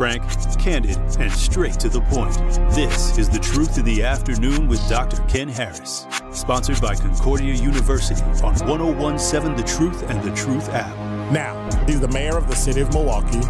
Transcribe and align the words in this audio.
Frank, 0.00 0.22
candid, 0.58 0.96
and 1.18 1.30
straight 1.30 1.78
to 1.78 1.90
the 1.90 2.00
point. 2.00 2.34
This 2.74 3.18
is 3.18 3.28
The 3.28 3.38
Truth 3.38 3.76
in 3.76 3.84
the 3.84 4.02
Afternoon 4.02 4.66
with 4.66 4.80
Dr. 4.88 5.22
Ken 5.24 5.46
Harris. 5.46 6.06
Sponsored 6.32 6.80
by 6.80 6.94
Concordia 6.94 7.52
University 7.52 8.22
on 8.42 8.54
1017 8.66 9.56
The 9.58 9.62
Truth 9.62 10.08
and 10.08 10.22
The 10.22 10.34
Truth 10.34 10.70
app. 10.70 10.96
Now, 11.30 11.68
he's 11.84 12.00
the 12.00 12.08
mayor 12.08 12.38
of 12.38 12.48
the 12.48 12.56
city 12.56 12.80
of 12.80 12.90
Milwaukee. 12.94 13.42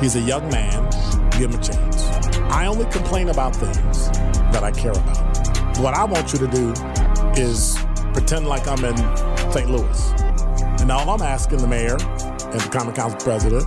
He's 0.00 0.14
a 0.14 0.20
young 0.20 0.48
man. 0.48 0.88
Give 1.32 1.50
him 1.50 1.58
a 1.58 1.60
chance. 1.64 2.04
I 2.52 2.68
only 2.68 2.84
complain 2.92 3.30
about 3.30 3.56
things 3.56 4.12
that 4.52 4.62
I 4.62 4.70
care 4.70 4.92
about. 4.92 5.76
What 5.78 5.94
I 5.94 6.04
want 6.04 6.32
you 6.32 6.38
to 6.38 6.46
do 6.46 6.72
is 7.34 7.76
pretend 8.12 8.46
like 8.46 8.68
I'm 8.68 8.84
in 8.84 8.96
St. 9.50 9.68
Louis. 9.68 10.12
And 10.80 10.92
all 10.92 11.10
I'm 11.10 11.22
asking 11.22 11.58
the 11.58 11.66
mayor 11.66 11.96
and 11.98 12.60
the 12.60 12.68
Common 12.70 12.94
Council 12.94 13.18
president 13.18 13.66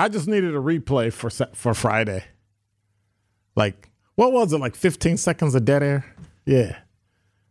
I 0.00 0.08
just 0.08 0.26
needed 0.26 0.56
a 0.56 0.58
replay 0.58 1.12
for 1.12 1.28
for 1.54 1.74
Friday. 1.74 2.24
Like, 3.54 3.90
what 4.14 4.32
was 4.32 4.54
it? 4.54 4.58
Like 4.58 4.74
15 4.74 5.18
seconds 5.18 5.54
of 5.54 5.66
dead 5.66 5.82
air? 5.82 6.06
Yeah. 6.46 6.78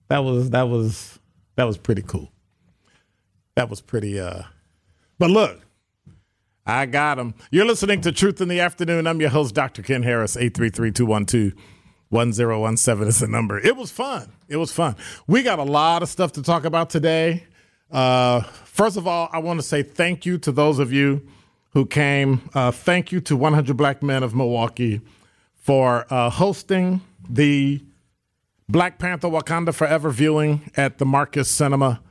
That 0.07 0.23
was 0.23 0.49
that 0.49 0.63
was 0.63 1.19
that 1.57 1.65
was 1.65 1.77
pretty 1.77 2.01
cool. 2.01 2.31
That 3.53 3.69
was 3.69 3.81
pretty 3.81 4.19
uh 4.19 4.41
But 5.19 5.29
look, 5.29 5.61
I 6.65 6.87
got 6.87 7.19
him. 7.19 7.35
You're 7.51 7.65
listening 7.65 8.01
to 8.01 8.11
Truth 8.11 8.41
in 8.41 8.47
the 8.47 8.61
Afternoon. 8.61 9.05
I'm 9.05 9.21
your 9.21 9.29
host, 9.29 9.53
Dr. 9.53 9.83
Ken 9.83 10.01
Harris, 10.01 10.35
833-212-1017 10.35 13.07
is 13.07 13.19
the 13.19 13.27
number. 13.27 13.59
It 13.59 13.77
was 13.77 13.91
fun. 13.91 14.31
It 14.47 14.57
was 14.57 14.71
fun. 14.71 14.95
We 15.27 15.43
got 15.43 15.59
a 15.59 15.63
lot 15.63 16.01
of 16.01 16.09
stuff 16.09 16.31
to 16.31 16.41
talk 16.41 16.65
about 16.65 16.89
today. 16.89 17.43
Uh, 17.91 18.41
first 18.41 18.97
of 18.97 19.05
all, 19.05 19.29
I 19.31 19.37
want 19.37 19.59
to 19.59 19.63
say 19.63 19.83
thank 19.83 20.25
you 20.25 20.39
to 20.39 20.51
those 20.51 20.79
of 20.79 20.91
you 20.91 21.27
who 21.71 21.85
came. 21.85 22.49
Uh, 22.53 22.71
thank 22.71 23.11
you 23.11 23.21
to 23.21 23.35
100 23.35 23.75
Black 23.77 24.01
Men 24.01 24.23
of 24.23 24.35
Milwaukee 24.35 25.01
for 25.55 26.05
uh, 26.09 26.29
hosting 26.29 27.01
the 27.29 27.83
Black 28.67 28.99
Panther 28.99 29.27
Wakanda 29.27 29.73
Forever 29.73 30.09
viewing 30.09 30.71
at 30.75 30.97
the 30.97 31.05
Marcus 31.05 31.49
Cinema 31.49 32.01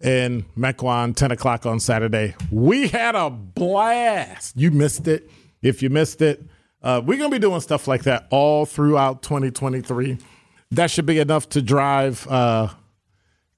in 0.00 0.44
Mequon, 0.56 1.14
10 1.14 1.30
o'clock 1.30 1.66
on 1.66 1.78
Saturday. 1.78 2.34
We 2.50 2.88
had 2.88 3.14
a 3.14 3.28
blast. 3.30 4.56
You 4.56 4.70
missed 4.70 5.06
it. 5.08 5.30
If 5.62 5.82
you 5.82 5.90
missed 5.90 6.22
it, 6.22 6.42
uh, 6.82 7.02
we're 7.04 7.18
going 7.18 7.30
to 7.30 7.34
be 7.34 7.40
doing 7.40 7.60
stuff 7.60 7.86
like 7.86 8.04
that 8.04 8.26
all 8.30 8.64
throughout 8.64 9.22
2023. 9.22 10.16
That 10.70 10.90
should 10.90 11.04
be 11.04 11.18
enough 11.18 11.48
to 11.50 11.60
drive 11.60 12.26
uh, 12.28 12.68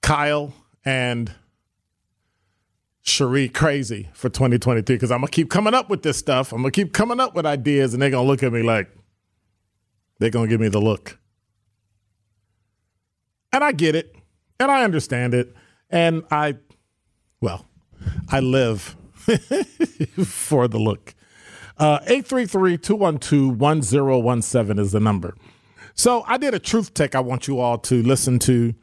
Kyle 0.01 0.53
and 0.85 1.33
Cherie 3.03 3.49
crazy 3.49 4.09
for 4.15 4.29
2023 4.29 4.95
because 4.95 5.11
I'm 5.11 5.23
to 5.23 5.29
keep 5.29 5.51
coming 5.51 5.75
up 5.75 5.91
with 5.91 6.03
this 6.03 6.17
stuff. 6.17 6.53
I'm 6.53 6.63
to 6.71 6.71
keep 6.71 6.93
coming 6.93 7.19
up 7.19 7.35
with 7.35 7.45
ideas, 7.45 7.95
and 7.95 8.03
they're 8.03 8.11
to 8.25 8.29
look 8.29 8.45
at 8.45 8.53
me 8.53 8.63
like, 8.63 8.89
they're 10.19 10.31
to 10.47 10.51
give 10.51 10.61
me 10.61 10.69
the 10.69 10.81
look. 10.81 11.19
And 13.53 13.65
I 13.65 13.73
get 13.73 13.97
it, 13.97 14.15
and 14.61 14.71
I 14.71 14.85
understand 14.85 15.35
it. 15.35 15.53
And 15.91 16.23
I, 16.31 16.59
well, 17.41 17.67
I 18.29 18.39
live 18.41 18.97
for 20.25 20.69
the 20.69 20.79
look. 20.79 21.15
Uh, 21.79 22.01
833-212-1017 22.01 24.79
is 24.79 24.93
the 24.93 25.01
number. 25.01 25.35
So 25.95 26.23
I 26.27 26.37
did 26.39 26.55
a 26.55 26.61
truth 26.61 26.95
tech 26.95 27.15
I 27.15 27.21
want 27.21 27.47
you 27.49 27.61
all 27.61 27.77
to 27.79 28.03
listen 28.03 28.39
to 28.41 28.75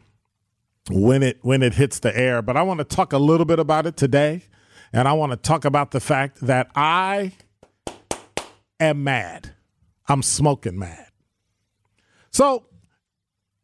when 0.89 1.23
it 1.23 1.39
when 1.41 1.61
it 1.61 1.75
hits 1.75 1.99
the 1.99 2.17
air, 2.17 2.41
but 2.41 2.57
I 2.57 2.63
want 2.63 2.79
to 2.79 2.83
talk 2.83 3.13
a 3.13 3.17
little 3.17 3.45
bit 3.45 3.59
about 3.59 3.85
it 3.85 3.95
today. 3.95 4.43
And 4.91 5.07
I 5.07 5.13
want 5.13 5.31
to 5.31 5.37
talk 5.37 5.65
about 5.65 5.91
the 5.91 5.99
fact 5.99 6.39
that 6.41 6.71
I 6.75 7.33
am 8.79 9.03
mad. 9.03 9.53
I'm 10.07 10.23
smoking 10.23 10.79
mad. 10.79 11.07
So 12.31 12.65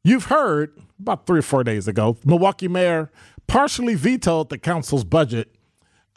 you've 0.03 0.25
heard 0.25 0.79
about 0.99 1.25
three 1.25 1.39
or 1.39 1.43
four 1.43 1.63
days 1.63 1.87
ago, 1.87 2.17
Milwaukee 2.23 2.67
mayor 2.67 3.11
partially 3.47 3.95
vetoed 3.95 4.49
the 4.49 4.57
council's 4.57 5.03
budget, 5.03 5.55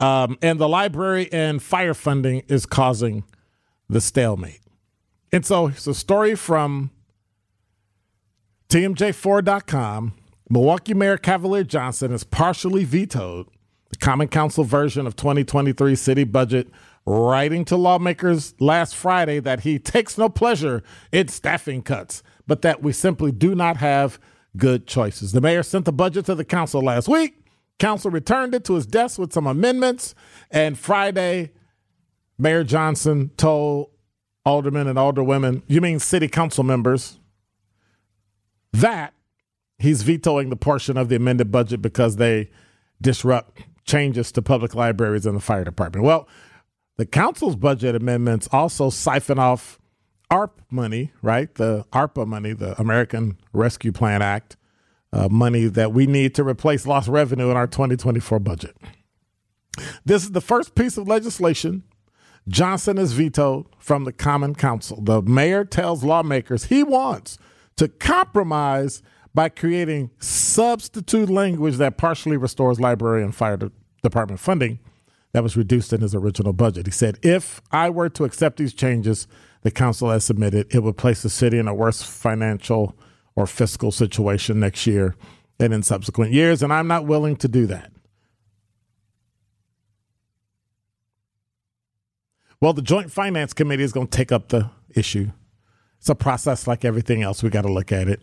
um, 0.01 0.39
and 0.43 0.59
the 0.59 0.69
library 0.69 1.29
and 1.33 1.63
fire 1.63 1.95
funding 1.95 2.43
is 2.49 2.67
causing 2.67 3.25
the 3.89 4.01
stalemate. 4.01 4.61
And 5.33 5.45
so 5.45 5.69
it's 5.69 5.87
a 5.87 5.95
story 5.95 6.35
from 6.35 6.91
TMJ4.com. 8.69 10.15
Milwaukee 10.51 10.95
Mayor 10.95 11.19
Cavalier 11.19 11.65
Johnson 11.65 12.11
has 12.11 12.25
partially 12.25 12.85
vetoed 12.85 13.49
the 13.91 13.97
Common 13.97 14.29
Council 14.29 14.65
version 14.65 15.07
of 15.07 15.17
2023 15.17 15.95
city 15.95 16.25
budget, 16.25 16.69
writing 17.07 17.65
to 17.67 17.77
lawmakers 17.77 18.55
last 18.61 18.95
Friday 18.95 19.41
that 19.41 19.61
he 19.61 19.79
takes 19.79 20.17
no 20.19 20.29
pleasure 20.29 20.83
in 21.13 21.29
staffing 21.29 21.83
cuts, 21.83 22.23
but 22.47 22.63
that 22.63 22.83
we 22.83 22.93
simply 22.93 23.33
do 23.33 23.55
not 23.55 23.77
have 23.79 24.19
good 24.57 24.87
choices. 24.87 25.33
The 25.33 25.41
mayor 25.41 25.63
sent 25.63 25.85
the 25.85 25.93
budget 25.93 26.27
to 26.27 26.35
the 26.35 26.45
council 26.45 26.83
last 26.83 27.09
week. 27.09 27.45
Council 27.79 28.11
returned 28.11 28.55
it 28.55 28.65
to 28.65 28.75
his 28.75 28.87
desk 28.87 29.19
with 29.19 29.33
some 29.33 29.47
amendments, 29.47 30.15
and 30.51 30.79
Friday, 30.79 31.53
Mayor 32.37 32.65
Johnson 32.65 33.31
told 33.37 33.91
aldermen 34.45 34.87
and 34.87 34.99
alderwomen, 34.99 35.63
you 35.67 35.81
mean 35.81 35.99
city 35.99 36.27
council 36.27 36.65
members, 36.65 37.19
that 38.73 39.13
he's 39.79 40.03
vetoing 40.03 40.51
the 40.51 40.57
portion 40.57 40.97
of 40.97 41.09
the 41.09 41.17
amended 41.17 41.51
budget 41.51 41.83
because 41.83 42.17
they 42.17 42.51
disrupt 43.01 43.63
changes 43.85 44.33
to 44.33 44.43
public 44.43 44.75
libraries 44.75 45.27
and 45.27 45.37
the 45.37 45.41
fire 45.41 45.65
department. 45.65 46.05
Well, 46.05 46.29
the 46.97 47.07
council's 47.07 47.57
budget 47.57 47.95
amendments 47.95 48.49
also 48.53 48.91
siphon 48.91 49.39
off 49.39 49.79
ARP 50.31 50.61
money, 50.71 51.13
right? 51.23 51.55
The 51.55 51.85
ARPA 51.93 52.27
money, 52.27 52.53
the 52.53 52.79
American 52.81 53.39
Rescue 53.53 53.93
Plan 53.93 54.21
Act, 54.21 54.57
uh, 55.13 55.29
money 55.29 55.67
that 55.67 55.93
we 55.93 56.07
need 56.07 56.35
to 56.35 56.45
replace 56.45 56.87
lost 56.87 57.09
revenue 57.09 57.51
in 57.51 57.57
our 57.57 57.67
2024 57.67 58.39
budget. 58.41 58.77
This 60.05 60.25
is 60.25 60.33
the 60.33 60.41
first 60.41 60.75
piece 60.75 60.99
of 60.99 61.09
legislation 61.09 61.85
Johnson 62.49 62.97
has 62.97 63.13
vetoed 63.13 63.67
from 63.79 64.05
the 64.05 64.13
Common 64.13 64.55
Council. 64.55 65.01
The 65.03 65.21
mayor 65.23 65.65
tells 65.65 66.03
lawmakers 66.03 66.65
he 66.65 66.83
wants 66.83 67.39
to 67.77 67.89
compromise 67.89 69.03
by 69.39 69.49
creating 69.49 70.11
substitute 70.19 71.31
language 71.31 71.77
that 71.77 71.97
partially 71.97 72.37
restores 72.37 72.81
library 72.81 73.23
and 73.23 73.33
fire 73.37 73.57
department 74.03 74.41
funding 74.41 74.81
that 75.31 75.45
was 75.45 75.57
reduced 75.57 75.93
in 75.93 76.01
his 76.01 76.13
original 76.13 76.53
budget. 76.53 76.87
He 76.87 76.91
said, 76.91 77.21
If 77.23 77.63
I 77.71 77.89
were 77.89 78.09
to 78.09 78.25
accept 78.25 78.57
these 78.57 78.75
changes 78.75 79.29
the 79.63 79.71
council 79.71 80.11
has 80.11 80.25
submitted, 80.25 80.67
it 80.75 80.83
would 80.83 80.97
place 80.97 81.23
the 81.23 81.31
city 81.31 81.57
in 81.57 81.69
a 81.69 81.73
worse 81.73 82.03
financial 82.03 82.99
or 83.37 83.47
fiscal 83.47 83.93
situation 83.93 84.59
next 84.59 84.89
year 84.89 85.15
and 85.61 85.73
in 85.73 85.85
subsequent 85.85 86.33
years, 86.33 86.61
and 86.61 86.73
I'm 86.73 86.89
not 86.89 87.07
willing 87.07 87.37
to 87.37 87.47
do 87.47 87.67
that. 87.67 87.93
Well, 92.61 92.73
the 92.73 92.83
Joint 92.83 93.13
Finance 93.13 93.53
Committee 93.53 93.85
is 93.85 93.93
going 93.93 94.09
to 94.09 94.17
take 94.17 94.33
up 94.33 94.49
the 94.49 94.71
issue. 94.97 95.31
It's 95.99 96.09
a 96.09 96.17
process 96.17 96.67
like 96.67 96.85
everything 96.85 97.23
else. 97.23 97.45
We 97.45 97.51
got 97.51 97.63
to 97.63 97.73
look 97.73 97.93
at 97.93 98.09
it. 98.09 98.21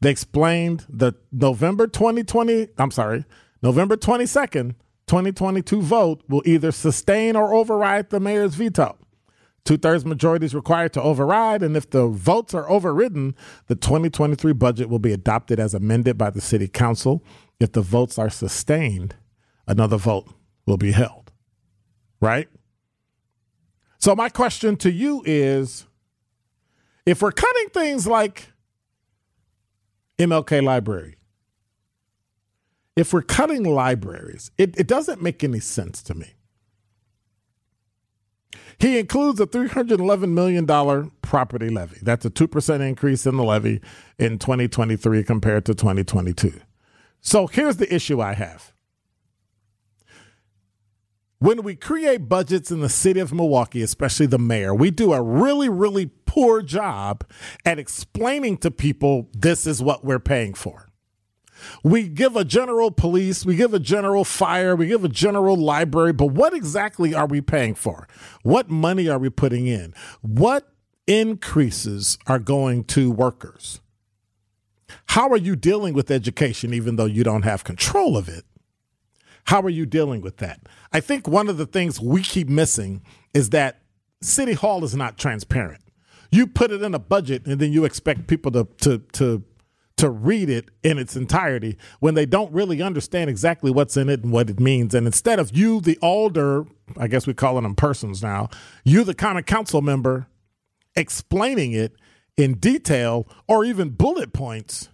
They 0.00 0.10
explained 0.10 0.86
the 0.88 1.12
November 1.30 1.86
2020, 1.86 2.68
I'm 2.78 2.90
sorry, 2.90 3.24
November 3.62 3.96
22nd, 3.96 4.74
2022 5.06 5.82
vote 5.82 6.22
will 6.28 6.42
either 6.46 6.72
sustain 6.72 7.36
or 7.36 7.54
override 7.54 8.10
the 8.10 8.20
mayor's 8.20 8.54
veto. 8.54 8.96
Two 9.64 9.76
thirds 9.76 10.06
majority 10.06 10.46
is 10.46 10.54
required 10.54 10.94
to 10.94 11.02
override, 11.02 11.62
and 11.62 11.76
if 11.76 11.90
the 11.90 12.06
votes 12.06 12.54
are 12.54 12.68
overridden, 12.70 13.34
the 13.66 13.74
2023 13.74 14.54
budget 14.54 14.88
will 14.88 14.98
be 14.98 15.12
adopted 15.12 15.60
as 15.60 15.74
amended 15.74 16.16
by 16.16 16.30
the 16.30 16.40
city 16.40 16.66
council. 16.66 17.22
If 17.58 17.72
the 17.72 17.82
votes 17.82 18.18
are 18.18 18.30
sustained, 18.30 19.16
another 19.66 19.98
vote 19.98 20.28
will 20.64 20.78
be 20.78 20.92
held. 20.92 21.30
Right? 22.22 22.48
So, 23.98 24.16
my 24.16 24.30
question 24.30 24.76
to 24.76 24.90
you 24.90 25.22
is 25.26 25.86
if 27.04 27.20
we're 27.20 27.32
cutting 27.32 27.68
things 27.68 28.06
like 28.06 28.52
MLK 30.20 30.62
Library, 30.62 31.16
if 32.94 33.14
we're 33.14 33.22
cutting 33.22 33.64
libraries, 33.64 34.50
it, 34.58 34.78
it 34.78 34.86
doesn't 34.86 35.22
make 35.22 35.42
any 35.42 35.60
sense 35.60 36.02
to 36.02 36.14
me. 36.14 36.34
He 38.78 38.98
includes 38.98 39.40
a 39.40 39.46
$311 39.46 40.30
million 40.32 41.10
property 41.22 41.70
levy. 41.70 41.98
That's 42.02 42.26
a 42.26 42.30
2% 42.30 42.80
increase 42.86 43.24
in 43.24 43.38
the 43.38 43.44
levy 43.44 43.80
in 44.18 44.38
2023 44.38 45.24
compared 45.24 45.64
to 45.66 45.74
2022. 45.74 46.52
So 47.22 47.46
here's 47.46 47.76
the 47.76 47.92
issue 47.94 48.20
I 48.20 48.34
have. 48.34 48.74
When 51.40 51.62
we 51.62 51.74
create 51.74 52.28
budgets 52.28 52.70
in 52.70 52.80
the 52.80 52.90
city 52.90 53.18
of 53.18 53.32
Milwaukee, 53.32 53.80
especially 53.80 54.26
the 54.26 54.38
mayor, 54.38 54.74
we 54.74 54.90
do 54.90 55.14
a 55.14 55.22
really, 55.22 55.70
really 55.70 56.10
poor 56.26 56.60
job 56.60 57.24
at 57.64 57.78
explaining 57.78 58.58
to 58.58 58.70
people 58.70 59.30
this 59.32 59.66
is 59.66 59.82
what 59.82 60.04
we're 60.04 60.18
paying 60.18 60.52
for. 60.52 60.90
We 61.82 62.08
give 62.08 62.36
a 62.36 62.44
general 62.44 62.90
police, 62.90 63.46
we 63.46 63.56
give 63.56 63.72
a 63.72 63.78
general 63.78 64.22
fire, 64.22 64.76
we 64.76 64.86
give 64.86 65.02
a 65.02 65.08
general 65.08 65.56
library, 65.56 66.12
but 66.12 66.26
what 66.26 66.52
exactly 66.52 67.14
are 67.14 67.26
we 67.26 67.40
paying 67.40 67.74
for? 67.74 68.06
What 68.42 68.68
money 68.68 69.08
are 69.08 69.18
we 69.18 69.30
putting 69.30 69.66
in? 69.66 69.94
What 70.20 70.68
increases 71.06 72.18
are 72.26 72.38
going 72.38 72.84
to 72.84 73.10
workers? 73.10 73.80
How 75.06 75.30
are 75.30 75.38
you 75.38 75.56
dealing 75.56 75.94
with 75.94 76.10
education 76.10 76.74
even 76.74 76.96
though 76.96 77.06
you 77.06 77.24
don't 77.24 77.44
have 77.44 77.64
control 77.64 78.18
of 78.18 78.28
it? 78.28 78.44
How 79.44 79.60
are 79.62 79.70
you 79.70 79.86
dealing 79.86 80.20
with 80.20 80.38
that? 80.38 80.60
I 80.92 81.00
think 81.00 81.26
one 81.26 81.48
of 81.48 81.56
the 81.56 81.66
things 81.66 82.00
we 82.00 82.22
keep 82.22 82.48
missing 82.48 83.02
is 83.34 83.50
that 83.50 83.82
City 84.22 84.52
Hall 84.52 84.84
is 84.84 84.94
not 84.94 85.18
transparent. 85.18 85.82
You 86.30 86.46
put 86.46 86.70
it 86.70 86.82
in 86.82 86.94
a 86.94 86.98
budget 86.98 87.46
and 87.46 87.60
then 87.60 87.72
you 87.72 87.84
expect 87.84 88.26
people 88.26 88.52
to 88.52 88.68
to 88.82 88.98
to 89.12 89.44
to 90.00 90.08
read 90.08 90.48
it 90.48 90.70
in 90.82 90.96
its 90.96 91.14
entirety 91.14 91.76
when 91.98 92.14
they 92.14 92.24
don't 92.24 92.50
really 92.52 92.80
understand 92.80 93.28
exactly 93.28 93.70
what's 93.70 93.98
in 93.98 94.08
it 94.08 94.22
and 94.22 94.32
what 94.32 94.48
it 94.48 94.58
means. 94.58 94.94
And 94.94 95.06
instead 95.06 95.38
of 95.38 95.54
you, 95.54 95.78
the 95.80 95.98
older, 96.00 96.64
I 96.96 97.06
guess 97.06 97.26
we're 97.26 97.34
calling 97.34 97.64
them 97.64 97.74
persons 97.74 98.22
now, 98.22 98.48
you, 98.82 99.04
the 99.04 99.12
common 99.12 99.42
council 99.42 99.82
member, 99.82 100.26
explaining 100.96 101.72
it 101.72 101.96
in 102.38 102.54
detail 102.54 103.28
or 103.46 103.62
even 103.62 103.90
bullet 103.90 104.32
points, 104.32 104.88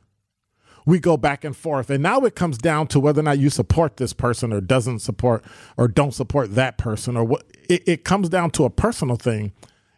we 0.86 1.00
go 1.00 1.16
back 1.16 1.44
and 1.44 1.54
forth. 1.54 1.90
And 1.90 2.02
now 2.02 2.20
it 2.20 2.36
comes 2.36 2.56
down 2.56 2.86
to 2.88 3.00
whether 3.00 3.20
or 3.20 3.24
not 3.24 3.38
you 3.38 3.50
support 3.50 3.96
this 3.96 4.12
person 4.12 4.52
or 4.52 4.60
doesn't 4.60 5.00
support 5.00 5.44
or 5.76 5.88
don't 5.88 6.14
support 6.14 6.54
that 6.54 6.78
person 6.78 7.16
or 7.16 7.24
what 7.24 7.44
it, 7.68 7.82
it 7.86 8.04
comes 8.04 8.28
down 8.28 8.52
to 8.52 8.64
a 8.64 8.70
personal 8.70 9.16
thing 9.16 9.52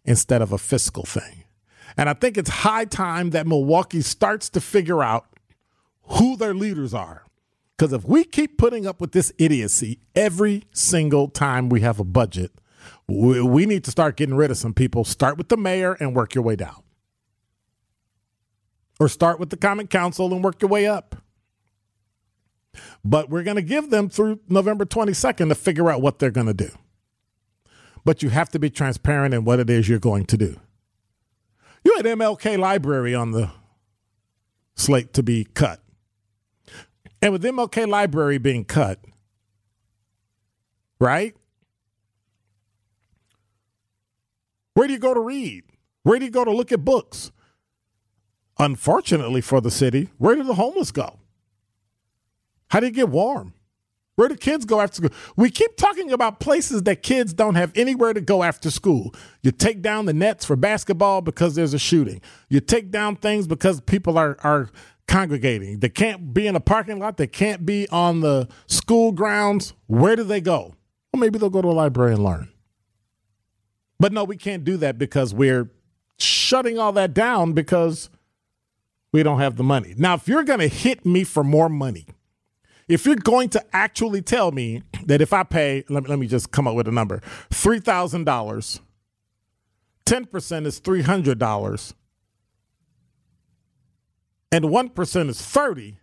instead 0.05 0.43
of 0.43 0.51
a 0.51 0.59
fiscal 0.59 1.05
thing. 1.05 1.45
And 1.97 2.09
I 2.09 2.15
think 2.15 2.39
it's 2.39 2.51
high 2.51 2.87
time 2.87 3.31
that 3.31 3.47
Milwaukee 3.47 4.01
starts 4.01 4.49
to 4.51 4.61
figure 4.61 5.03
out 5.03 5.27
who 6.03 6.37
their 6.37 6.55
leaders 6.55 6.95
are. 6.95 7.25
Because 7.77 7.93
if 7.93 8.05
we 8.05 8.25
keep 8.25 8.59
putting 8.59 8.87
up 8.87 9.01
with 9.01 9.13
this 9.13 9.33
idiocy 9.39 10.01
every 10.15 10.65
single 10.73 11.29
time 11.29 11.69
we 11.69 11.81
have 11.83 12.01
a 12.01 12.05
budget, 12.05 12.53
we, 13.07 13.41
we 13.41 13.67
need 13.67 13.85
to 13.85 13.91
start 13.91 14.17
getting 14.17 14.35
rid 14.35 14.51
of 14.51 14.57
some 14.57 14.75
people. 14.75 15.05
Start 15.05 15.37
with 15.37 15.49
the 15.49 15.57
mayor 15.57 15.93
and 16.01 16.17
work 16.17 16.35
your 16.35 16.43
way 16.43 16.57
down. 16.57 16.83
Or 19.01 19.09
start 19.09 19.39
with 19.39 19.51
the 19.51 19.57
common 19.57 19.87
council 19.87 20.33
and 20.33 20.43
work 20.43 20.61
your 20.61 20.69
way 20.69 20.87
up. 20.87 21.17
But 23.05 23.31
we're 23.31 23.45
going 23.45 23.57
to 23.57 23.63
give 23.63 23.91
them 23.91 24.09
through 24.09 24.41
November 24.49 24.85
22nd 24.85 25.49
to 25.49 25.55
figure 25.55 25.91
out 25.91 26.03
what 26.03 26.19
they're 26.19 26.31
going 26.31 26.47
to 26.47 26.55
do. 26.55 26.71
But 28.05 28.23
you 28.23 28.31
have 28.31 28.49
to 28.51 28.59
be 28.59 28.71
transparent 28.71 29.35
in 29.35 29.45
what 29.45 29.61
it 29.61 29.71
is 29.71 29.89
you're 29.89 29.99
going 29.99 30.27
to 30.27 30.37
do. 30.37 30.57
You 31.85 31.95
had 31.97 32.07
MLK 32.07 32.59
Library 32.59 33.15
on 33.15 33.33
the 33.33 33.51
slate 34.75 35.13
to 35.15 35.23
be 35.23 35.45
cut. 35.45 35.81
And 37.21 37.33
with 37.33 37.43
MLK 37.43 37.89
Library 37.89 38.39
being 38.39 38.65
cut, 38.65 39.01
right? 41.01 41.35
Where 44.75 44.87
do 44.87 44.93
you 44.93 44.99
go 45.01 45.15
to 45.15 45.21
read? 45.21 45.65
Where 46.05 46.19
do 46.19 46.25
you 46.25 46.31
go 46.31 46.45
to 46.45 46.53
look 46.53 46.71
at 46.71 46.85
books? 46.85 47.33
Unfortunately 48.59 49.41
for 49.41 49.61
the 49.61 49.71
city, 49.71 50.09
where 50.19 50.35
do 50.35 50.43
the 50.43 50.55
homeless 50.55 50.91
go? 50.91 51.19
How 52.69 52.81
do 52.81 52.87
you 52.87 52.93
get 52.93 53.09
warm? 53.09 53.55
Where 54.17 54.29
do 54.29 54.35
kids 54.35 54.65
go 54.65 54.81
after 54.81 54.97
school? 54.97 55.17
We 55.37 55.49
keep 55.49 55.77
talking 55.77 56.11
about 56.11 56.41
places 56.41 56.83
that 56.83 57.05
kids 57.05 57.33
don't 57.33 57.55
have 57.55 57.71
anywhere 57.77 58.13
to 58.13 58.21
go 58.21 58.43
after 58.43 58.69
school. 58.69 59.15
You 59.43 59.53
take 59.53 59.81
down 59.81 60.07
the 60.07 60.13
nets 60.13 60.45
for 60.45 60.57
basketball 60.57 61.21
because 61.21 61.55
there's 61.55 61.73
a 61.73 61.79
shooting. 61.79 62.21
You 62.49 62.59
take 62.59 62.91
down 62.91 63.15
things 63.15 63.47
because 63.47 63.81
people 63.81 64.19
are 64.19 64.37
are 64.43 64.71
congregating. 65.07 65.79
They 65.79 65.89
can't 65.89 66.35
be 66.35 66.49
in 66.49 66.57
a 66.57 66.61
parking 66.61 66.99
lot. 66.99 67.17
They 67.17 67.29
can't 67.29 67.65
be 67.65 67.89
on 67.91 68.21
the 68.21 68.49
school 68.67 69.13
grounds. 69.13 69.73
Where 69.87 70.17
do 70.17 70.25
they 70.25 70.41
go? 70.41 70.75
Well, 71.13 71.21
maybe 71.21 71.39
they'll 71.39 71.49
go 71.49 71.63
to 71.63 71.69
a 71.69 71.71
library 71.71 72.15
and 72.15 72.25
learn. 72.25 72.49
But 74.01 74.13
no, 74.13 74.25
we 74.25 74.37
can't 74.37 74.65
do 74.65 74.77
that 74.79 74.99
because 74.99 75.33
we're 75.33 75.71
shutting 76.19 76.77
all 76.77 76.93
that 76.93 77.15
down 77.15 77.53
because 77.53 78.11
we 79.13 79.23
don't 79.23 79.41
have 79.41 79.57
the 79.57 79.63
money. 79.63 79.95
Now, 79.97 80.15
if 80.15 80.29
you're 80.29 80.45
going 80.45 80.61
to 80.61 80.69
hit 80.69 81.07
me 81.07 81.25
for 81.25 81.43
more 81.43 81.69
money, 81.69 82.07
if 82.89 83.05
you're 83.05 83.17
going 83.17 83.49
to 83.51 83.65
actually 83.75 84.23
tell 84.23 84.51
me 84.53 84.83
that 85.05 85.21
if 85.21 85.33
I 85.33 85.43
pay, 85.43 85.85
let 85.89 86.05
me, 86.05 86.09
let 86.09 86.19
me 86.19 86.27
just 86.27 86.51
come 86.51 86.67
up 86.67 86.75
with 86.75 86.89
a 86.89 86.93
number 86.93 87.21
$3,000, 87.51 88.81
10% 90.07 90.67
is 90.67 90.81
$300, 90.81 91.95
and 94.51 94.65
1% 94.65 95.29
is 95.29 95.43
30 95.43 95.99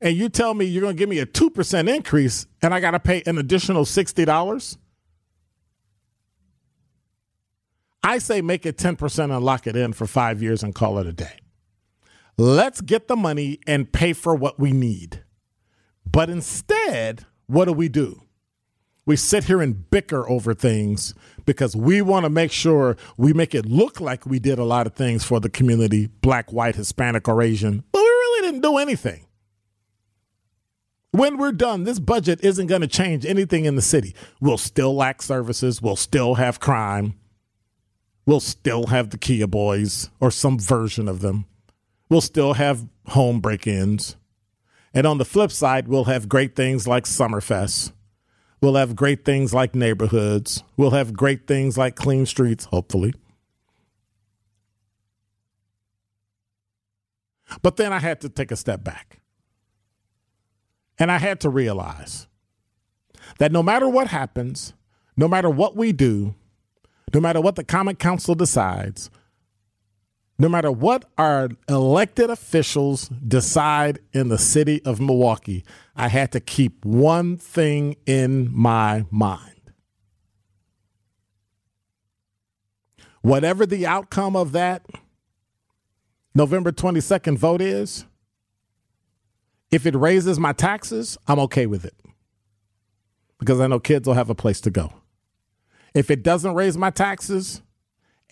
and 0.00 0.16
you 0.16 0.28
tell 0.28 0.52
me 0.52 0.66
you're 0.66 0.82
going 0.82 0.94
to 0.94 0.98
give 0.98 1.08
me 1.08 1.18
a 1.18 1.26
2% 1.26 1.94
increase 1.94 2.46
and 2.62 2.74
I 2.74 2.80
got 2.80 2.92
to 2.92 3.00
pay 3.00 3.22
an 3.26 3.38
additional 3.38 3.84
$60, 3.84 4.76
I 8.02 8.18
say 8.18 8.42
make 8.42 8.66
it 8.66 8.76
10% 8.76 9.34
and 9.34 9.44
lock 9.44 9.66
it 9.66 9.76
in 9.76 9.94
for 9.94 10.06
five 10.06 10.42
years 10.42 10.62
and 10.62 10.74
call 10.74 10.98
it 10.98 11.06
a 11.06 11.12
day. 11.12 11.38
Let's 12.36 12.80
get 12.80 13.06
the 13.06 13.16
money 13.16 13.60
and 13.66 13.92
pay 13.92 14.12
for 14.12 14.34
what 14.34 14.58
we 14.58 14.72
need. 14.72 15.22
But 16.04 16.30
instead, 16.30 17.26
what 17.46 17.66
do 17.66 17.72
we 17.72 17.88
do? 17.88 18.22
We 19.06 19.16
sit 19.16 19.44
here 19.44 19.60
and 19.60 19.88
bicker 19.90 20.28
over 20.28 20.54
things 20.54 21.14
because 21.44 21.76
we 21.76 22.00
want 22.02 22.24
to 22.24 22.30
make 22.30 22.50
sure 22.50 22.96
we 23.16 23.32
make 23.32 23.54
it 23.54 23.66
look 23.66 24.00
like 24.00 24.26
we 24.26 24.38
did 24.38 24.58
a 24.58 24.64
lot 24.64 24.86
of 24.86 24.94
things 24.94 25.22
for 25.22 25.40
the 25.40 25.50
community, 25.50 26.06
black, 26.22 26.52
white, 26.52 26.76
Hispanic, 26.76 27.28
or 27.28 27.42
Asian, 27.42 27.84
but 27.92 27.98
we 27.98 28.04
really 28.04 28.48
didn't 28.48 28.62
do 28.62 28.78
anything. 28.78 29.26
When 31.10 31.36
we're 31.36 31.52
done, 31.52 31.84
this 31.84 32.00
budget 32.00 32.42
isn't 32.42 32.66
going 32.66 32.80
to 32.80 32.88
change 32.88 33.24
anything 33.24 33.66
in 33.66 33.76
the 33.76 33.82
city. 33.82 34.14
We'll 34.40 34.58
still 34.58 34.96
lack 34.96 35.22
services, 35.22 35.80
we'll 35.80 35.96
still 35.96 36.34
have 36.36 36.58
crime. 36.58 37.14
We'll 38.26 38.40
still 38.40 38.86
have 38.86 39.10
the 39.10 39.18
Kia 39.18 39.46
Boys 39.46 40.10
or 40.18 40.30
some 40.30 40.58
version 40.58 41.08
of 41.08 41.20
them. 41.20 41.44
We'll 42.08 42.20
still 42.20 42.54
have 42.54 42.86
home 43.08 43.40
break 43.40 43.66
ins. 43.66 44.16
And 44.92 45.06
on 45.06 45.18
the 45.18 45.24
flip 45.24 45.50
side, 45.50 45.88
we'll 45.88 46.04
have 46.04 46.28
great 46.28 46.54
things 46.54 46.86
like 46.86 47.04
Summerfest. 47.04 47.92
We'll 48.60 48.76
have 48.76 48.96
great 48.96 49.24
things 49.24 49.52
like 49.52 49.74
neighborhoods. 49.74 50.62
We'll 50.76 50.92
have 50.92 51.12
great 51.12 51.46
things 51.46 51.76
like 51.76 51.96
clean 51.96 52.26
streets, 52.26 52.66
hopefully. 52.66 53.12
But 57.62 57.76
then 57.76 57.92
I 57.92 57.98
had 57.98 58.20
to 58.22 58.28
take 58.28 58.50
a 58.50 58.56
step 58.56 58.82
back. 58.82 59.20
And 60.98 61.10
I 61.10 61.18
had 61.18 61.40
to 61.40 61.50
realize 61.50 62.28
that 63.38 63.52
no 63.52 63.62
matter 63.62 63.88
what 63.88 64.08
happens, 64.08 64.74
no 65.16 65.28
matter 65.28 65.50
what 65.50 65.76
we 65.76 65.92
do, 65.92 66.34
no 67.12 67.20
matter 67.20 67.40
what 67.40 67.56
the 67.56 67.64
Common 67.64 67.96
Council 67.96 68.34
decides, 68.34 69.10
no 70.38 70.48
matter 70.48 70.70
what 70.70 71.04
our 71.16 71.48
elected 71.68 72.30
officials 72.30 73.08
decide 73.08 74.00
in 74.12 74.28
the 74.28 74.38
city 74.38 74.82
of 74.84 75.00
Milwaukee, 75.00 75.64
I 75.94 76.08
had 76.08 76.32
to 76.32 76.40
keep 76.40 76.84
one 76.84 77.36
thing 77.36 77.96
in 78.04 78.50
my 78.52 79.04
mind. 79.10 79.50
Whatever 83.22 83.64
the 83.64 83.86
outcome 83.86 84.36
of 84.36 84.52
that 84.52 84.84
November 86.34 86.72
22nd 86.72 87.38
vote 87.38 87.62
is, 87.62 88.04
if 89.70 89.86
it 89.86 89.94
raises 89.94 90.38
my 90.38 90.52
taxes, 90.52 91.16
I'm 91.26 91.38
okay 91.40 91.66
with 91.66 91.84
it 91.84 91.94
because 93.38 93.60
I 93.60 93.66
know 93.66 93.78
kids 93.78 94.06
will 94.06 94.14
have 94.14 94.30
a 94.30 94.34
place 94.34 94.60
to 94.62 94.70
go. 94.70 94.92
If 95.94 96.10
it 96.10 96.22
doesn't 96.22 96.54
raise 96.54 96.76
my 96.76 96.90
taxes 96.90 97.62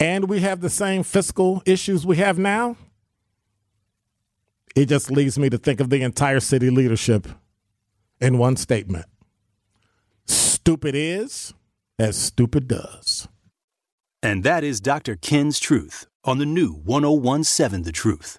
and 0.02 0.28
we 0.28 0.40
have 0.40 0.61
the 0.61 0.68
same 0.68 1.04
fiscal 1.04 1.62
issues 1.64 2.04
we 2.04 2.16
have 2.16 2.37
now, 2.37 2.76
it 4.75 4.87
just 4.87 5.12
leads 5.12 5.38
me 5.38 5.49
to 5.49 5.56
think 5.56 5.78
of 5.78 5.90
the 5.90 6.02
entire 6.02 6.40
city 6.40 6.71
leadership 6.71 7.28
in 8.21 8.37
one 8.37 8.56
statement 8.56 9.06
Stupid 10.26 10.97
is 10.97 11.54
as 11.99 12.16
stupid 12.16 12.66
does. 12.66 13.28
And 14.23 14.42
that 14.44 14.64
is 14.64 14.80
Dr. 14.80 15.16
Ken's 15.16 15.61
Truth 15.61 16.06
on 16.25 16.38
the 16.38 16.47
new 16.47 16.73
1017 16.73 17.85
The 17.85 17.92
Truth. 17.92 18.38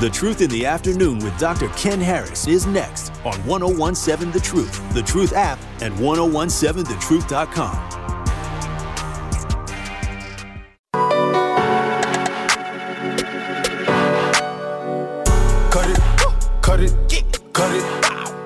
The 0.00 0.10
Truth 0.10 0.40
in 0.40 0.50
the 0.50 0.64
Afternoon 0.64 1.18
with 1.18 1.36
Dr. 1.38 1.68
Ken 1.70 2.00
Harris 2.00 2.46
is 2.46 2.66
next 2.66 3.10
on 3.24 3.34
1017 3.46 4.32
The 4.32 4.40
Truth, 4.40 4.94
The 4.94 5.02
Truth 5.02 5.34
app, 5.34 5.58
and 5.80 5.94
1017thetruth.com. 5.94 8.11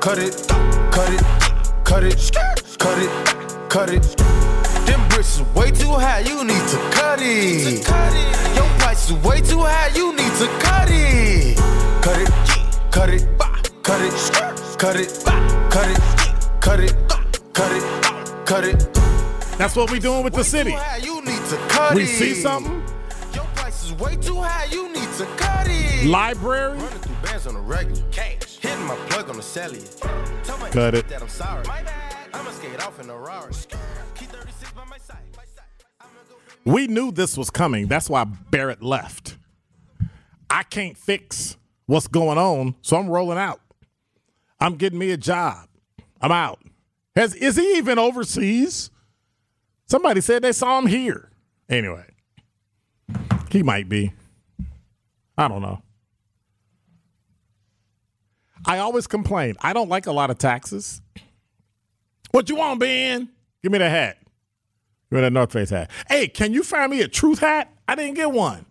cut 0.06 0.20
it, 0.20 0.46
cut 0.92 1.12
it, 1.12 1.20
cut 1.82 2.04
it, 2.04 2.30
cut 2.78 2.96
it, 3.02 3.68
cut 3.68 3.90
it. 3.90 4.02
Them 4.86 5.08
bricks 5.08 5.40
is 5.40 5.42
way 5.52 5.72
too 5.72 5.90
high, 5.90 6.20
you 6.20 6.44
need 6.44 6.62
to 6.68 6.76
cut 6.92 7.18
it. 7.20 7.84
Your 8.54 8.68
price 8.78 9.10
is 9.10 9.16
way 9.24 9.40
too 9.40 9.58
high, 9.58 9.88
you 9.96 10.14
need 10.14 10.32
to 10.38 10.46
cut 10.62 10.86
it. 10.88 11.56
Cut 12.04 12.20
it, 12.20 12.28
cut 12.92 13.10
it, 13.10 13.26
cut 13.82 14.00
it, 14.00 14.12
cut 14.78 14.96
it, 14.96 15.24
cut 15.72 15.90
it, 15.90 16.00
cut 16.60 16.78
it, 16.78 16.94
cut 17.52 17.72
it, 17.72 18.46
cut 18.46 18.64
it. 18.64 18.94
That's 19.58 19.74
what 19.74 19.90
we're 19.90 19.98
doing 19.98 20.22
with 20.22 20.34
the 20.34 20.44
city. 20.44 20.76
You 21.02 21.20
need 21.22 21.44
to 21.46 21.56
cut 21.68 21.96
We 21.96 22.06
see 22.06 22.34
something, 22.34 22.80
Your 23.34 23.44
price 23.56 23.82
is 23.82 23.92
way 23.94 24.14
too 24.14 24.40
high, 24.40 24.66
you 24.70 24.88
need 24.92 25.10
to 25.18 25.26
cut 25.36 25.66
it. 25.68 26.06
library, 26.06 26.78
Running 26.78 27.00
through 27.00 27.16
bands 27.24 27.48
on 27.48 27.54
the 27.54 27.60
regular. 27.60 28.04
Hitting 28.60 28.86
my 28.86 28.96
plug 29.08 29.30
on 29.30 29.36
the 29.36 29.42
celly. 29.42 29.84
Cut 30.72 30.94
it. 30.94 31.08
That 31.08 31.22
I'm 31.22 31.28
sorry. 31.28 31.66
My 31.66 31.82
bad. 31.82 32.14
I'ma 32.32 32.50
skate 32.50 32.86
off 32.86 33.00
in 33.00 33.10
a 33.10 33.18
Rari. 33.18 33.52
Key 34.14 34.26
36 34.26 34.72
by 34.72 34.84
my 34.84 34.98
side. 34.98 35.16
I'ma 36.00 36.10
we 36.64 36.88
knew 36.88 37.12
this 37.12 37.36
was 37.36 37.48
coming. 37.48 37.86
That's 37.86 38.10
why 38.10 38.24
Barrett 38.24 38.82
left. 38.82 39.38
I 40.50 40.64
can't 40.64 40.96
fix 40.96 41.56
what's 41.86 42.08
going 42.08 42.38
on, 42.38 42.74
so 42.82 42.96
I'm 42.96 43.08
rolling 43.08 43.38
out. 43.38 43.60
I'm 44.58 44.74
getting 44.74 44.98
me 44.98 45.12
a 45.12 45.16
job. 45.16 45.68
I'm 46.20 46.32
out. 46.32 46.60
Has 47.14 47.34
is 47.34 47.56
he 47.56 47.78
even 47.78 47.98
overseas? 47.98 48.90
Somebody 49.86 50.20
said 50.20 50.42
they 50.42 50.52
saw 50.52 50.78
him 50.78 50.86
here. 50.86 51.30
Anyway, 51.68 52.04
he 53.50 53.62
might 53.62 53.88
be. 53.88 54.12
I 55.38 55.48
don't 55.48 55.62
know. 55.62 55.82
I 58.66 58.78
always 58.78 59.06
complain. 59.06 59.54
I 59.60 59.72
don't 59.72 59.88
like 59.88 60.06
a 60.06 60.12
lot 60.12 60.30
of 60.30 60.38
taxes. 60.38 61.00
What 62.32 62.48
you 62.48 62.56
want, 62.56 62.80
Ben? 62.80 63.28
Give 63.62 63.72
me 63.72 63.78
the 63.78 63.88
hat. 63.88 64.18
Give 65.10 65.16
me 65.16 65.20
that 65.22 65.32
North 65.32 65.52
Face 65.52 65.70
hat. 65.70 65.90
Hey, 66.08 66.26
can 66.28 66.52
you 66.52 66.62
find 66.62 66.90
me 66.90 67.00
a 67.00 67.08
truth 67.08 67.38
hat? 67.38 67.72
I 67.86 67.94
didn't 67.94 68.14
get 68.14 68.32
one. 68.32 68.66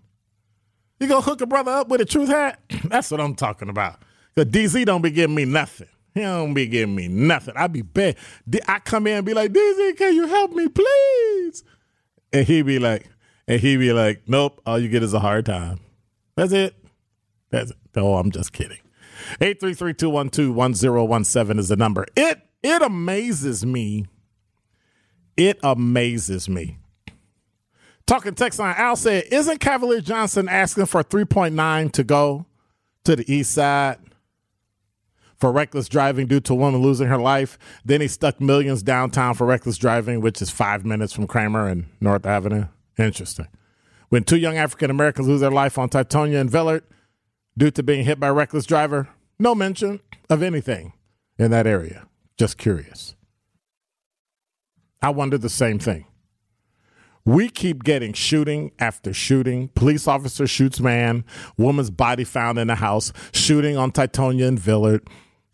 You 1.00 1.08
gonna 1.08 1.22
hook 1.22 1.42
a 1.42 1.46
brother 1.46 1.72
up 1.72 1.88
with 1.88 2.02
a 2.02 2.06
truth 2.06 2.30
hat? 2.30 2.60
That's 2.86 3.10
what 3.10 3.22
I'm 3.22 3.36
talking 3.36 3.70
about. 3.70 4.02
Cause 4.36 4.46
DZ 4.46 4.86
don't 4.86 5.02
be 5.02 5.12
giving 5.12 5.36
me 5.36 5.46
nothing. 5.46 5.88
He 6.14 6.22
don't 6.22 6.54
be 6.54 6.68
giving 6.68 6.96
me 6.96 7.08
nothing. 7.08 7.56
I 7.58 7.68
be 7.68 7.82
bad. 7.82 8.16
I 8.68 8.80
come 8.80 9.08
in 9.08 9.18
and 9.18 9.26
be 9.26 9.34
like, 9.34 9.52
DZ, 9.52 9.98
can 9.98 10.16
you 10.16 10.28
help 10.28 10.52
me, 10.52 10.68
please? 10.70 11.64
And 12.32 12.46
he 12.46 12.62
be 12.62 12.80
like, 12.80 13.10
and 13.48 13.60
he 13.60 13.78
be 13.78 13.92
like, 13.94 14.24
nope. 14.28 14.62
All 14.66 14.80
you 14.80 14.88
get 14.88 15.04
is 15.04 15.14
a 15.14 15.20
hard 15.20 15.46
time. 15.46 15.80
That's 16.36 16.54
it. 16.54 16.76
That's 17.50 17.72
it. 17.72 17.78
Oh, 17.98 18.16
I'm 18.16 18.32
just 18.32 18.54
kidding. 18.54 18.80
833-212-1017 19.40 21.60
is 21.60 21.70
the 21.70 21.76
number. 21.76 22.06
It 22.16 22.42
it 22.64 22.82
amazes 22.82 23.64
me. 23.66 24.06
It 25.38 25.60
amazes 25.62 26.50
me. 26.50 26.78
Talking 28.08 28.34
text 28.36 28.60
line, 28.60 28.76
Al 28.78 28.96
said, 28.96 29.26
isn't 29.32 29.60
Cavalier 29.60 30.02
Johnson 30.02 30.48
asking 30.48 30.86
for 30.86 31.04
3.9 31.04 31.92
to 31.92 32.04
go 32.04 32.46
to 33.04 33.16
the 33.16 33.32
east 33.32 33.52
side 33.52 33.98
for 35.38 35.52
reckless 35.52 35.90
driving 35.90 36.28
due 36.28 36.40
to 36.42 36.54
a 36.54 36.56
woman 36.56 36.82
losing 36.82 37.08
her 37.08 37.18
life? 37.18 37.58
Then 37.84 38.02
he 38.02 38.08
stuck 38.08 38.40
millions 38.40 38.84
downtown 38.84 39.34
for 39.34 39.48
reckless 39.48 39.78
driving, 39.78 40.22
which 40.22 40.42
is 40.42 40.52
five 40.52 40.86
minutes 40.86 41.14
from 41.14 41.28
Cramer 41.28 41.68
and 41.68 41.86
North 42.00 42.26
Avenue. 42.26 42.66
Interesting. 42.98 43.48
When 44.10 44.24
two 44.24 44.38
young 44.38 44.58
African 44.58 44.92
Americans 44.92 45.28
lose 45.28 45.42
their 45.42 45.52
life 45.52 45.78
on 45.78 45.90
Teutonia 45.90 46.40
and 46.40 46.50
Villard 46.50 46.84
due 47.58 47.72
to 47.72 47.84
being 47.84 48.06
hit 48.06 48.20
by 48.20 48.28
a 48.28 48.34
reckless 48.34 48.66
driver, 48.66 49.10
no 49.40 49.56
mention 49.56 50.00
of 50.30 50.42
anything 50.42 50.94
in 51.38 51.52
that 51.52 51.68
area. 51.68 52.08
Just 52.38 52.58
curious. 52.58 53.16
I 55.02 55.10
wonder 55.10 55.38
the 55.38 55.50
same 55.50 55.80
thing. 55.80 56.06
We 57.26 57.50
keep 57.50 57.84
getting 57.84 58.14
shooting 58.14 58.72
after 58.78 59.12
shooting. 59.12 59.70
Police 59.70 60.08
officer 60.08 60.46
shoots 60.46 60.80
man. 60.80 61.26
Woman's 61.58 61.90
body 61.90 62.24
found 62.24 62.60
in 62.60 62.68
the 62.68 62.76
house. 62.76 63.12
Shooting 63.34 63.78
on 63.78 63.92
Teutonia 63.92 64.48
and 64.48 64.60
Villard. 64.60 65.08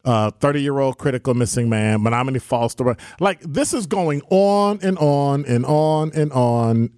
Uh, 0.04 0.32
Thirty 0.32 0.62
year 0.62 0.80
old 0.80 0.98
critical 0.98 1.34
missing 1.34 1.70
man. 1.70 2.00
Menomonee 2.00 2.42
Falls. 2.42 2.74
story. 2.74 2.96
Like 3.20 3.40
this 3.42 3.74
is 3.74 3.88
going 3.88 4.22
on 4.30 4.80
and 4.82 4.98
on 4.98 5.46
and 5.46 5.66
on 5.66 6.12
and 6.14 6.32
on, 6.34 6.90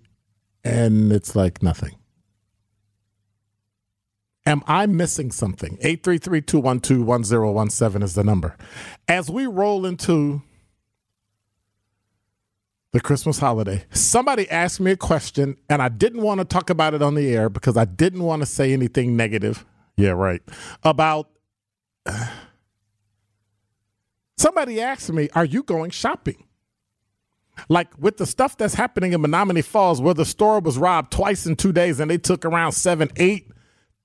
and 0.64 1.12
it's 1.12 1.36
like 1.36 1.62
nothing. 1.62 1.96
Am 4.46 4.62
I 4.68 4.86
missing 4.88 5.32
something? 5.32 5.78
833-212-1017 5.78 8.04
is 8.04 8.16
the 8.16 8.24
number. 8.24 8.58
As 9.08 9.30
we 9.30 9.46
roll 9.46 9.86
into 9.86 10.42
the 12.94 13.02
Christmas 13.02 13.40
holiday. 13.40 13.84
Somebody 13.92 14.50
asked 14.50 14.80
me 14.80 14.92
a 14.92 14.98
question, 14.98 15.58
and 15.68 15.82
I 15.82 15.90
didn't 15.90 16.22
want 16.22 16.40
to 16.40 16.46
talk 16.46 16.70
about 16.70 16.94
it 16.94 17.02
on 17.02 17.16
the 17.16 17.36
air 17.36 17.50
because 17.50 17.76
I 17.76 17.86
didn't 17.86 18.24
want 18.24 18.44
to 18.44 18.46
say 18.46 18.72
anything 18.72 19.18
negative. 19.18 19.66
Yeah, 19.98 20.12
right. 20.12 20.42
About 20.84 21.28
somebody 24.38 24.80
asked 24.80 25.12
me, 25.12 25.28
Are 25.34 25.44
you 25.44 25.64
going 25.64 25.90
shopping? 25.90 26.46
Like 27.68 27.90
with 28.00 28.18
the 28.18 28.26
stuff 28.26 28.58
that's 28.58 28.76
happening 28.76 29.14
in 29.14 29.22
Menomonee 29.22 29.64
Falls, 29.64 30.00
where 30.00 30.14
the 30.14 30.26
store 30.26 30.60
was 30.60 30.78
robbed 30.78 31.12
twice 31.12 31.46
in 31.46 31.56
two 31.56 31.72
days 31.72 32.00
and 32.00 32.10
they 32.10 32.18
took 32.18 32.46
around 32.46 32.74
seven, 32.74 33.10
eight 33.16 33.50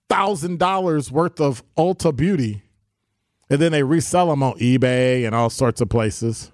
thousand 0.08 0.58
dollars 0.58 1.10
worth 1.10 1.40
of 1.40 1.62
Ulta 1.76 2.14
Beauty, 2.14 2.62
and 3.50 3.60
then 3.60 3.72
they 3.72 3.82
resell 3.82 4.28
them 4.28 4.42
on 4.42 4.58
eBay 4.58 5.26
and 5.26 5.34
all 5.34 5.50
sorts 5.50 5.80
of 5.80 5.88
places. 5.88 6.50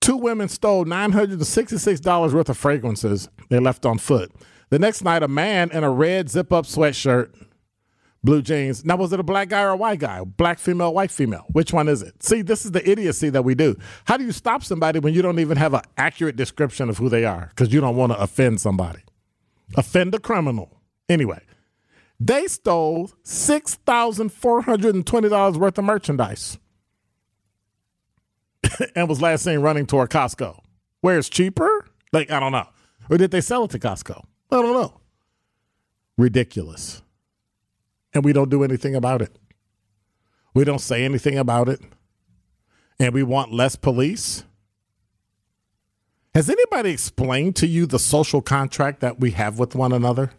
Two 0.00 0.18
women 0.18 0.48
stole 0.48 0.84
$966 0.84 2.34
worth 2.34 2.50
of 2.50 2.58
fragrances 2.58 3.30
they 3.48 3.58
left 3.58 3.86
on 3.86 3.96
foot. 3.96 4.30
The 4.68 4.78
next 4.78 5.02
night, 5.02 5.22
a 5.22 5.28
man 5.28 5.70
in 5.70 5.82
a 5.82 5.90
red 5.90 6.28
zip 6.28 6.52
up 6.52 6.66
sweatshirt 6.66 7.32
blue 8.24 8.42
jeans. 8.42 8.84
Now, 8.84 8.96
was 8.96 9.12
it 9.12 9.20
a 9.20 9.22
black 9.22 9.50
guy 9.50 9.62
or 9.62 9.68
a 9.70 9.76
white 9.76 10.00
guy? 10.00 10.24
Black 10.24 10.58
female, 10.58 10.92
white 10.92 11.12
female? 11.12 11.44
Which 11.52 11.72
one 11.72 11.88
is 11.88 12.02
it? 12.02 12.20
See, 12.22 12.42
this 12.42 12.64
is 12.64 12.72
the 12.72 12.88
idiocy 12.88 13.28
that 13.30 13.42
we 13.42 13.54
do. 13.54 13.76
How 14.06 14.16
do 14.16 14.24
you 14.24 14.32
stop 14.32 14.64
somebody 14.64 14.98
when 14.98 15.14
you 15.14 15.22
don't 15.22 15.38
even 15.38 15.56
have 15.58 15.74
an 15.74 15.82
accurate 15.96 16.34
description 16.36 16.88
of 16.88 16.98
who 16.98 17.08
they 17.08 17.24
are 17.24 17.46
because 17.50 17.72
you 17.72 17.80
don't 17.80 17.94
want 17.96 18.10
to 18.12 18.18
offend 18.18 18.60
somebody? 18.60 18.98
Offend 19.76 20.12
a 20.14 20.18
criminal. 20.18 20.80
Anyway, 21.08 21.40
they 22.18 22.46
stole 22.46 23.12
$6,420 23.24 25.56
worth 25.56 25.78
of 25.78 25.84
merchandise 25.84 26.58
and 28.96 29.08
was 29.08 29.22
last 29.22 29.44
seen 29.44 29.60
running 29.60 29.86
toward 29.86 30.10
Costco. 30.10 30.58
Where 31.02 31.18
it's 31.18 31.28
cheaper? 31.28 31.86
Like, 32.12 32.30
I 32.30 32.40
don't 32.40 32.52
know. 32.52 32.66
Or 33.10 33.18
did 33.18 33.30
they 33.30 33.42
sell 33.42 33.64
it 33.64 33.70
to 33.72 33.78
Costco? 33.78 34.24
I 34.50 34.62
don't 34.62 34.72
know. 34.72 34.98
Ridiculous 36.16 37.02
and 38.14 38.24
we 38.24 38.32
don't 38.32 38.48
do 38.50 38.62
anything 38.62 38.94
about 38.94 39.20
it. 39.20 39.36
We 40.54 40.64
don't 40.64 40.80
say 40.80 41.04
anything 41.04 41.36
about 41.36 41.68
it. 41.68 41.80
And 43.00 43.12
we 43.12 43.24
want 43.24 43.52
less 43.52 43.74
police. 43.74 44.44
Has 46.32 46.48
anybody 46.48 46.90
explained 46.90 47.56
to 47.56 47.66
you 47.66 47.86
the 47.86 47.98
social 47.98 48.40
contract 48.40 49.00
that 49.00 49.20
we 49.20 49.32
have 49.32 49.58
with 49.58 49.74
one 49.74 49.92
another? 49.92 50.30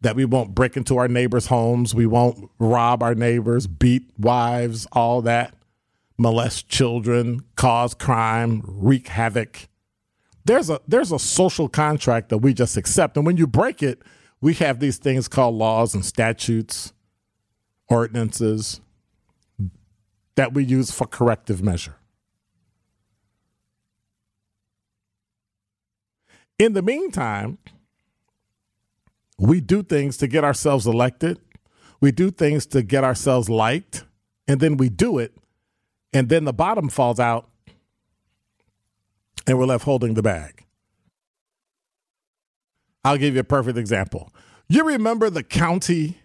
That 0.00 0.16
we 0.16 0.24
won't 0.24 0.54
break 0.54 0.78
into 0.78 0.96
our 0.96 1.08
neighbors' 1.08 1.46
homes, 1.46 1.94
we 1.94 2.06
won't 2.06 2.50
rob 2.58 3.02
our 3.02 3.14
neighbors, 3.14 3.66
beat 3.66 4.10
wives, 4.18 4.86
all 4.92 5.20
that, 5.22 5.54
molest 6.16 6.68
children, 6.68 7.40
cause 7.56 7.92
crime, 7.92 8.62
wreak 8.64 9.08
havoc. 9.08 9.68
There's 10.46 10.70
a 10.70 10.80
there's 10.88 11.12
a 11.12 11.18
social 11.18 11.68
contract 11.68 12.30
that 12.30 12.38
we 12.38 12.54
just 12.54 12.78
accept 12.78 13.18
and 13.18 13.26
when 13.26 13.36
you 13.36 13.46
break 13.46 13.82
it, 13.82 14.02
we 14.40 14.54
have 14.54 14.80
these 14.80 14.96
things 14.96 15.28
called 15.28 15.54
laws 15.54 15.94
and 15.94 16.04
statutes, 16.04 16.92
ordinances 17.88 18.80
that 20.36 20.54
we 20.54 20.64
use 20.64 20.90
for 20.90 21.06
corrective 21.06 21.62
measure. 21.62 21.96
In 26.58 26.72
the 26.72 26.82
meantime, 26.82 27.58
we 29.38 29.60
do 29.60 29.82
things 29.82 30.16
to 30.18 30.26
get 30.26 30.44
ourselves 30.44 30.86
elected. 30.86 31.40
We 32.00 32.12
do 32.12 32.30
things 32.30 32.66
to 32.66 32.82
get 32.82 33.04
ourselves 33.04 33.48
liked, 33.48 34.04
and 34.46 34.60
then 34.60 34.76
we 34.76 34.88
do 34.88 35.18
it, 35.18 35.34
and 36.12 36.28
then 36.28 36.44
the 36.44 36.52
bottom 36.52 36.88
falls 36.88 37.20
out, 37.20 37.48
and 39.46 39.58
we're 39.58 39.66
left 39.66 39.84
holding 39.84 40.14
the 40.14 40.22
bag. 40.22 40.64
I'll 43.04 43.16
give 43.16 43.34
you 43.34 43.40
a 43.40 43.44
perfect 43.44 43.78
example. 43.78 44.32
You 44.68 44.84
remember 44.84 45.30
the 45.30 45.42
county 45.42 46.18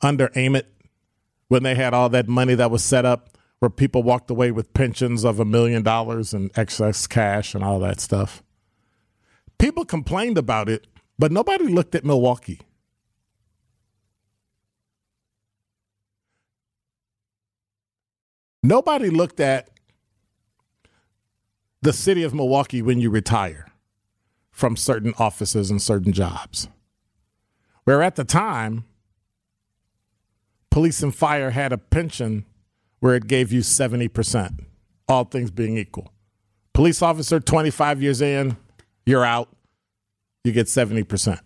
under 0.00 0.30
Ament 0.34 0.66
when 1.48 1.62
they 1.62 1.74
had 1.74 1.92
all 1.94 2.08
that 2.10 2.28
money 2.28 2.54
that 2.54 2.70
was 2.70 2.82
set 2.82 3.04
up 3.04 3.36
where 3.58 3.70
people 3.70 4.02
walked 4.02 4.30
away 4.30 4.50
with 4.50 4.72
pensions 4.74 5.24
of 5.24 5.40
a 5.40 5.44
million 5.44 5.82
dollars 5.82 6.32
and 6.32 6.50
excess 6.56 7.06
cash 7.06 7.54
and 7.54 7.64
all 7.64 7.78
that 7.80 8.00
stuff? 8.00 8.42
People 9.58 9.84
complained 9.84 10.38
about 10.38 10.68
it, 10.68 10.86
but 11.18 11.32
nobody 11.32 11.66
looked 11.66 11.94
at 11.94 12.04
Milwaukee. 12.04 12.60
Nobody 18.62 19.10
looked 19.10 19.40
at 19.40 19.70
the 21.82 21.92
city 21.92 22.22
of 22.22 22.34
Milwaukee 22.34 22.82
when 22.82 23.00
you 23.00 23.10
retire 23.10 23.66
from 24.56 24.74
certain 24.74 25.12
offices 25.18 25.70
and 25.70 25.82
certain 25.82 26.12
jobs. 26.12 26.66
Where 27.84 28.00
at 28.00 28.16
the 28.16 28.24
time, 28.24 28.86
police 30.70 31.02
and 31.02 31.14
fire 31.14 31.50
had 31.50 31.74
a 31.74 31.78
pension 31.78 32.46
where 33.00 33.14
it 33.14 33.26
gave 33.26 33.52
you 33.52 33.60
70%, 33.60 34.64
all 35.10 35.24
things 35.24 35.50
being 35.50 35.76
equal. 35.76 36.10
Police 36.72 37.02
officer, 37.02 37.38
25 37.38 38.00
years 38.00 38.22
in, 38.22 38.56
you're 39.04 39.26
out, 39.26 39.50
you 40.42 40.52
get 40.52 40.68
70%. 40.68 41.38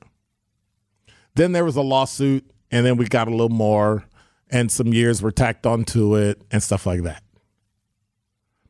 Then 1.34 1.50
there 1.50 1.64
was 1.64 1.74
a 1.74 1.82
lawsuit, 1.82 2.48
and 2.70 2.86
then 2.86 2.96
we 2.96 3.08
got 3.08 3.26
a 3.26 3.32
little 3.32 3.48
more, 3.48 4.04
and 4.52 4.70
some 4.70 4.94
years 4.94 5.20
were 5.20 5.32
tacked 5.32 5.66
onto 5.66 6.16
it, 6.16 6.40
and 6.52 6.62
stuff 6.62 6.86
like 6.86 7.02
that. 7.02 7.24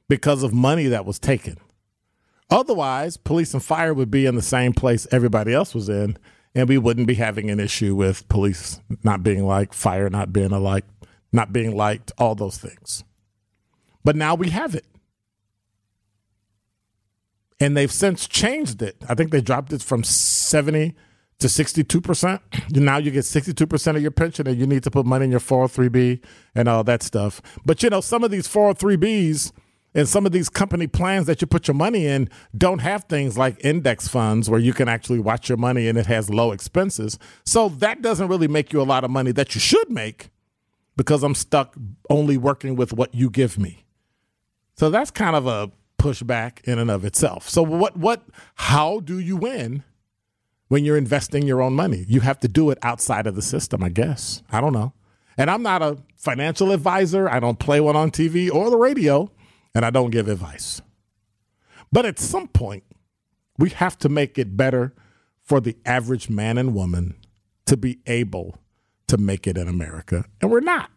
Because 0.09 0.43
of 0.43 0.55
money 0.55 0.87
that 0.87 1.05
was 1.05 1.19
taken. 1.19 1.59
Otherwise, 2.51 3.17
police 3.17 3.55
and 3.55 3.63
fire 3.63 3.95
would 3.95 4.11
be 4.11 4.27
in 4.27 4.35
the 4.35 4.43
same 4.43 4.73
place 4.73 5.07
everybody 5.13 5.55
else 5.55 5.75
was 5.75 5.89
in, 5.89 6.19
and 6.55 6.69
we 6.69 6.79
wouldn't 6.79 7.07
be 7.07 7.15
having 7.15 7.49
an 7.49 7.61
issue 7.61 7.95
with 7.95 8.29
police 8.29 8.81
not 9.05 9.23
being 9.23 9.47
like 9.47 9.73
fire 9.73 10.11
not 10.11 10.33
being 10.33 10.53
alike, 10.53 10.85
not 11.33 11.53
being 11.53 11.77
liked, 11.77 12.11
all 12.19 12.35
those 12.35 12.59
things. 12.59 13.05
But 14.03 14.17
now 14.17 14.35
we 14.35 14.51
have 14.51 14.75
it. 14.75 14.87
And 17.61 17.77
they've 17.77 17.93
since 17.93 18.27
changed 18.27 18.83
it. 18.83 18.97
I 19.09 19.15
think 19.15 19.31
they 19.31 19.43
dropped 19.43 19.73
it 19.73 19.83
from 19.83 20.03
70 20.03 20.95
to 21.41 21.47
62%. 21.47 22.41
Now 22.81 22.99
you 22.99 23.11
get 23.11 23.25
62% 23.25 23.97
of 23.97 24.03
your 24.03 24.11
pension 24.11 24.47
and 24.47 24.57
you 24.57 24.67
need 24.67 24.85
to 24.85 24.91
put 24.91 25.05
money 25.05 25.25
in 25.25 25.31
your 25.31 25.41
403B 25.41 26.25
and 26.55 26.69
all 26.69 26.85
that 26.85 27.03
stuff. 27.03 27.43
But 27.67 27.83
you 27.83 27.91
know, 27.91 28.01
some 28.01 28.25
of 28.25 28.31
these 28.31 28.49
403Bs 28.49 29.53
and 29.95 30.09
some 30.09 30.25
of 30.25 30.33
these 30.33 30.49
company 30.49 30.87
plans 30.87 31.27
that 31.27 31.41
you 31.41 31.47
put 31.47 31.67
your 31.67 31.75
money 31.75 32.07
in 32.07 32.29
don't 32.57 32.79
have 32.79 33.05
things 33.05 33.37
like 33.37 33.63
index 33.65 34.07
funds 34.07 34.49
where 34.49 34.61
you 34.61 34.73
can 34.73 34.89
actually 34.89 35.19
watch 35.19 35.49
your 35.49 35.59
money 35.59 35.89
and 35.89 35.99
it 35.99 36.07
has 36.07 36.31
low 36.31 36.53
expenses. 36.53 37.19
So 37.45 37.69
that 37.69 38.01
doesn't 38.01 38.29
really 38.29 38.49
make 38.49 38.73
you 38.73 38.81
a 38.81 38.85
lot 38.85 39.05
of 39.05 39.11
money 39.11 39.33
that 39.33 39.55
you 39.55 39.61
should 39.61 39.91
make 39.91 40.31
because 40.97 41.23
I'm 41.23 41.35
stuck 41.35 41.75
only 42.09 42.37
working 42.37 42.77
with 42.77 42.93
what 42.93 43.15
you 43.15 43.31
give 43.31 43.59
me. 43.59 43.85
So 44.77 44.91
that's 44.91 45.11
kind 45.11 45.35
of 45.35 45.47
a 45.47 45.71
pushback 45.99 46.63
in 46.65 46.79
and 46.79 46.91
of 46.91 47.05
itself. 47.05 47.49
So 47.49 47.63
what 47.63 47.97
what 47.97 48.23
how 48.55 49.01
do 49.01 49.19
you 49.19 49.37
win 49.37 49.83
when 50.69 50.85
you're 50.85 50.97
investing 50.97 51.47
your 51.47 51.61
own 51.61 51.75
money? 51.75 52.05
You 52.09 52.21
have 52.21 52.39
to 52.41 52.49
do 52.49 52.71
it 52.71 52.79
outside 52.83 53.27
of 53.27 53.35
the 53.35 53.43
system, 53.43 53.83
I 53.83 53.89
guess. 53.89 54.43
I 54.53 54.61
don't 54.61 54.73
know. 54.73 54.93
And 55.37 55.51
I'm 55.51 55.63
not 55.63 55.83
a 55.83 55.99
financial 56.17 56.71
advisor. 56.71 57.29
I 57.29 57.41
don't 57.41 57.59
play 57.59 57.81
one 57.81 57.97
on 57.97 58.11
TV 58.11 58.53
or 58.53 58.71
the 58.71 58.77
radio 58.77 59.31
and 59.75 59.85
I 59.85 59.91
don't 59.91 60.11
give 60.11 60.29
advice. 60.29 60.83
But 61.93 62.07
at 62.07 62.19
some 62.19 62.49
point, 62.49 62.85
we 63.59 63.71
have 63.71 63.99
to 63.99 64.09
make 64.09 64.39
it 64.39 64.57
better 64.57 64.95
for 65.43 65.61
the 65.61 65.77
average 65.85 66.31
man 66.31 66.59
and 66.59 66.75
woman 66.75 67.17
to 67.67 67.77
be 67.77 67.99
able 68.07 68.59
to 69.09 69.19
make 69.19 69.47
it 69.47 69.59
in 69.59 69.69
America, 69.69 70.25
and 70.41 70.51
we're 70.51 70.61
not. 70.61 70.91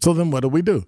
So 0.00 0.12
then 0.12 0.30
what 0.30 0.40
do 0.40 0.48
we 0.48 0.60
do? 0.60 0.84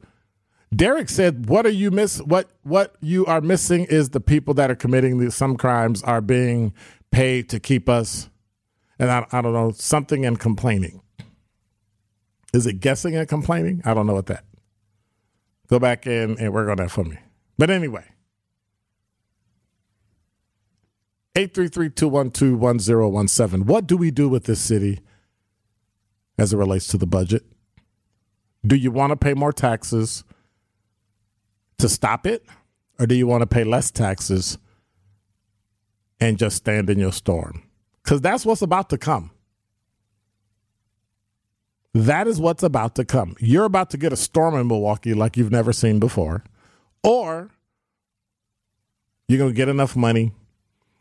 Derek 0.75 1.09
said, 1.09 1.49
"What 1.49 1.65
are 1.65 1.71
you 1.71 1.91
miss? 1.91 2.21
What 2.21 2.51
what 2.63 2.97
you 3.01 3.25
are 3.27 3.41
missing 3.41 3.87
is 3.87 4.11
the 4.11 4.21
people 4.21 4.53
that 4.55 4.71
are 4.71 4.75
committing 4.75 5.19
these, 5.19 5.35
some 5.35 5.57
crimes 5.57 6.03
are 6.03 6.21
being 6.21 6.75
paid 7.11 7.49
to 7.49 7.59
keep 7.59 7.89
us 7.89 8.29
and 8.99 9.11
I, 9.11 9.27
I 9.33 9.43
don't 9.43 9.53
know 9.53 9.73
something 9.73 10.25
and 10.25 10.39
complaining. 10.39 11.01
Is 12.53 12.67
it 12.67 12.81
guessing 12.81 13.17
and 13.17 13.29
complaining? 13.29 13.83
I 13.85 13.95
don't 13.95 14.07
know 14.07 14.15
what 14.15 14.27
that. 14.27 14.45
Go 15.69 15.79
back 15.79 16.07
in 16.07 16.39
and 16.39 16.53
work 16.53 16.69
on 16.69 16.77
that 16.79 16.91
for 16.91 17.05
me. 17.05 17.19
But 17.59 17.71
anyway, 17.71 18.05
833-212-1017. 21.35 23.65
What 23.65 23.87
do 23.87 23.97
we 23.97 24.11
do 24.11 24.29
with 24.29 24.45
this 24.45 24.61
city 24.61 25.01
as 26.39 26.53
it 26.53 26.57
relates 26.57 26.87
to 26.89 26.99
the 26.99 27.07
budget? 27.07 27.45
Do 28.67 28.77
you 28.77 28.91
want 28.91 29.11
to 29.11 29.17
pay 29.17 29.35
more 29.35 29.53
taxes 29.53 30.25
to 31.79 31.89
stop 31.89 32.27
it? 32.27 32.45
Or 32.99 33.07
do 33.07 33.15
you 33.15 33.27
want 33.27 33.43
to 33.43 33.47
pay 33.47 33.65
less 33.65 33.91
taxes 33.91 34.57
and 36.19 36.39
just 36.39 36.57
stand 36.57 36.89
in 36.89 36.99
your 36.99 37.13
storm? 37.13 37.63
Because 38.07 38.21
that's 38.21 38.47
what's 38.47 38.63
about 38.63 38.89
to 38.91 38.99
come. 38.99 39.33
That 41.93 42.29
is 42.29 42.39
what's 42.39 42.63
about 42.63 42.95
to 42.97 43.05
come. 43.05 43.35
You're 43.41 43.65
about 43.65 43.91
to 43.91 43.97
get 43.97 44.13
a 44.13 44.17
storm 44.17 44.55
in 44.55 44.69
Milwaukee 44.69 45.13
like 45.13 45.37
you've 45.37 45.51
never 45.51 45.73
seen 45.73 45.99
before, 45.99 46.45
or 47.03 47.51
you're 49.27 49.39
going 49.39 49.51
to 49.51 49.57
get 49.57 49.69
enough 49.69 49.97
money 49.97 50.33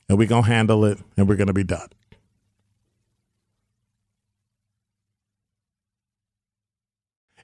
and 0.10 0.18
we're 0.18 0.28
going 0.28 0.46
to 0.46 0.50
handle 0.50 0.84
it 0.84 0.98
and 1.16 1.30
we're 1.30 1.36
going 1.36 1.46
to 1.48 1.54
be 1.54 1.64
done. 1.64 1.90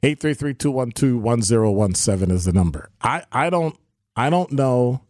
Eight 0.02 0.20
three 0.20 0.34
three 0.34 0.56
two 0.56 0.72
one 0.72 0.90
two 0.90 1.20
one 1.20 1.44
zero 1.44 1.70
one 1.70 1.94
seven 1.94 2.32
is 2.32 2.46
the 2.46 2.54
number. 2.54 2.90
I, 3.04 3.26
I 3.32 3.52
don't 3.52 3.78
I 4.16 4.32
don't 4.32 4.52
know 4.52 5.02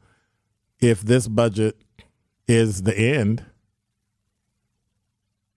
if 0.81 0.99
this 0.99 1.29
budget 1.29 1.77
is 2.49 2.81
the 2.81 2.97
end 2.97 3.45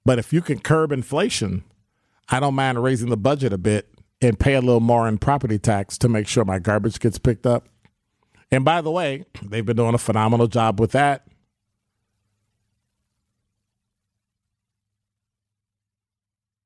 but 0.05 0.19
if 0.19 0.33
you 0.33 0.43
can 0.43 0.59
curb 0.59 0.93
inflation, 0.93 1.64
I 2.29 2.40
don't 2.40 2.55
mind 2.55 2.83
raising 2.83 3.11
the 3.11 3.17
budget 3.17 3.53
a 3.53 3.59
bit 3.59 3.88
and 4.21 4.38
pay 4.38 4.55
a 4.55 4.61
little 4.61 4.81
more 4.81 5.09
in 5.09 5.19
property 5.19 5.59
tax 5.59 5.99
to 5.99 6.09
make 6.09 6.27
sure 6.27 6.45
my 6.45 6.59
garbage 6.59 7.01
gets 7.01 7.19
picked 7.19 7.47
up. 7.47 7.69
And 8.51 8.64
by 8.64 8.81
the 8.81 8.90
way, 8.90 9.25
they've 9.43 9.64
been 9.64 9.77
doing 9.77 9.95
a 9.95 9.99
phenomenal 9.99 10.47
job 10.47 10.81
with 10.81 10.93
that. 10.93 11.27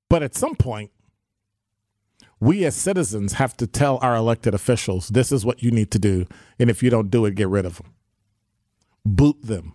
But 0.08 0.22
at 0.22 0.34
some 0.34 0.56
point, 0.56 0.90
we 2.40 2.64
as 2.64 2.76
citizens 2.76 3.34
have 3.34 3.56
to 3.56 3.66
tell 3.66 3.98
our 4.00 4.14
elected 4.14 4.54
officials 4.54 5.08
this 5.08 5.32
is 5.32 5.44
what 5.44 5.62
you 5.62 5.70
need 5.70 5.90
to 5.90 5.98
do. 5.98 6.26
And 6.58 6.70
if 6.70 6.82
you 6.82 6.90
don't 6.90 7.10
do 7.10 7.24
it, 7.26 7.34
get 7.34 7.48
rid 7.48 7.66
of 7.66 7.78
them, 7.78 7.94
boot 9.04 9.36
them. 9.42 9.74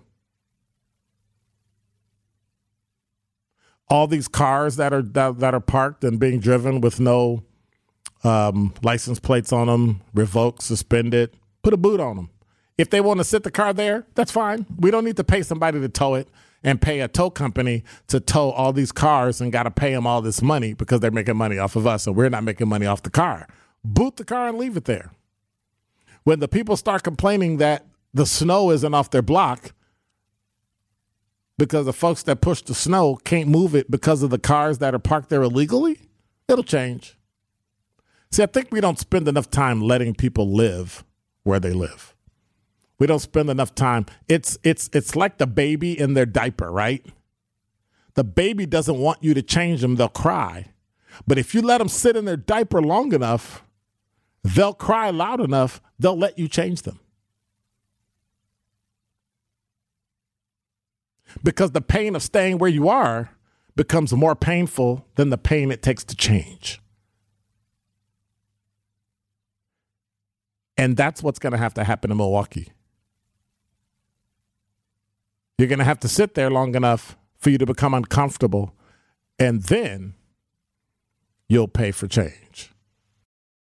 All 3.94 4.08
these 4.08 4.28
cars 4.28 4.76
that 4.78 4.92
are 4.92 5.04
that, 5.04 5.40
that 5.40 5.54
are 5.54 5.60
parked 5.60 6.04
and 6.04 6.20
being 6.20 6.40
driven 6.40 6.82
with 6.82 7.00
no 7.00 7.44
um, 8.24 8.74
license 8.82 9.20
plates 9.20 9.54
on 9.54 9.68
them, 9.68 10.02
revoked, 10.16 10.64
suspended, 10.64 11.38
put 11.62 11.74
a 11.74 11.78
boot 11.78 12.00
on 12.00 12.16
them. 12.16 12.30
If 12.76 12.90
they 12.90 13.02
want 13.02 13.20
to 13.20 13.24
sit 13.24 13.44
the 13.44 13.52
car 13.52 13.72
there, 13.72 14.08
that's 14.16 14.32
fine. 14.32 14.66
We 14.80 14.90
don't 14.90 15.06
need 15.06 15.18
to 15.18 15.24
pay 15.24 15.44
somebody 15.44 15.80
to 15.80 15.90
tow 15.90 16.16
it 16.16 16.28
and 16.64 16.82
pay 16.82 17.02
a 17.02 17.08
tow 17.08 17.30
company 17.30 17.84
to 18.08 18.20
tow 18.20 18.50
all 18.50 18.74
these 18.74 18.92
cars 18.92 19.40
and 19.40 19.52
got 19.52 19.64
to 19.64 19.72
pay 19.72 19.94
them 19.94 20.08
all 20.08 20.22
this 20.22 20.42
money 20.42 20.74
because 20.74 21.00
they're 21.00 21.12
making 21.12 21.38
money 21.38 21.60
off 21.60 21.76
of 21.76 21.86
us 21.86 22.08
and 22.08 22.16
we're 22.16 22.30
not 22.30 22.44
making 22.44 22.68
money 22.68 22.88
off 22.88 23.04
the 23.04 23.12
car. 23.12 23.48
Boot 23.84 24.16
the 24.16 24.26
car 24.26 24.48
and 24.48 24.58
leave 24.58 24.76
it 24.76 24.86
there. 24.86 25.12
When 26.24 26.40
the 26.40 26.48
people 26.48 26.78
start 26.78 27.04
complaining 27.04 27.58
that 27.58 27.86
the 28.14 28.26
snow 28.26 28.72
isn't 28.72 28.94
off 28.94 29.12
their 29.12 29.22
block 29.22 29.74
because 31.64 31.86
the 31.86 31.94
folks 31.94 32.24
that 32.24 32.42
push 32.42 32.62
the 32.62 32.74
snow 32.74 33.16
can't 33.24 33.48
move 33.48 33.74
it 33.74 33.90
because 33.90 34.22
of 34.22 34.30
the 34.30 34.38
cars 34.38 34.80
that 34.80 34.94
are 34.94 35.00
parked 35.00 35.30
there 35.30 35.42
illegally, 35.42 35.98
it'll 36.50 36.64
change. 36.64 37.18
See, 38.32 38.44
I 38.44 38.48
think 38.48 38.68
we 38.70 38.82
don't 38.82 39.00
spend 39.00 39.30
enough 39.30 39.50
time 39.50 39.82
letting 39.82 40.14
people 40.14 40.54
live 40.54 41.06
where 41.44 41.62
they 41.62 41.72
live. 41.72 42.16
We 43.00 43.08
don't 43.08 43.20
spend 43.20 43.50
enough 43.50 43.74
time. 43.76 44.08
It's 44.28 44.58
it's 44.64 44.90
it's 44.92 45.16
like 45.16 45.38
the 45.38 45.48
baby 45.48 45.98
in 45.98 46.16
their 46.16 46.26
diaper, 46.26 46.70
right? 46.70 47.06
The 48.16 48.26
baby 48.26 48.66
doesn't 48.66 48.98
want 48.98 49.24
you 49.24 49.34
to 49.34 49.42
change 49.42 49.80
them, 49.80 49.96
they'll 49.96 50.10
cry. 50.10 50.74
But 51.26 51.38
if 51.38 51.56
you 51.56 51.62
let 51.62 51.78
them 51.78 51.88
sit 51.88 52.18
in 52.18 52.26
their 52.26 52.38
diaper 52.38 52.82
long 52.82 53.14
enough, 53.14 53.64
they'll 54.44 54.74
cry 54.74 55.12
loud 55.12 55.40
enough, 55.40 55.82
they'll 55.98 56.18
let 56.18 56.38
you 56.38 56.50
change 56.50 56.82
them. 56.82 57.00
Because 61.42 61.72
the 61.72 61.82
pain 61.82 62.16
of 62.16 62.22
staying 62.22 62.58
where 62.58 62.70
you 62.70 62.90
are 62.90 63.32
becomes 63.76 64.14
more 64.14 64.36
painful 64.36 65.08
than 65.16 65.30
the 65.30 65.38
pain 65.38 65.72
it 65.72 65.82
takes 65.82 66.04
to 66.04 66.16
change. 66.16 66.82
And 70.78 70.98
that's 70.98 71.24
what's 71.24 71.40
going 71.40 71.54
to 71.54 71.58
have 71.58 71.74
to 71.76 71.84
happen 71.84 72.12
in 72.12 72.18
Milwaukee. 72.18 72.74
You're 75.58 75.68
going 75.68 75.80
to 75.80 75.86
have 75.86 76.00
to 76.02 76.08
sit 76.08 76.36
there 76.36 76.50
long 76.50 76.76
enough 76.76 77.16
for 77.38 77.50
you 77.50 77.58
to 77.58 77.66
become 77.66 77.94
uncomfortable, 77.94 78.74
and 79.38 79.64
then 79.64 80.16
you'll 81.48 81.68
pay 81.68 81.92
for 81.92 82.08
change. 82.08 82.43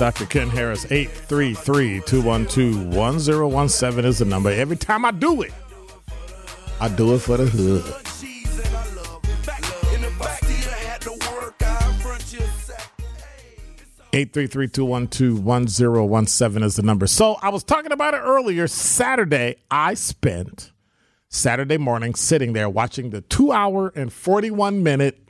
Dr. 0.00 0.24
Ken 0.24 0.48
Harris. 0.48 0.86
833 0.90 2.00
212 2.06 2.86
1017 2.86 4.08
is 4.08 4.20
the 4.20 4.24
number. 4.24 4.48
Every 4.48 4.78
time 4.78 5.04
I 5.04 5.10
do 5.10 5.42
it, 5.42 5.52
I 6.80 6.88
do 6.88 7.14
it 7.14 7.18
for 7.18 7.36
the 7.36 7.44
hood. 7.44 7.84
had 10.86 11.02
to 11.02 11.10
work, 11.30 11.54
I'd 11.60 12.00
front 12.00 12.32
you 12.32 12.40
sack. 12.62 12.90
833 14.14 14.68
212 14.68 15.44
1017 15.44 16.62
is 16.62 16.76
the 16.76 16.82
number. 16.82 17.06
So 17.06 17.36
I 17.42 17.50
was 17.50 17.62
talking 17.62 17.92
about 17.92 18.14
it 18.14 18.22
earlier. 18.24 18.68
Saturday, 18.68 19.56
I 19.70 19.92
spent 19.92 20.72
Saturday 21.28 21.76
morning 21.76 22.14
sitting 22.14 22.54
there 22.54 22.70
watching 22.70 23.10
the 23.10 23.20
two 23.20 23.52
hour 23.52 23.92
and 23.94 24.10
41 24.10 24.82
minute 24.82 25.28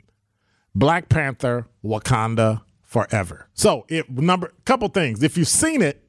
Black 0.73 1.09
Panther 1.09 1.67
Wakanda 1.83 2.61
Forever. 2.91 3.47
So, 3.53 3.85
it 3.87 4.09
number 4.09 4.51
couple 4.65 4.89
things. 4.89 5.23
If 5.23 5.37
you've 5.37 5.47
seen 5.47 5.81
it, 5.81 6.03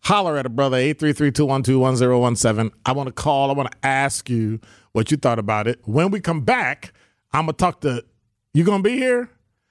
holler 0.00 0.36
at 0.36 0.44
a 0.44 0.50
brother 0.50 0.76
833-212-1017. 0.76 2.70
I 2.84 2.92
want 2.92 3.06
to 3.06 3.12
call. 3.14 3.48
I 3.48 3.54
want 3.54 3.72
to 3.72 3.78
ask 3.86 4.28
you 4.28 4.60
what 4.92 5.10
you 5.10 5.16
thought 5.16 5.38
about 5.38 5.66
it. 5.66 5.80
When 5.84 6.10
we 6.10 6.20
come 6.20 6.42
back, 6.42 6.92
I'm 7.32 7.46
gonna 7.46 7.54
talk 7.54 7.80
to 7.80 8.04
you. 8.52 8.64
Gonna 8.64 8.82
be 8.82 8.98
here? 8.98 9.30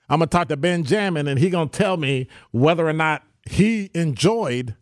I'm 0.10 0.18
gonna 0.18 0.26
talk 0.26 0.48
to 0.48 0.58
Benjamin, 0.58 1.28
and 1.28 1.38
he 1.38 1.52
gonna 1.52 1.70
tell 1.70 1.98
me 1.98 2.28
whether 2.50 2.88
or 2.88 2.94
not 2.94 3.22
he 3.48 3.92
enjoyed 3.94 4.76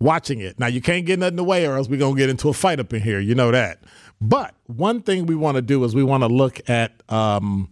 watching 0.00 0.40
it. 0.40 0.58
Now 0.58 0.66
you 0.66 0.80
can't 0.80 1.06
get 1.06 1.20
nothing 1.20 1.38
away, 1.38 1.66
or 1.68 1.76
else 1.76 1.88
we're 1.88 2.00
gonna 2.00 2.16
get 2.16 2.30
into 2.30 2.48
a 2.48 2.52
fight 2.52 2.80
up 2.80 2.92
in 2.92 3.00
here. 3.00 3.20
You 3.20 3.36
know 3.36 3.52
that. 3.52 3.84
But 4.20 4.56
one 4.66 5.02
thing 5.02 5.26
we 5.26 5.36
want 5.36 5.54
to 5.54 5.62
do 5.62 5.84
is 5.84 5.94
we 5.94 6.02
want 6.02 6.24
to 6.24 6.28
look 6.28 6.68
at 6.68 7.00
um, 7.08 7.68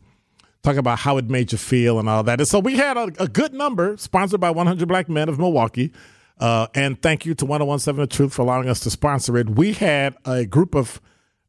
talk 0.62 0.76
about 0.76 0.98
how 0.98 1.16
it 1.16 1.28
made 1.28 1.52
you 1.52 1.58
feel 1.58 1.98
and 1.98 2.08
all 2.08 2.22
that. 2.22 2.40
And 2.40 2.48
so 2.48 2.58
we 2.58 2.76
had 2.76 2.96
a, 2.96 3.10
a 3.18 3.28
good 3.28 3.54
number 3.54 3.96
sponsored 3.96 4.40
by 4.40 4.50
100 4.50 4.86
Black 4.86 5.08
Men 5.08 5.28
of 5.28 5.38
Milwaukee. 5.38 5.92
Uh, 6.38 6.66
and 6.74 7.00
thank 7.00 7.26
you 7.26 7.34
to 7.34 7.44
1017 7.44 8.00
The 8.00 8.06
Truth 8.06 8.34
for 8.34 8.42
allowing 8.42 8.68
us 8.68 8.80
to 8.80 8.90
sponsor 8.90 9.36
it. 9.36 9.50
We 9.50 9.74
had 9.74 10.16
a 10.24 10.46
group 10.46 10.74
of 10.74 11.00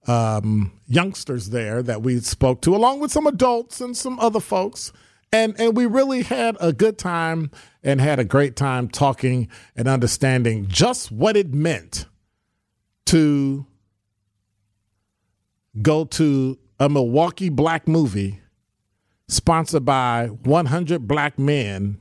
um, 0.07 0.73
youngsters 0.87 1.49
there 1.49 1.81
that 1.83 2.01
we 2.01 2.19
spoke 2.19 2.61
to, 2.63 2.75
along 2.75 2.99
with 2.99 3.11
some 3.11 3.27
adults 3.27 3.79
and 3.79 3.95
some 3.95 4.19
other 4.19 4.39
folks. 4.39 4.91
And, 5.31 5.57
and 5.59 5.77
we 5.77 5.85
really 5.85 6.23
had 6.23 6.57
a 6.59 6.73
good 6.73 6.97
time 6.97 7.51
and 7.83 8.01
had 8.01 8.19
a 8.19 8.25
great 8.25 8.57
time 8.57 8.89
talking 8.89 9.47
and 9.77 9.87
understanding 9.87 10.67
just 10.67 11.09
what 11.09 11.37
it 11.37 11.53
meant 11.53 12.05
to 13.05 13.65
go 15.81 16.03
to 16.03 16.59
a 16.79 16.89
Milwaukee 16.89 17.49
black 17.49 17.87
movie 17.87 18.40
sponsored 19.31 19.85
by 19.85 20.27
100 20.27 21.07
Black 21.07 21.39
Men 21.39 21.99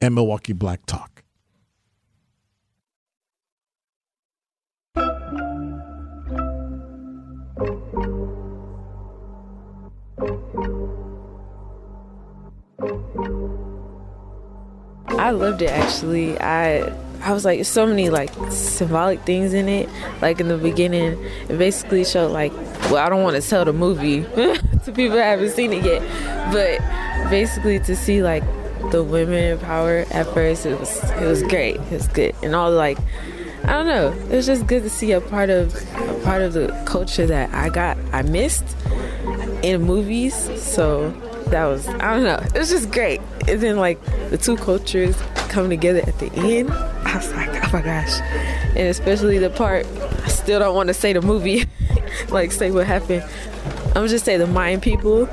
and 0.00 0.14
Milwaukee 0.14 0.54
Black 0.54 0.86
Talk. 0.86 1.22
I 15.18 15.30
loved 15.30 15.60
it 15.60 15.70
actually. 15.70 16.40
I 16.40 16.92
I 17.26 17.32
was 17.32 17.44
like 17.44 17.64
so 17.64 17.84
many 17.88 18.08
like 18.08 18.30
symbolic 18.50 19.20
things 19.22 19.52
in 19.52 19.68
it. 19.68 19.88
Like 20.22 20.38
in 20.38 20.46
the 20.46 20.56
beginning, 20.56 21.20
it 21.48 21.58
basically 21.58 22.04
showed 22.04 22.30
like 22.30 22.52
well, 22.88 22.98
I 22.98 23.08
don't 23.08 23.24
want 23.24 23.34
to 23.34 23.46
tell 23.46 23.64
the 23.64 23.72
movie 23.72 24.22
to 24.84 24.92
people 24.94 25.16
that 25.16 25.24
haven't 25.24 25.50
seen 25.50 25.72
it 25.72 25.84
yet, 25.84 26.02
but 26.52 27.28
basically 27.28 27.80
to 27.80 27.96
see 27.96 28.22
like 28.22 28.44
the 28.92 29.02
women 29.02 29.42
in 29.42 29.58
power 29.58 30.06
at 30.12 30.32
first, 30.34 30.66
it 30.66 30.78
was 30.78 31.02
it 31.14 31.26
was 31.26 31.42
great. 31.42 31.74
It 31.74 31.90
was 31.90 32.06
good, 32.06 32.32
and 32.44 32.54
all 32.54 32.70
like 32.70 32.96
I 33.64 33.72
don't 33.72 33.88
know. 33.88 34.12
It 34.12 34.36
was 34.36 34.46
just 34.46 34.68
good 34.68 34.84
to 34.84 34.90
see 34.90 35.10
a 35.10 35.20
part 35.20 35.50
of 35.50 35.74
a 35.96 36.20
part 36.22 36.42
of 36.42 36.52
the 36.52 36.68
culture 36.86 37.26
that 37.26 37.52
I 37.52 37.70
got 37.70 37.98
I 38.12 38.22
missed 38.22 38.76
in 39.64 39.82
movies. 39.82 40.32
So 40.62 41.10
that 41.48 41.64
was 41.64 41.88
I 41.88 42.14
don't 42.14 42.22
know. 42.22 42.40
It 42.54 42.58
was 42.58 42.70
just 42.70 42.92
great. 42.92 43.20
And 43.48 43.60
then 43.60 43.78
like 43.78 44.00
the 44.30 44.38
two 44.38 44.56
cultures 44.56 45.16
come 45.48 45.68
together 45.68 46.02
at 46.06 46.16
the 46.20 46.30
end. 46.34 46.70
I 47.06 47.16
was 47.16 47.32
like, 47.32 47.48
oh 47.48 47.70
my 47.72 47.82
gosh. 47.82 48.20
And 48.70 48.88
especially 48.88 49.38
the 49.38 49.50
part 49.50 49.86
I 50.24 50.28
still 50.28 50.58
don't 50.58 50.74
want 50.74 50.88
to 50.88 50.94
say 50.94 51.12
the 51.12 51.22
movie, 51.22 51.64
like 52.28 52.52
say 52.52 52.70
what 52.70 52.86
happened. 52.86 53.24
I'm 53.94 54.06
just 54.08 54.24
say 54.24 54.36
the 54.36 54.46
Mayan 54.46 54.80
people, 54.80 55.26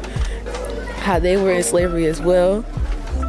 how 0.99 1.19
they 1.19 1.36
were 1.38 1.51
in 1.51 1.63
slavery 1.63 2.05
as 2.05 2.21
well. 2.21 2.62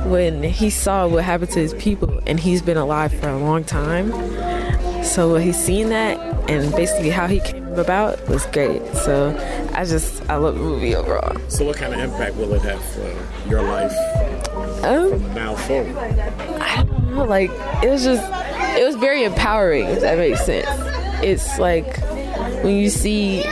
When 0.05 0.43
he 0.43 0.69
saw 0.69 1.07
what 1.09 1.25
happened 1.25 1.51
to 1.53 1.61
his 1.61 1.73
people, 1.75 2.21
and 2.27 2.39
he's 2.39 2.61
been 2.61 2.77
alive 2.77 3.13
for 3.19 3.29
a 3.31 3.39
long 3.39 3.65
time, 3.65 4.13
so 5.03 5.37
he's 5.37 5.57
seen 5.57 5.89
that 5.89 6.19
and 6.51 6.75
basically 6.75 7.11
how 7.11 7.27
he 7.27 7.41
came 7.41 7.67
about 7.79 8.27
was 8.29 8.45
great. 8.47 8.83
So 8.95 9.35
I 9.75 9.85
just 9.85 10.29
I 10.29 10.37
love 10.37 10.55
the 10.57 10.61
movie 10.61 10.95
overall. 10.95 11.37
So, 11.49 11.65
what 11.65 11.77
kind 11.77 11.95
of 11.95 12.01
impact 12.01 12.37
will 12.37 12.53
it 12.55 12.63
have 12.63 12.85
for 12.85 13.49
your 13.49 13.63
life 13.63 13.95
Um, 14.85 15.11
from 15.11 15.35
now 15.35 15.55
forward? 15.57 15.97
I 17.15 17.17
don't 17.19 17.27
know, 17.27 17.31
like 17.31 17.51
it 17.85 17.91
was 17.91 18.03
just 18.03 18.29
it 18.77 18.85
was 18.85 18.97
very 18.97 19.23
empowering 19.23 19.87
if 19.87 20.01
that 20.01 20.19
makes 20.19 20.45
sense. 20.45 20.67
It's 21.23 21.61
like 21.61 21.97
when 22.65 22.77
you 22.77 22.91
see 22.91 23.45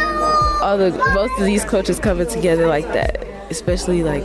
all 0.61 0.77
the 0.77 0.91
both 1.15 1.31
of 1.39 1.47
these 1.47 1.65
cultures 1.65 2.01
coming 2.01 2.27
together 2.27 2.67
like 2.67 2.87
that, 2.89 3.25
especially 3.51 4.03
like 4.03 4.25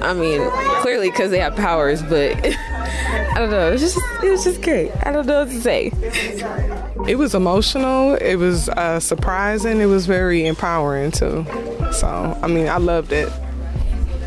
I 0.00 0.12
mean 0.12 0.48
clearly 0.82 1.10
because 1.10 1.32
they 1.32 1.40
have 1.40 1.56
powers, 1.56 2.00
but 2.00 2.36
I 2.46 3.34
don't 3.38 3.50
know. 3.50 3.66
It 3.66 3.72
was 3.72 3.80
just 3.80 3.98
it 4.22 4.30
was 4.30 4.44
just 4.44 4.62
great. 4.62 4.92
I 5.04 5.10
don't 5.10 5.26
know 5.26 5.40
what 5.40 5.50
to 5.50 5.60
say. 5.60 5.90
It 7.08 7.18
was 7.18 7.34
emotional. 7.34 8.14
It 8.14 8.36
was 8.36 8.68
uh, 8.68 9.00
surprising. 9.00 9.80
It 9.80 9.86
was 9.86 10.06
very 10.06 10.46
empowering 10.46 11.10
too. 11.10 11.44
So 11.90 12.38
I 12.40 12.46
mean, 12.46 12.68
I 12.68 12.76
loved 12.76 13.10
it. 13.10 13.32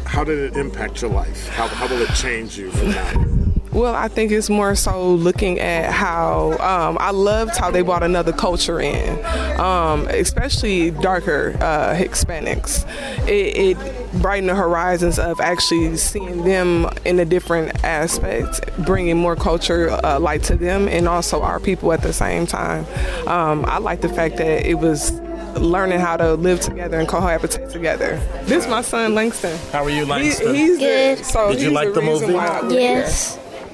How 0.03 0.25
did 0.25 0.39
it 0.39 0.57
impact 0.57 1.01
your 1.01 1.11
life? 1.11 1.47
How, 1.47 1.67
how 1.69 1.87
will 1.87 2.01
it 2.01 2.13
change 2.13 2.57
you 2.57 2.71
from 2.71 2.91
now? 2.91 3.42
Well, 3.73 3.95
I 3.95 4.07
think 4.07 4.31
it's 4.31 4.49
more 4.51 4.75
so 4.75 5.13
looking 5.15 5.59
at 5.59 5.91
how 5.91 6.51
um, 6.59 6.97
I 6.99 7.09
loved 7.11 7.57
how 7.57 7.71
they 7.71 7.81
brought 7.81 8.03
another 8.03 8.31
culture 8.31 8.79
in, 8.79 9.25
um, 9.59 10.07
especially 10.09 10.91
darker 10.91 11.55
uh, 11.59 11.95
Hispanics. 11.95 12.85
It, 13.27 13.77
it 13.77 14.21
brightened 14.21 14.49
the 14.49 14.55
horizons 14.55 15.17
of 15.17 15.39
actually 15.41 15.97
seeing 15.97 16.43
them 16.43 16.87
in 17.03 17.19
a 17.19 17.25
different 17.25 17.83
aspect, 17.83 18.61
bringing 18.85 19.17
more 19.17 19.35
culture 19.35 19.89
uh, 20.03 20.19
light 20.19 20.43
to 20.43 20.55
them 20.55 20.87
and 20.87 21.07
also 21.07 21.41
our 21.41 21.59
people 21.59 21.91
at 21.93 22.03
the 22.03 22.13
same 22.13 22.45
time. 22.45 22.85
Um, 23.27 23.65
I 23.65 23.79
like 23.79 24.01
the 24.01 24.09
fact 24.09 24.37
that 24.37 24.67
it 24.69 24.75
was 24.75 25.11
learning 25.59 25.99
how 25.99 26.15
to 26.17 26.35
live 26.35 26.59
together 26.59 26.99
and 26.99 27.07
cohabitate 27.07 27.71
together. 27.71 28.17
This 28.43 28.65
is 28.65 28.69
my 28.69 28.81
son 28.81 29.15
Langston. 29.15 29.57
How 29.71 29.83
are 29.83 29.89
you, 29.89 30.03
He, 30.05 30.11
Langston? 30.11 30.53
he's 30.53 30.77
Good. 30.77 31.17
The, 31.17 31.23
so 31.23 31.51
Did 31.53 31.61
you 31.63 31.71
like 31.71 31.93
the 31.95 32.01
reason 32.01 32.27
movie? 32.27 32.33
why 32.33 32.61
we're 32.61 32.69
here. 32.69 33.07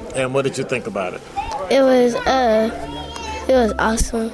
Yes, 0.10 0.18
and 0.18 0.34
what 0.34 0.44
did 0.44 0.58
you 0.58 0.64
think 0.64 0.88
about 0.88 1.14
it? 1.14 1.22
it 1.70 1.82
was 1.82 2.16
uh, 2.16 3.46
it 3.48 3.54
was 3.54 3.74
awesome. 3.80 4.30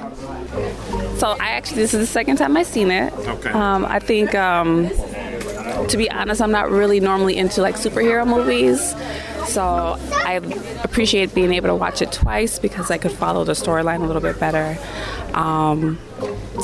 So 1.18 1.28
I 1.40 1.52
actually, 1.52 1.78
this 1.78 1.94
is 1.94 2.02
the 2.02 2.06
second 2.06 2.38
time 2.38 2.56
I've 2.58 2.68
seen 2.68 2.92
it. 2.92 3.14
Okay. 3.14 3.50
Um, 3.50 3.86
I 3.86 4.00
think, 4.00 4.36
um, 4.36 4.90
to 5.88 5.98
be 5.98 6.10
honest, 6.12 6.42
I'm 6.42 6.52
not 6.52 6.70
really 6.70 7.00
normally 7.00 7.38
into 7.38 7.62
like 7.62 7.76
superhero 7.76 8.28
movies. 8.28 8.96
So 9.50 9.98
I 10.26 10.42
appreciate 10.84 11.34
being 11.34 11.54
able 11.54 11.70
to 11.70 11.76
watch 11.76 12.02
it 12.02 12.12
twice 12.12 12.60
because 12.60 12.92
I 12.92 12.98
could 12.98 13.12
follow 13.12 13.44
the 13.44 13.54
storyline 13.54 14.02
a 14.02 14.06
little 14.06 14.22
bit 14.22 14.40
better. 14.40 14.78
Um, 15.34 16.00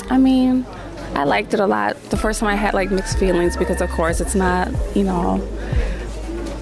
I 0.10 0.18
mean, 0.18 0.66
I 1.14 1.24
liked 1.24 1.54
it 1.54 1.60
a 1.60 1.68
lot. 1.68 2.02
The 2.10 2.18
first 2.18 2.40
time 2.40 2.50
I 2.50 2.56
had 2.56 2.74
like 2.74 2.92
mixed 2.92 3.18
feelings 3.20 3.56
because, 3.56 3.82
of 3.82 3.90
course, 3.92 4.20
it's 4.20 4.36
not, 4.36 4.70
you 4.96 5.04
know, 5.04 5.38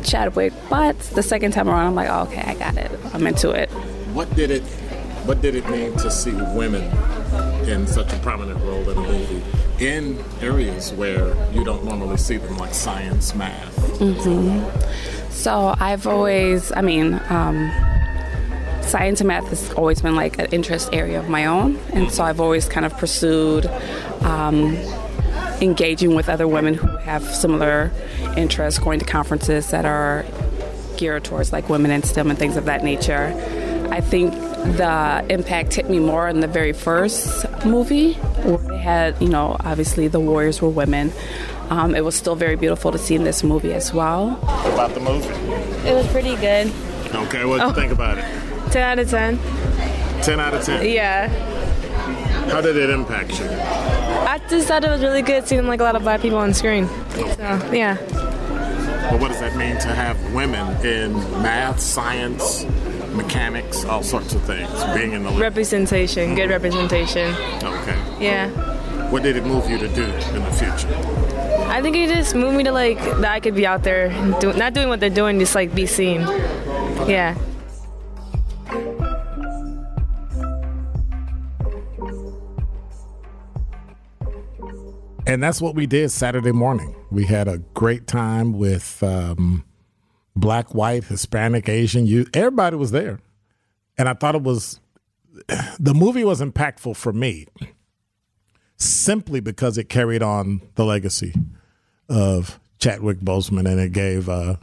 Chadwick. 0.09 0.53
But 0.69 0.97
the 0.99 1.23
second 1.23 1.51
time 1.51 1.69
around, 1.69 1.87
I'm 1.87 1.95
like, 1.95 2.09
oh, 2.09 2.23
okay, 2.23 2.41
I 2.41 2.55
got 2.55 2.77
it. 2.77 2.91
I'm 3.13 3.25
into 3.27 3.51
it. 3.51 3.69
What 4.13 4.33
did 4.35 4.51
it 4.51 4.63
What 5.25 5.41
did 5.41 5.55
it 5.55 5.69
mean 5.69 5.95
to 5.97 6.09
see 6.09 6.31
women 6.31 6.83
in 7.69 7.85
such 7.85 8.11
a 8.11 8.17
prominent 8.19 8.59
role 8.63 8.89
in 8.89 8.97
a 8.97 9.01
movie 9.01 9.43
in 9.79 10.17
areas 10.41 10.91
where 10.93 11.35
you 11.53 11.63
don't 11.63 11.83
normally 11.85 12.17
see 12.17 12.37
them, 12.37 12.57
like 12.57 12.73
science, 12.73 13.35
math? 13.35 14.01
So 15.31 15.75
I've 15.79 16.07
always, 16.07 16.71
I 16.71 16.81
mean, 16.81 17.21
um, 17.29 17.71
science 18.81 19.21
and 19.21 19.27
math 19.27 19.47
has 19.49 19.71
always 19.73 20.01
been 20.01 20.15
like 20.15 20.39
an 20.39 20.47
interest 20.47 20.89
area 20.91 21.19
of 21.19 21.29
my 21.29 21.45
own, 21.45 21.77
and 21.93 22.11
so 22.11 22.23
I've 22.23 22.41
always 22.41 22.67
kind 22.67 22.85
of 22.85 22.97
pursued 22.97 23.67
um, 24.21 24.75
engaging 25.61 26.15
with 26.15 26.29
other 26.29 26.47
women 26.47 26.73
who 26.73 26.87
have 26.97 27.23
similar 27.23 27.91
interests, 28.37 28.79
going 28.79 28.99
to 28.99 29.05
conferences 29.05 29.71
that 29.71 29.85
are 29.85 30.25
geared 30.97 31.23
towards 31.23 31.51
like 31.53 31.69
women 31.69 31.91
in 31.91 32.03
STEM 32.03 32.29
and 32.29 32.37
things 32.39 32.57
of 32.57 32.65
that 32.65 32.83
nature. 32.83 33.33
I 33.91 34.01
think 34.01 34.33
the 34.33 35.25
impact 35.29 35.73
hit 35.73 35.89
me 35.89 35.99
more 35.99 36.27
in 36.27 36.41
the 36.41 36.47
very 36.47 36.73
first 36.73 37.45
movie 37.65 38.13
where 38.13 38.57
they 38.57 38.77
had, 38.77 39.19
you 39.21 39.29
know, 39.29 39.55
obviously 39.61 40.07
the 40.07 40.19
warriors 40.19 40.61
were 40.61 40.69
women. 40.69 41.11
Um, 41.69 41.95
it 41.95 42.03
was 42.03 42.15
still 42.15 42.35
very 42.35 42.55
beautiful 42.55 42.91
to 42.91 42.97
see 42.97 43.15
in 43.15 43.23
this 43.23 43.43
movie 43.43 43.73
as 43.73 43.93
well. 43.93 44.37
About 44.73 44.93
the 44.93 44.99
movie? 44.99 45.27
It 45.87 45.93
was 45.93 46.07
pretty 46.07 46.35
good. 46.35 46.71
Okay, 47.13 47.45
what 47.45 47.59
did 47.59 47.67
you 47.67 47.73
think 47.73 47.91
about 47.91 48.17
it? 48.17 48.25
10 48.71 48.81
out 48.83 48.99
of 48.99 49.09
10. 49.09 49.39
10 50.21 50.39
out 50.39 50.53
of 50.53 50.63
10. 50.63 50.85
Yeah. 50.87 51.27
How 52.49 52.61
did 52.61 52.75
it 52.75 52.89
impact 52.89 53.39
you? 53.39 53.45
I 54.29 54.37
just 54.47 54.67
thought 54.67 54.83
it 54.83 54.91
was 54.91 55.01
really 55.01 55.23
good 55.23 55.47
seeing 55.47 55.65
like 55.65 55.79
a 55.79 55.83
lot 55.83 55.95
of 55.95 56.03
black 56.03 56.21
people 56.21 56.37
on 56.37 56.53
screen. 56.53 56.87
So, 57.15 57.71
yeah. 57.73 57.97
But 59.09 59.19
what 59.19 59.29
does 59.29 59.39
that 59.39 59.55
mean 59.55 59.75
to 59.79 59.87
have 59.87 60.17
women 60.35 60.67
in 60.85 61.13
math, 61.41 61.79
science, 61.79 62.63
mechanics, 63.11 63.85
all 63.85 64.03
sorts 64.03 64.35
of 64.35 64.43
things, 64.43 64.69
being 64.93 65.13
in 65.13 65.23
the 65.23 65.31
Representation, 65.31 66.35
good 66.35 66.43
mm-hmm. 66.43 66.51
representation. 66.51 67.33
Okay. 67.63 68.23
Yeah. 68.23 68.49
What 69.09 69.23
did 69.23 69.35
it 69.35 69.45
move 69.45 69.67
you 69.67 69.79
to 69.79 69.87
do 69.87 70.03
in 70.03 70.43
the 70.43 70.51
future? 70.51 70.93
I 71.67 71.81
think 71.81 71.95
it 71.95 72.13
just 72.13 72.35
moved 72.35 72.55
me 72.55 72.63
to 72.65 72.71
like 72.71 72.99
that 72.99 73.31
I 73.31 73.39
could 73.39 73.55
be 73.55 73.65
out 73.65 73.81
there, 73.81 74.09
do, 74.39 74.53
not 74.53 74.75
doing 74.75 74.89
what 74.89 74.99
they're 74.99 75.09
doing, 75.09 75.39
just 75.39 75.55
like 75.55 75.73
be 75.73 75.87
seen. 75.87 76.21
Yeah. 77.09 77.35
And 85.29 85.43
that's 85.43 85.61
what 85.61 85.75
we 85.75 85.85
did 85.85 86.09
Saturday 86.09 86.51
morning. 86.51 86.95
We 87.11 87.25
had 87.25 87.47
a 87.47 87.59
great 87.59 88.07
time 88.07 88.51
with 88.53 89.03
um, 89.03 89.63
black, 90.35 90.73
white, 90.73 91.03
Hispanic, 91.03 91.69
Asian 91.69 92.07
youth. 92.07 92.31
Everybody 92.33 92.77
was 92.77 92.89
there. 92.89 93.19
And 93.95 94.09
I 94.09 94.15
thought 94.15 94.33
it 94.33 94.41
was, 94.41 94.79
the 95.79 95.93
movie 95.93 96.23
was 96.23 96.41
impactful 96.41 96.95
for 96.95 97.13
me 97.13 97.45
simply 98.75 99.39
because 99.39 99.77
it 99.77 99.87
carried 99.87 100.23
on 100.23 100.63
the 100.73 100.83
legacy 100.83 101.35
of 102.09 102.59
Chadwick 102.79 103.19
Boseman 103.19 103.69
and 103.69 103.79
it 103.79 103.91
gave 103.91 104.27
a 104.27 104.57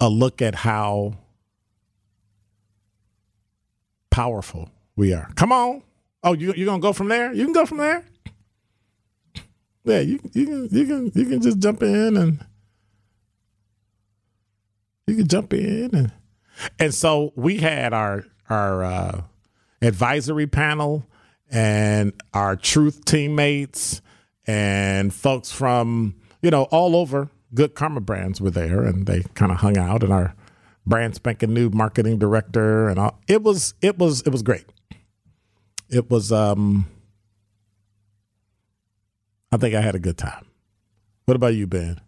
look 0.00 0.40
at 0.40 0.54
how 0.54 1.18
powerful 4.08 4.70
we 4.96 5.12
are. 5.12 5.28
Come 5.34 5.52
on. 5.52 5.82
Oh, 6.22 6.32
you 6.32 6.54
you 6.54 6.64
gonna 6.64 6.80
go 6.80 6.94
from 6.94 7.08
there? 7.08 7.30
You 7.34 7.44
can 7.44 7.52
go 7.52 7.66
from 7.66 7.76
there. 7.76 8.02
Yeah, 9.86 10.00
you 10.00 10.18
you 10.32 10.46
can 10.46 10.68
you 10.72 10.86
can 10.86 11.12
you 11.14 11.26
can 11.26 11.40
just 11.40 11.58
jump 11.60 11.82
in 11.82 12.16
and 12.16 12.44
you 15.06 15.14
can 15.14 15.28
jump 15.28 15.54
in 15.54 15.94
and 15.94 16.12
and 16.80 16.92
so 16.92 17.32
we 17.36 17.58
had 17.58 17.92
our 17.94 18.24
our 18.50 18.82
uh, 18.82 19.22
advisory 19.80 20.48
panel 20.48 21.06
and 21.50 22.12
our 22.34 22.56
truth 22.56 23.04
teammates 23.04 24.02
and 24.44 25.14
folks 25.14 25.52
from 25.52 26.16
you 26.42 26.50
know 26.50 26.64
all 26.64 26.96
over 26.96 27.30
good 27.54 27.76
karma 27.76 28.00
brands 28.00 28.40
were 28.40 28.50
there 28.50 28.82
and 28.82 29.06
they 29.06 29.22
kind 29.34 29.52
of 29.52 29.58
hung 29.58 29.78
out 29.78 30.02
and 30.02 30.12
our 30.12 30.34
brand 30.84 31.14
spanking 31.14 31.54
new 31.54 31.70
marketing 31.70 32.18
director 32.18 32.88
and 32.88 32.98
all. 32.98 33.20
It 33.28 33.44
was 33.44 33.74
it 33.82 33.98
was 33.98 34.22
it 34.22 34.30
was 34.30 34.42
great. 34.42 34.66
It 35.88 36.10
was 36.10 36.32
um 36.32 36.86
I 39.56 39.58
think 39.58 39.74
I 39.74 39.80
had 39.80 39.94
a 39.94 39.98
good 39.98 40.18
time. 40.18 40.44
What 41.24 41.34
about 41.34 41.54
you, 41.54 41.66
Ben? 41.66 41.98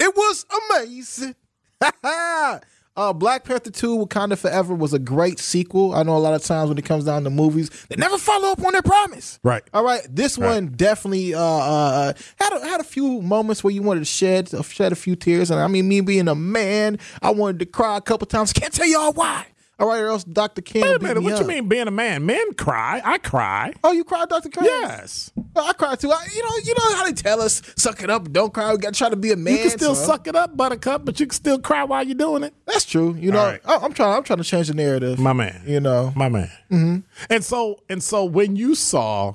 It 0.00 0.16
was 0.16 0.46
amazing. 0.70 1.34
uh, 2.04 3.12
Black 3.12 3.44
Panther 3.44 3.70
2 3.70 3.98
Wakanda 3.98 4.38
Forever 4.38 4.72
was 4.74 4.94
a 4.94 4.98
great 4.98 5.38
sequel. 5.40 5.94
I 5.94 6.02
know 6.04 6.16
a 6.16 6.18
lot 6.18 6.32
of 6.32 6.42
times 6.42 6.70
when 6.70 6.78
it 6.78 6.86
comes 6.86 7.04
down 7.04 7.24
to 7.24 7.30
movies, 7.30 7.68
they 7.90 7.96
never 7.96 8.16
follow 8.16 8.48
up 8.48 8.64
on 8.64 8.72
their 8.72 8.80
promise. 8.80 9.38
Right. 9.42 9.62
All 9.74 9.84
right. 9.84 10.00
This 10.08 10.38
Right. 10.38 10.54
one 10.54 10.68
definitely 10.68 11.34
uh, 11.34 11.38
uh, 11.42 12.12
had 12.36 12.56
a, 12.56 12.66
had 12.66 12.80
a 12.80 12.84
few 12.84 13.20
moments 13.20 13.62
where 13.62 13.72
you 13.74 13.82
wanted 13.82 14.00
to 14.00 14.06
shed 14.06 14.48
shed 14.64 14.92
a 14.92 14.96
few 14.96 15.16
tears, 15.16 15.50
and 15.50 15.60
I 15.60 15.66
mean, 15.66 15.86
me 15.86 16.00
being 16.00 16.28
a 16.28 16.34
man, 16.34 16.98
I 17.20 17.30
wanted 17.30 17.58
to 17.58 17.66
cry 17.66 17.98
a 17.98 18.00
couple 18.00 18.26
times. 18.26 18.52
Can't 18.54 18.72
tell 18.72 18.86
y'all 18.88 19.12
why. 19.12 19.44
All 19.80 19.86
right, 19.86 20.00
or 20.00 20.08
else 20.08 20.24
Dr. 20.24 20.60
Ken. 20.60 20.82
Wait 20.82 20.96
a 20.96 20.98
minute. 20.98 21.22
What 21.22 21.38
you 21.38 21.46
mean 21.46 21.68
being 21.68 21.86
a 21.86 21.92
man? 21.92 22.26
Men 22.26 22.52
cry. 22.54 23.00
I 23.04 23.18
cry. 23.18 23.72
Oh, 23.84 23.92
you 23.92 24.02
cry, 24.02 24.24
Dr. 24.24 24.48
Ken? 24.48 24.64
Yes. 24.64 25.30
I 25.54 25.72
cry 25.72 25.94
too. 25.94 26.10
I, 26.10 26.26
you 26.34 26.42
know, 26.42 26.50
you 26.64 26.74
know 26.76 26.96
how 26.96 27.04
they 27.04 27.12
tell 27.12 27.40
us, 27.40 27.62
suck 27.76 28.02
it 28.02 28.10
up, 28.10 28.32
don't 28.32 28.52
cry. 28.52 28.72
We 28.72 28.78
got 28.78 28.94
to 28.94 28.98
try 28.98 29.08
to 29.08 29.16
be 29.16 29.30
a 29.30 29.36
man. 29.36 29.54
You 29.54 29.60
can 29.60 29.70
still 29.70 29.94
son. 29.94 30.06
suck 30.06 30.26
it 30.26 30.34
up, 30.34 30.56
Buttercup, 30.56 31.04
but 31.04 31.20
you 31.20 31.26
can 31.26 31.34
still 31.34 31.60
cry 31.60 31.84
while 31.84 32.02
you're 32.04 32.16
doing 32.16 32.42
it. 32.42 32.54
That's 32.66 32.84
true. 32.84 33.14
You 33.14 33.30
know, 33.30 33.44
right. 33.44 33.60
I, 33.64 33.76
I'm 33.76 33.92
trying. 33.92 34.16
I'm 34.16 34.24
trying 34.24 34.38
to 34.38 34.44
change 34.44 34.66
the 34.66 34.74
narrative. 34.74 35.20
My 35.20 35.32
man. 35.32 35.62
You 35.64 35.78
know, 35.78 36.12
My 36.16 36.28
man. 36.28 36.50
And 36.70 37.44
so 37.44 37.80
and 37.88 38.02
so 38.02 38.24
when 38.24 38.56
you 38.56 38.74
saw 38.74 39.34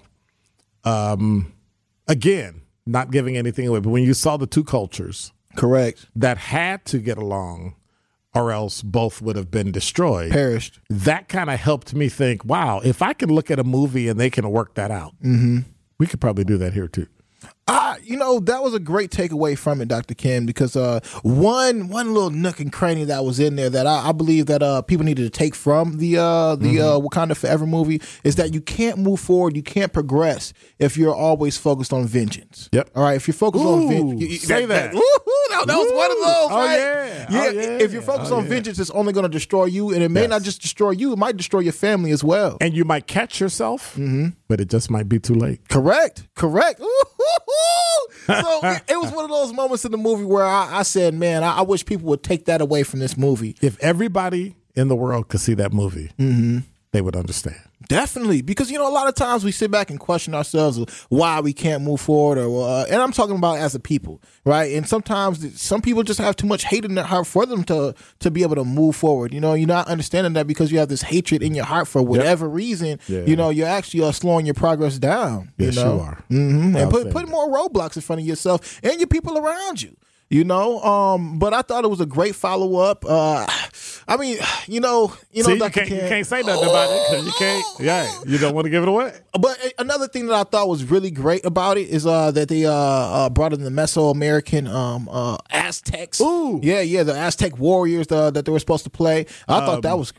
um 0.83 1.53
again, 2.07 2.61
not 2.85 3.11
giving 3.11 3.37
anything 3.37 3.67
away, 3.67 3.79
but 3.79 3.89
when 3.91 4.03
you 4.03 4.13
saw 4.13 4.35
the 4.35 4.47
two 4.47 4.63
cultures 4.65 5.31
Correct. 5.55 6.05
that 6.17 6.37
had 6.37 6.83
to 6.85 6.99
get 6.99 7.17
along 7.17 7.75
or 8.33 8.51
else 8.51 8.81
both 8.81 9.21
would 9.21 9.35
have 9.35 9.51
been 9.51 9.71
destroyed. 9.71 10.31
Perished. 10.31 10.79
That 10.89 11.29
kind 11.29 11.49
of 11.49 11.59
helped 11.59 11.93
me 11.93 12.09
think, 12.09 12.43
wow, 12.45 12.81
if 12.83 13.01
I 13.01 13.13
can 13.13 13.29
look 13.29 13.51
at 13.51 13.59
a 13.59 13.63
movie 13.63 14.07
and 14.07 14.19
they 14.19 14.29
can 14.29 14.49
work 14.49 14.75
that 14.75 14.91
out, 14.91 15.13
mm-hmm. 15.23 15.59
we 15.99 16.07
could 16.07 16.19
probably 16.21 16.43
do 16.43 16.57
that 16.57 16.73
here 16.73 16.87
too. 16.87 17.07
Uh, 17.65 17.95
you 18.03 18.17
know, 18.17 18.39
that 18.41 18.61
was 18.61 18.73
a 18.73 18.79
great 18.79 19.09
takeaway 19.09 19.57
from 19.57 19.79
it, 19.79 19.87
Dr. 19.87 20.13
Kim, 20.13 20.45
because 20.45 20.75
uh, 20.75 20.99
one 21.21 21.87
one 21.87 22.13
little 22.13 22.29
nook 22.29 22.59
and 22.59 22.73
cranny 22.73 23.05
that 23.05 23.23
was 23.23 23.39
in 23.39 23.55
there 23.55 23.69
that 23.69 23.87
I, 23.87 24.09
I 24.09 24.11
believe 24.11 24.47
that 24.47 24.61
uh, 24.61 24.81
people 24.81 25.05
needed 25.05 25.23
to 25.23 25.29
take 25.29 25.55
from 25.55 25.97
the 25.97 26.17
uh, 26.17 26.55
the 26.55 26.81
uh, 26.81 26.99
Wakanda 26.99 27.37
Forever 27.37 27.65
movie 27.65 28.01
is 28.25 28.35
that 28.35 28.53
you 28.53 28.59
can't 28.59 28.97
move 28.97 29.21
forward, 29.21 29.55
you 29.55 29.63
can't 29.63 29.93
progress 29.93 30.51
if 30.77 30.97
you're 30.97 31.15
always 31.15 31.57
focused 31.57 31.93
on 31.93 32.05
vengeance. 32.05 32.67
Yep. 32.73 32.89
All 32.95 33.03
right. 33.03 33.15
If 33.15 33.29
you're 33.29 33.33
focused 33.33 33.63
on 33.63 33.87
vengeance, 33.87 34.41
say 34.41 34.65
that. 34.65 34.93
woo-hoo, 34.93 35.21
that, 35.25 35.42
that 35.65 35.77
was 35.77 35.91
one 35.91 36.11
of 36.11 36.17
those. 36.17 36.47
Oh, 36.51 36.65
right? 36.65 36.77
yeah. 36.77 37.27
yeah. 37.29 37.39
Oh, 37.41 37.49
yeah. 37.51 37.61
If 37.83 37.93
you're 37.93 38.01
focused 38.01 38.31
Oh, 38.31 38.37
on 38.37 38.43
yeah. 38.43 38.49
vengeance, 38.49 38.79
it's 38.79 38.89
only 38.91 39.13
going 39.13 39.23
to 39.23 39.29
destroy 39.29 39.65
you, 39.65 39.91
and 39.93 40.01
it 40.03 40.09
may 40.09 40.21
Yes. 40.21 40.29
not 40.29 40.43
just 40.43 40.61
destroy 40.61 40.91
you; 40.91 41.13
it 41.13 41.19
might 41.19 41.37
destroy 41.37 41.59
your 41.59 41.73
family 41.73 42.11
as 42.11 42.23
well. 42.23 42.57
And 42.61 42.73
you 42.75 42.85
might 42.85 43.07
catch 43.07 43.39
yourself, 43.39 43.93
mm-hmm. 43.93 44.29
but 44.47 44.59
it 44.59 44.69
just 44.69 44.89
might 44.91 45.07
be 45.09 45.19
too 45.19 45.35
late. 45.35 45.67
Correct. 45.69 46.27
Correct. 46.35 46.81
So 48.25 48.59
it, 48.63 48.83
it 48.87 48.97
was 48.97 49.11
one 49.11 49.25
of 49.25 49.29
those 49.31 49.51
moments 49.51 49.83
in 49.83 49.91
the 49.91 49.97
movie 49.97 50.23
where 50.23 50.45
I, 50.45 50.79
I 50.79 50.83
said, 50.83 51.13
"Man, 51.13 51.43
I, 51.43 51.57
I 51.57 51.61
wish 51.61 51.85
people 51.85 52.07
would 52.07 52.23
take 52.23 52.45
that 52.45 52.61
away 52.61 52.83
from 52.83 52.99
this 53.01 53.17
movie." 53.17 53.57
If 53.61 53.77
everybody 53.81 54.55
in 54.75 54.87
the 54.87 54.95
world 54.95 55.27
could 55.27 55.41
see 55.41 55.53
that 55.55 55.73
movie, 55.73 56.09
mm-hmm. 56.17 56.59
they 56.93 57.01
would 57.01 57.17
understand. 57.17 57.59
Definitely, 57.87 58.41
because 58.41 58.71
you 58.71 58.77
know 58.77 58.87
a 58.87 58.91
lot 58.91 59.07
of 59.07 59.15
times 59.15 59.43
we 59.43 59.51
sit 59.51 59.71
back 59.71 59.89
and 59.89 59.99
question 59.99 60.33
ourselves 60.33 60.79
why 61.09 61.39
we 61.39 61.53
can't 61.53 61.83
move 61.83 62.01
forward, 62.01 62.37
or 62.37 62.67
uh, 62.67 62.85
and 62.85 63.01
I'm 63.01 63.11
talking 63.11 63.35
about 63.35 63.57
as 63.57 63.75
a 63.75 63.79
people, 63.79 64.21
right? 64.45 64.73
And 64.73 64.87
sometimes 64.87 65.61
some 65.61 65.81
people 65.81 66.03
just 66.03 66.19
have 66.19 66.35
too 66.35 66.47
much 66.47 66.63
hate 66.65 66.85
in 66.85 66.95
their 66.95 67.03
heart 67.03 67.27
for 67.27 67.45
them 67.45 67.63
to 67.65 67.93
to 68.19 68.31
be 68.31 68.43
able 68.43 68.55
to 68.55 68.63
move 68.63 68.95
forward. 68.95 69.33
You 69.33 69.41
know, 69.41 69.53
you're 69.53 69.67
not 69.67 69.87
understanding 69.87 70.33
that 70.33 70.47
because 70.47 70.71
you 70.71 70.79
have 70.79 70.89
this 70.89 71.01
hatred 71.01 71.43
in 71.43 71.53
your 71.55 71.65
heart 71.65 71.87
for 71.87 72.01
whatever 72.01 72.47
reason. 72.47 72.99
Yeah. 73.07 73.25
You 73.25 73.35
know, 73.35 73.49
you're 73.49 73.67
actually 73.67 74.03
uh, 74.03 74.11
slowing 74.11 74.45
your 74.45 74.55
progress 74.55 74.97
down. 74.99 75.51
Yes, 75.57 75.75
you, 75.75 75.83
know? 75.83 75.95
you 75.95 76.01
are. 76.01 76.23
hmm 76.29 76.75
And 76.75 76.91
put 76.91 77.11
put 77.11 77.27
more 77.27 77.49
roadblocks 77.49 77.95
in 77.95 78.01
front 78.01 78.21
of 78.21 78.27
yourself 78.27 78.79
and 78.83 78.99
your 78.99 79.07
people 79.07 79.37
around 79.37 79.81
you. 79.81 79.95
You 80.29 80.43
know, 80.43 80.81
um, 80.81 81.37
but 81.37 81.53
I 81.53 81.61
thought 81.61 81.83
it 81.83 81.89
was 81.89 82.01
a 82.01 82.07
great 82.07 82.33
follow 82.33 82.77
up. 82.77 83.05
Uh, 83.07 83.45
I 84.07 84.17
mean, 84.17 84.37
you 84.67 84.79
know, 84.79 85.13
you 85.31 85.43
know, 85.43 85.49
See, 85.49 85.53
you 85.63 85.69
can't, 85.69 85.89
you 85.89 85.97
can't 85.99 86.27
say 86.27 86.41
nothing 86.41 86.63
about 86.69 86.89
it 86.91 87.07
'cause 87.07 87.25
you 87.25 87.31
can't. 87.33 87.65
Yeah, 87.79 88.11
you 88.25 88.37
don't 88.37 88.53
want 88.53 88.65
to 88.65 88.69
give 88.69 88.83
it 88.83 88.89
away. 88.89 89.13
But 89.39 89.57
another 89.79 90.07
thing 90.07 90.27
that 90.27 90.35
I 90.35 90.43
thought 90.43 90.67
was 90.67 90.83
really 90.83 91.11
great 91.11 91.45
about 91.45 91.77
it 91.77 91.87
is 91.89 92.05
uh, 92.05 92.31
that 92.31 92.49
they 92.49 92.65
uh, 92.65 92.71
uh, 92.73 93.29
brought 93.29 93.53
in 93.53 93.63
the 93.63 93.69
Mesoamerican 93.69 94.67
um, 94.69 95.07
uh, 95.09 95.37
Aztecs. 95.51 96.19
Ooh. 96.21 96.59
yeah, 96.63 96.81
yeah, 96.81 97.03
the 97.03 97.15
Aztec 97.15 97.57
warriors 97.57 98.11
uh, 98.11 98.31
that 98.31 98.45
they 98.45 98.51
were 98.51 98.59
supposed 98.59 98.83
to 98.83 98.89
play. 98.89 99.25
I 99.47 99.59
thought 99.59 99.75
Um, 99.75 99.81
that 99.81 99.97
was. 99.97 100.13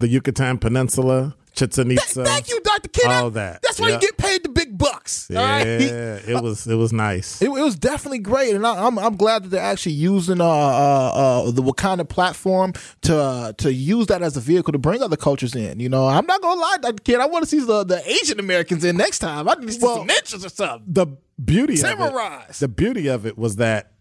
The 0.00 0.06
Yucatan 0.08 0.58
Peninsula, 0.58 1.34
Chichen 1.54 1.90
Itza. 1.90 2.24
Thank 2.24 2.48
you, 2.48 2.60
Doctor 2.60 2.88
Kid. 2.88 3.06
all 3.06 3.30
that. 3.30 3.62
That's 3.62 3.80
why 3.80 3.88
Yeah. 3.88 3.94
you 3.94 4.00
get 4.00 4.16
paid 4.16 4.44
the 4.44 4.48
big 4.48 4.67
bucks. 4.78 5.26
Yeah, 5.30 5.40
right? 5.58 5.66
it 5.68 6.42
was 6.42 6.66
it 6.66 6.76
was 6.76 6.92
nice. 6.92 7.42
It, 7.42 7.46
it 7.46 7.50
was 7.50 7.76
definitely 7.76 8.20
great, 8.20 8.54
and 8.54 8.66
I, 8.66 8.86
I'm 8.86 8.98
I'm 8.98 9.16
glad 9.16 9.42
that 9.44 9.48
they're 9.48 9.60
actually 9.62 9.92
using 9.92 10.40
uh, 10.40 10.44
uh, 10.46 11.42
uh, 11.44 11.50
the 11.50 11.62
Wakanda 11.62 12.08
platform 12.08 12.72
to 13.02 13.18
uh, 13.18 13.52
to 13.54 13.72
use 13.72 14.06
that 14.06 14.22
as 14.22 14.36
a 14.36 14.40
vehicle 14.40 14.72
to 14.72 14.78
bring 14.78 15.02
other 15.02 15.16
cultures 15.16 15.54
in. 15.54 15.80
You 15.80 15.88
know, 15.88 16.06
I'm 16.06 16.26
not 16.26 16.40
gonna 16.40 16.60
lie, 16.60 16.78
Kid. 17.04 17.20
I 17.20 17.26
want 17.26 17.44
to 17.44 17.48
see 17.50 17.60
the, 17.60 17.84
the 17.84 18.08
Asian 18.10 18.38
Americans 18.40 18.84
in 18.84 18.96
next 18.96 19.18
time. 19.18 19.48
I 19.48 19.54
need 19.54 19.66
to 19.66 19.72
see 19.72 19.80
some 19.80 20.06
ninjas 20.08 20.46
or 20.46 20.48
something. 20.48 20.84
the 20.86 21.06
beauty 21.44 21.74
of 21.74 22.00
it, 22.00 22.58
the 22.58 22.68
beauty 22.68 23.06
of 23.08 23.26
it 23.26 23.36
was 23.36 23.56
that 23.56 23.92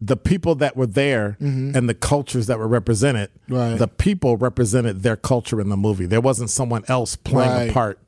the 0.00 0.16
people 0.16 0.54
that 0.56 0.76
were 0.76 0.86
there 0.86 1.36
and 1.40 1.88
the 1.88 1.94
cultures 1.94 2.46
that 2.48 2.58
were 2.58 2.68
represented, 2.68 3.30
Mm-hmm. 3.48 3.54
Right. 3.54 3.78
the 3.78 3.88
people 3.88 4.36
represented 4.36 5.02
their 5.02 5.16
culture 5.16 5.60
in 5.60 5.68
the 5.70 5.76
movie. 5.76 6.06
There 6.06 6.20
wasn't 6.20 6.50
someone 6.50 6.82
else 6.88 7.16
playing 7.16 7.50
Right. 7.50 7.70
a 7.70 7.72
part 7.72 7.98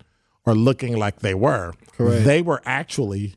or 0.47 0.55
looking 0.55 0.97
like 0.97 1.21
they 1.21 1.35
were. 1.35 1.73
Correct. 1.97 2.25
They 2.25 2.41
were 2.41 2.63
actually, 2.65 3.35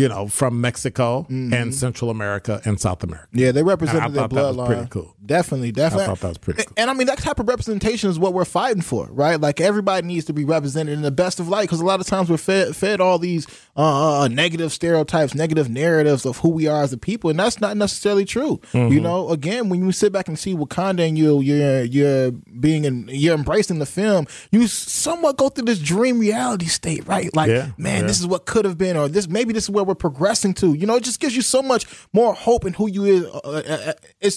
you 0.00 0.08
know, 0.08 0.28
from 0.28 0.60
Mexico 0.60 1.26
and 1.28 1.74
Central 1.74 2.10
America 2.10 2.60
and 2.64 2.80
South 2.80 3.02
America. 3.02 3.26
Mm-hmm. 3.28 3.38
Yeah, 3.38 3.52
they 3.52 3.62
represented 3.62 4.02
I 4.02 4.08
their 4.08 4.22
thought 4.22 4.30
that 4.30 4.42
was 4.42 4.56
bloodline. 4.56 4.66
pretty 4.66 4.88
cool. 4.88 5.14
Definitely, 5.24 5.72
definitely. 5.72 6.04
I 6.04 6.06
thought 6.08 6.20
that 6.20 6.28
was 6.28 6.38
pretty 6.38 6.62
cool. 6.64 6.74
And 6.76 6.90
I 6.90 6.94
mean, 6.94 7.06
that 7.06 7.18
type 7.18 7.38
of 7.38 7.48
representation 7.48 8.10
is 8.10 8.18
what 8.18 8.32
we're 8.32 8.44
fighting 8.44 8.82
for, 8.82 9.06
right? 9.10 9.40
Like 9.40 9.60
everybody 9.60 10.06
needs 10.06 10.24
to 10.26 10.32
be 10.32 10.44
represented 10.44 10.94
in 10.94 11.02
the 11.02 11.10
best 11.10 11.38
of 11.40 11.48
light 11.48 11.62
because 11.64 11.80
a 11.80 11.84
lot 11.84 12.00
of 12.00 12.06
times 12.06 12.30
we're 12.30 12.36
fed, 12.36 12.74
fed 12.74 13.00
all 13.00 13.18
these 13.18 13.46
uh, 13.76 14.20
uh, 14.22 14.28
negative 14.28 14.72
stereotypes, 14.72 15.34
negative 15.34 15.68
narratives 15.68 16.24
of 16.26 16.38
who 16.38 16.48
we 16.48 16.66
are 16.66 16.82
as 16.82 16.92
a 16.92 16.98
people, 16.98 17.30
and 17.30 17.38
that's 17.38 17.60
not 17.60 17.76
necessarily 17.76 18.24
true. 18.24 18.60
Mm-hmm. 18.72 18.92
You 18.92 19.00
know, 19.00 19.28
again, 19.30 19.68
when 19.68 19.84
you 19.84 19.92
sit 19.92 20.12
back 20.12 20.28
and 20.28 20.38
see 20.38 20.54
Wakanda 20.54 21.06
and 21.06 21.16
you 21.18 21.40
you're 21.40 21.84
you're 21.84 22.30
being 22.32 22.84
in, 22.84 23.08
you're 23.12 23.34
embracing 23.34 23.78
the 23.78 23.86
film, 23.86 24.26
you 24.50 24.66
somewhat 24.66 25.36
go 25.36 25.48
through 25.48 25.66
this 25.66 25.78
dream 25.78 26.18
reality 26.18 26.66
state, 26.66 27.06
right? 27.06 27.34
Like, 27.36 27.50
Yeah, 27.50 27.70
man, 27.78 28.00
yeah. 28.02 28.06
this 28.06 28.20
is 28.20 28.26
what 28.26 28.46
could 28.46 28.64
have 28.64 28.76
been, 28.78 28.96
or 28.96 29.08
this 29.08 29.28
maybe 29.28 29.52
this 29.52 29.64
is 29.64 29.70
where 29.70 29.84
we're 29.90 29.94
progressing 29.96 30.54
to. 30.54 30.74
You 30.74 30.86
know, 30.86 30.96
it 30.96 31.04
just 31.04 31.20
gives 31.20 31.34
you 31.36 31.42
so 31.42 31.60
much 31.62 31.84
more 32.12 32.32
hope 32.34 32.64
in 32.64 32.72
who 32.74 32.88
you 32.88 33.04
is. 33.04 33.24
Uh, 33.26 33.38
uh, 33.44 33.92
uh, 34.22 34.30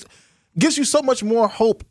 gives 0.58 0.78
you 0.78 0.84
so 0.84 1.02
much 1.02 1.24
more 1.24 1.48
hope 1.48 1.84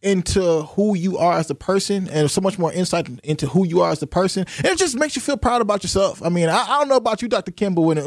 into 0.00 0.62
who 0.62 0.96
you 0.96 1.18
are 1.18 1.38
as 1.38 1.50
a 1.50 1.54
person 1.56 2.08
and 2.10 2.30
so 2.30 2.40
much 2.40 2.56
more 2.56 2.72
insight 2.72 3.08
into 3.24 3.48
who 3.48 3.66
you 3.66 3.80
are 3.80 3.90
as 3.90 4.00
a 4.00 4.06
person 4.06 4.46
and 4.58 4.66
it 4.66 4.78
just 4.78 4.96
makes 4.96 5.16
you 5.16 5.20
feel 5.22 5.36
proud 5.36 5.60
about 5.60 5.82
yourself 5.82 6.22
i 6.22 6.28
mean 6.28 6.48
i, 6.48 6.56
I 6.56 6.78
don't 6.78 6.88
know 6.88 6.94
about 6.98 7.20
you 7.20 7.26
dr 7.26 7.50
kimball 7.50 7.84
when 7.84 7.98
uh 7.98 8.02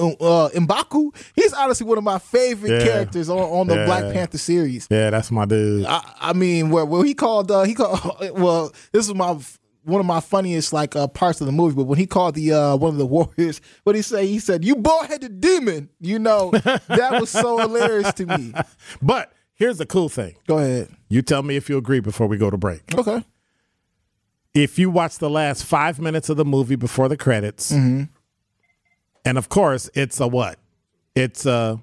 M'Baku 0.55 1.13
he's 1.35 1.51
honestly 1.51 1.85
one 1.85 1.97
of 1.97 2.05
my 2.05 2.17
favorite 2.17 2.71
Yeah. 2.79 2.85
characters 2.85 3.27
on, 3.29 3.39
on 3.39 3.67
the 3.67 3.75
Yeah. 3.75 3.85
black 3.85 4.13
panther 4.13 4.37
series 4.37 4.87
Yeah, 4.89 5.09
that's 5.09 5.31
my 5.31 5.43
dude. 5.43 5.85
I, 5.85 6.01
I 6.21 6.31
mean, 6.33 6.69
where 6.69 6.85
well, 6.85 7.01
he 7.01 7.13
called 7.13 7.51
uh, 7.51 7.63
he 7.63 7.73
called 7.73 7.99
well, 8.39 8.71
this 8.93 9.09
is 9.09 9.13
my 9.13 9.37
one 9.83 9.99
of 9.99 10.05
my 10.05 10.19
funniest 10.19 10.73
like 10.73 10.95
uh, 10.95 11.07
parts 11.07 11.41
of 11.41 11.47
the 11.47 11.51
movie. 11.53 11.75
But 11.75 11.85
when 11.85 11.97
he 11.97 12.05
called 12.07 12.35
the 12.35 12.53
uh, 12.53 12.75
one 12.75 12.91
of 12.91 12.97
the 12.97 13.05
warriors, 13.17 13.61
what 13.83 13.95
he 13.95 14.01
say? 14.01 14.27
He 14.27 14.39
said, 14.39 14.63
"You 14.65 14.75
bald 14.75 15.07
headed 15.07 15.41
demon." 15.41 15.89
You 15.99 16.19
know 16.19 16.51
that 16.51 17.17
was 17.19 17.29
so 17.29 17.57
hilarious 17.57 18.13
to 18.13 18.25
me. 18.25 18.53
But 19.01 19.31
here's 19.55 19.77
the 19.77 19.85
cool 19.85 20.09
thing. 20.09 20.35
Go 20.47 20.57
ahead. 20.59 20.89
You 21.09 21.21
tell 21.21 21.43
me 21.43 21.55
if 21.55 21.69
you 21.69 21.77
agree 21.77 21.99
before 21.99 22.27
we 22.27 22.37
go 22.37 22.49
to 22.49 22.57
break. 22.57 22.93
Okay. 22.97 23.23
if 24.53 24.77
you 24.77 24.89
watch 24.89 25.17
the 25.17 25.29
last 25.29 25.63
five 25.63 25.99
minutes 25.99 26.29
of 26.29 26.37
the 26.37 26.45
movie 26.45 26.75
before 26.75 27.07
the 27.09 27.17
credits, 27.17 27.71
Mm-hmm. 27.71 28.03
and 29.25 29.37
of 29.37 29.49
course 29.49 29.89
it's 29.93 30.19
a 30.19 30.27
what? 30.27 30.59
It's 31.15 31.45
a 31.45 31.81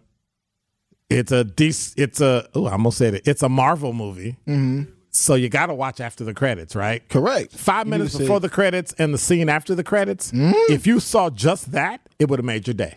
it's 1.10 1.32
a 1.32 1.44
dec- 1.44 1.94
it's 1.96 2.20
a 2.20 2.48
oh 2.54 2.66
I 2.66 2.72
almost 2.72 2.98
said 2.98 3.14
it. 3.14 3.26
It's 3.26 3.42
a 3.42 3.48
Marvel 3.48 3.92
movie. 3.92 4.36
So 5.18 5.34
you 5.34 5.48
got 5.48 5.66
to 5.66 5.74
watch 5.74 6.00
after 6.00 6.24
the 6.24 6.34
credits, 6.34 6.76
right? 6.76 7.02
Mm-hmm. 7.08 7.18
Correct. 7.18 7.52
Five 7.52 7.86
minutes 7.86 8.14
need 8.14 8.18
to 8.18 8.18
see 8.18 8.24
before 8.24 8.40
the 8.40 8.48
credits 8.48 8.94
and 8.98 9.12
the 9.12 9.18
scene 9.18 9.48
after 9.48 9.74
the 9.74 9.84
credits. 9.84 10.30
If 10.34 10.86
you 10.86 11.00
saw 11.00 11.30
just 11.30 11.72
that, 11.72 12.00
it 12.18 12.28
would 12.28 12.38
have 12.38 12.46
made 12.46 12.66
your 12.66 12.74
day. 12.74 12.96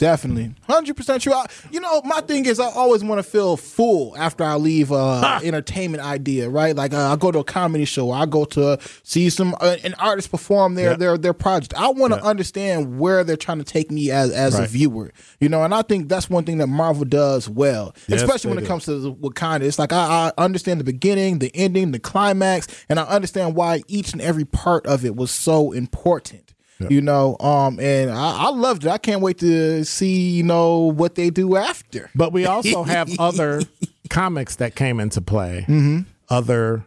Definitely, 0.00 0.54
hundred 0.66 0.96
percent 0.96 1.22
true. 1.22 1.34
I, 1.34 1.44
you 1.70 1.78
know, 1.78 2.00
my 2.06 2.22
thing 2.22 2.46
is, 2.46 2.58
I 2.58 2.64
always 2.70 3.04
want 3.04 3.18
to 3.18 3.22
feel 3.22 3.58
full 3.58 4.16
after 4.16 4.42
I 4.42 4.54
leave 4.54 4.90
uh, 4.90 5.40
entertainment 5.44 6.02
idea, 6.02 6.48
right? 6.48 6.74
Like 6.74 6.94
uh, 6.94 7.12
I 7.12 7.16
go 7.16 7.30
to 7.30 7.40
a 7.40 7.44
comedy 7.44 7.84
show, 7.84 8.10
I 8.10 8.24
go 8.24 8.46
to 8.46 8.78
see 9.02 9.28
some 9.28 9.54
uh, 9.60 9.76
an 9.84 9.92
artist 9.98 10.30
perform 10.30 10.74
their 10.74 10.92
Yeah. 10.92 10.96
their 10.96 11.18
their 11.18 11.32
project. 11.34 11.74
I 11.76 11.88
want 11.90 12.14
to 12.14 12.18
Yeah. 12.18 12.24
understand 12.30 12.98
where 12.98 13.22
they're 13.24 13.36
trying 13.36 13.58
to 13.58 13.64
take 13.64 13.90
me 13.90 14.10
as 14.10 14.30
as 14.30 14.58
a 14.58 14.64
viewer, 14.66 15.12
you 15.38 15.50
know. 15.50 15.62
And 15.64 15.74
I 15.74 15.82
think 15.82 16.08
that's 16.08 16.30
one 16.30 16.44
thing 16.44 16.56
that 16.58 16.68
Marvel 16.68 17.04
does 17.04 17.46
well, 17.46 17.94
Yes, 18.08 18.22
especially 18.22 18.48
when 18.48 18.58
it 18.58 18.62
do. 18.62 18.68
comes 18.68 18.86
to 18.86 18.98
the 18.98 19.12
Wakanda. 19.12 19.64
It's 19.64 19.78
like 19.78 19.92
I, 19.92 20.32
I 20.36 20.42
understand 20.42 20.80
the 20.80 20.84
beginning, 20.84 21.40
the 21.40 21.50
ending, 21.54 21.92
the 21.92 21.98
climax, 22.00 22.66
and 22.88 22.98
I 22.98 23.02
understand 23.02 23.54
why 23.54 23.82
each 23.86 24.14
and 24.14 24.22
every 24.22 24.46
part 24.46 24.86
of 24.86 25.04
it 25.04 25.14
was 25.14 25.30
so 25.30 25.72
important. 25.72 26.54
You 26.88 27.00
know, 27.02 27.36
um, 27.40 27.78
and 27.80 28.10
I, 28.10 28.46
I 28.46 28.48
loved 28.50 28.84
it. 28.84 28.90
I 28.90 28.98
can't 28.98 29.20
wait 29.20 29.38
to 29.38 29.84
see, 29.84 30.30
you 30.30 30.42
know, 30.42 30.78
what 30.92 31.14
they 31.16 31.30
do 31.30 31.56
after. 31.56 32.10
But 32.14 32.32
we 32.32 32.46
also 32.46 32.82
have 32.84 33.10
other 33.18 33.62
comics 34.08 34.56
that 34.56 34.74
came 34.74 35.00
into 35.00 35.20
play, 35.20 35.64
Mm-hmm. 35.68 36.00
other 36.28 36.84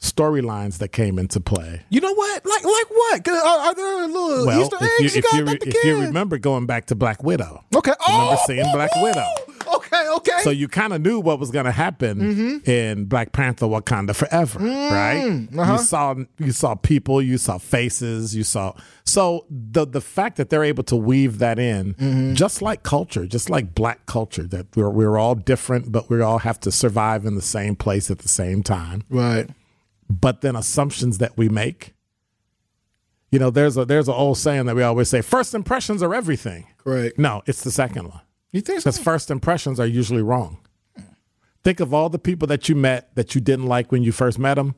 storylines 0.00 0.78
that 0.78 0.88
came 0.88 1.18
into 1.18 1.40
play. 1.40 1.82
You 1.90 2.00
know 2.00 2.12
what? 2.14 2.46
Like, 2.46 2.64
like 2.64 2.90
what? 2.90 3.28
Are, 3.28 3.34
are 3.68 3.74
there 3.74 4.06
little 4.08 4.46
Well, 4.46 4.62
Easter 4.62 4.76
if 4.80 5.00
you, 5.00 5.04
eggs 5.06 5.14
you, 5.14 5.18
if 5.18 5.24
got, 5.24 5.66
you, 5.66 5.72
if 5.72 5.84
you 5.84 6.00
remember 6.00 6.38
going 6.38 6.66
back 6.66 6.86
to 6.86 6.94
Black 6.94 7.22
Widow, 7.22 7.64
Okay. 7.76 7.92
remember 8.08 8.36
Oh, 8.38 8.42
seeing 8.46 8.64
Black 8.72 8.90
Widow. 8.96 9.26
Okay, 9.72 10.08
okay. 10.16 10.40
So 10.42 10.50
you 10.50 10.66
kind 10.68 10.92
of 10.92 11.00
knew 11.00 11.20
what 11.20 11.38
was 11.38 11.50
going 11.52 11.64
to 11.66 11.70
happen 11.70 12.18
Mm-hmm. 12.18 12.70
in 12.70 13.04
Black 13.04 13.32
Panther: 13.32 13.66
Wakanda 13.66 14.16
Forever, 14.16 14.58
Mm, 14.58 14.90
right? 14.90 15.60
uh-huh. 15.60 15.72
You 15.72 15.78
saw 15.78 16.14
you 16.38 16.52
saw 16.52 16.74
people, 16.74 17.22
you 17.22 17.38
saw 17.38 17.58
faces, 17.58 18.34
you 18.34 18.42
saw. 18.42 18.72
So 19.04 19.46
the 19.50 19.86
the 19.86 20.00
fact 20.00 20.38
that 20.38 20.48
they're 20.50 20.64
able 20.64 20.82
to 20.84 20.96
weave 20.96 21.38
that 21.38 21.58
in, 21.60 21.94
Mm-hmm. 21.94 22.34
just 22.34 22.62
like 22.62 22.82
culture, 22.82 23.26
just 23.26 23.48
like 23.50 23.74
Black 23.74 24.06
culture, 24.06 24.44
that 24.44 24.66
we're 24.74 24.90
we're 24.90 25.18
all 25.18 25.34
different, 25.36 25.92
but 25.92 26.08
we 26.10 26.20
all 26.20 26.38
have 26.38 26.58
to 26.60 26.72
survive 26.72 27.24
in 27.24 27.34
the 27.36 27.42
same 27.42 27.76
place 27.76 28.10
at 28.10 28.20
the 28.20 28.28
same 28.28 28.62
time. 28.62 29.04
right. 29.08 29.48
But 30.10 30.40
then 30.40 30.56
assumptions 30.56 31.18
that 31.18 31.38
we 31.38 31.48
make, 31.48 31.94
You 33.30 33.38
know, 33.38 33.50
there's 33.50 33.76
a 33.76 33.84
there's 33.84 34.08
an 34.08 34.14
old 34.14 34.38
saying 34.38 34.66
that 34.66 34.74
we 34.74 34.82
always 34.82 35.08
say: 35.08 35.20
first 35.20 35.54
impressions 35.54 36.02
are 36.02 36.12
everything. 36.14 36.66
Correct. 36.78 37.16
No, 37.18 37.42
it's 37.46 37.62
the 37.62 37.70
second 37.70 38.08
one. 38.08 38.20
You 38.50 38.60
think 38.60 38.80
so? 38.80 38.90
Because 38.90 38.98
first 38.98 39.30
impressions 39.30 39.78
are 39.78 39.86
usually 39.86 40.22
wrong. 40.22 40.58
Think 41.62 41.78
of 41.78 41.94
all 41.94 42.08
the 42.08 42.18
people 42.18 42.48
that 42.48 42.68
you 42.68 42.74
met 42.74 43.14
that 43.14 43.34
you 43.34 43.40
didn't 43.40 43.66
like 43.66 43.92
when 43.92 44.02
you 44.02 44.10
first 44.12 44.38
met 44.38 44.54
them, 44.54 44.74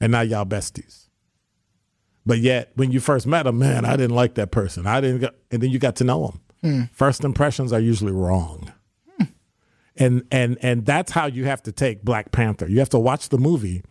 and 0.00 0.12
now 0.12 0.22
y'all 0.22 0.46
besties. 0.46 1.08
But 2.24 2.38
yet, 2.38 2.72
when 2.76 2.90
you 2.92 3.00
first 3.00 3.26
met 3.26 3.42
them, 3.42 3.58
man, 3.58 3.84
I 3.84 3.96
didn't 3.96 4.16
like 4.16 4.34
that 4.34 4.50
person. 4.50 4.86
I 4.86 5.00
didn't, 5.00 5.20
go, 5.20 5.30
and 5.50 5.62
then 5.62 5.70
you 5.70 5.78
got 5.78 5.96
to 5.96 6.04
know 6.04 6.26
them. 6.28 6.40
Hmm. 6.62 6.82
First 6.92 7.24
impressions 7.24 7.72
are 7.72 7.80
usually 7.80 8.12
wrong, 8.12 8.72
and 9.96 10.24
and 10.30 10.56
and 10.62 10.86
that's 10.86 11.12
how 11.12 11.26
you 11.26 11.44
have 11.44 11.62
to 11.64 11.72
take 11.72 12.02
Black 12.04 12.32
Panther. 12.32 12.66
You 12.68 12.78
have 12.78 12.88
to 12.90 12.98
watch 12.98 13.28
the 13.28 13.38
movie 13.38 13.82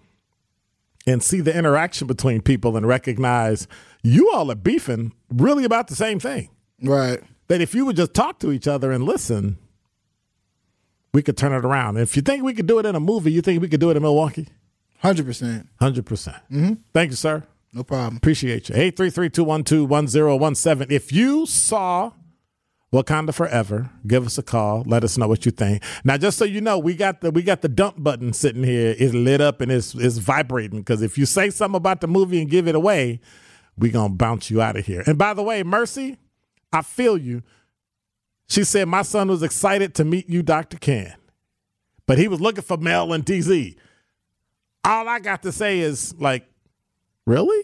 and 1.08 1.24
see 1.24 1.42
the 1.42 1.56
interaction 1.56 2.08
between 2.08 2.42
people 2.42 2.76
and 2.76 2.88
recognize 2.88 3.68
you 4.04 4.32
all 4.34 4.52
are 4.52 4.56
beefing 4.56 5.14
really 5.30 5.64
about 5.64 5.88
the 5.88 5.96
same 5.96 6.20
thing. 6.20 6.50
Right. 6.82 7.22
That 7.48 7.62
if 7.62 7.76
you 7.76 7.86
would 7.86 7.96
just 7.96 8.14
talk 8.14 8.40
to 8.40 8.52
each 8.52 8.68
other 8.68 8.92
and 8.92 9.04
listen, 9.04 9.58
we 11.14 11.22
could 11.22 11.38
turn 11.38 11.54
it 11.54 11.64
around. 11.64 11.98
If 11.98 12.16
you 12.16 12.22
think 12.22 12.44
we 12.44 12.54
could 12.54 12.68
do 12.68 12.80
it 12.80 12.86
in 12.86 12.96
a 12.96 13.00
movie, 13.00 13.32
you 13.32 13.42
think 13.42 13.62
we 13.62 13.70
could 13.70 13.80
do 13.80 13.92
it 13.92 13.98
in 13.98 14.04
Milwaukee? 14.04 14.48
Hundred 15.00 15.26
percent. 15.26 15.68
Hundred 15.80 16.06
percent. 16.06 16.38
Mm-hmm. 16.52 16.74
Thank 16.94 17.12
you, 17.12 17.16
sir. 17.16 17.44
No 17.72 17.84
problem. 17.84 18.18
Appreciate 18.18 18.70
you. 18.70 18.76
833-212-1017. 18.76 20.92
If 20.92 21.12
you 21.12 21.46
saw 21.46 22.12
Wakanda 22.96 23.34
Forever, 23.34 23.92
give 24.08 24.26
us 24.26 24.38
a 24.38 24.44
call. 24.44 24.84
Let 24.88 25.04
us 25.04 25.18
know 25.18 25.28
what 25.28 25.46
you 25.46 25.52
think. 25.52 25.84
Now, 26.06 26.16
just 26.16 26.38
so 26.38 26.46
you 26.46 26.62
know, 26.62 26.80
we 26.80 26.94
got 26.94 27.20
the 27.20 27.30
we 27.30 27.44
got 27.44 27.62
the 27.62 27.68
dump 27.68 28.02
button 28.02 28.32
sitting 28.32 28.64
here. 28.64 28.96
It's 28.98 29.14
lit 29.14 29.42
up 29.42 29.60
and 29.60 29.70
it's 29.70 29.94
it's 29.96 30.18
vibrating. 30.18 30.80
Because 30.80 31.02
if 31.02 31.18
you 31.18 31.26
say 31.26 31.50
something 31.50 31.76
about 31.76 32.00
the 32.00 32.08
movie 32.08 32.40
and 32.40 32.50
give 32.50 32.70
it 32.70 32.76
away, 32.76 33.20
we 33.78 33.90
gonna 33.90 34.14
bounce 34.14 34.50
you 34.50 34.62
out 34.62 34.78
of 34.78 34.86
here. 34.86 35.04
And 35.06 35.18
by 35.18 35.34
the 35.34 35.44
way, 35.44 35.62
Mercy, 35.62 36.18
I 36.72 36.82
feel 36.84 37.18
you. 37.18 37.44
She 38.48 38.64
said 38.64 38.88
my 38.88 39.02
son 39.02 39.28
was 39.28 39.44
excited 39.44 39.94
to 39.96 40.06
meet 40.06 40.30
you, 40.30 40.42
Dr. 40.42 40.78
Ken. 40.78 41.16
But 42.06 42.18
he 42.18 42.30
was 42.30 42.40
looking 42.40 42.64
for 42.64 42.78
Mel 42.78 43.12
and 43.12 43.26
DZ. 43.26 43.76
All 44.86 45.10
I 45.10 45.20
got 45.20 45.44
to 45.44 45.52
say 45.52 45.80
is 45.80 46.16
like, 46.18 46.46
really? 47.26 47.64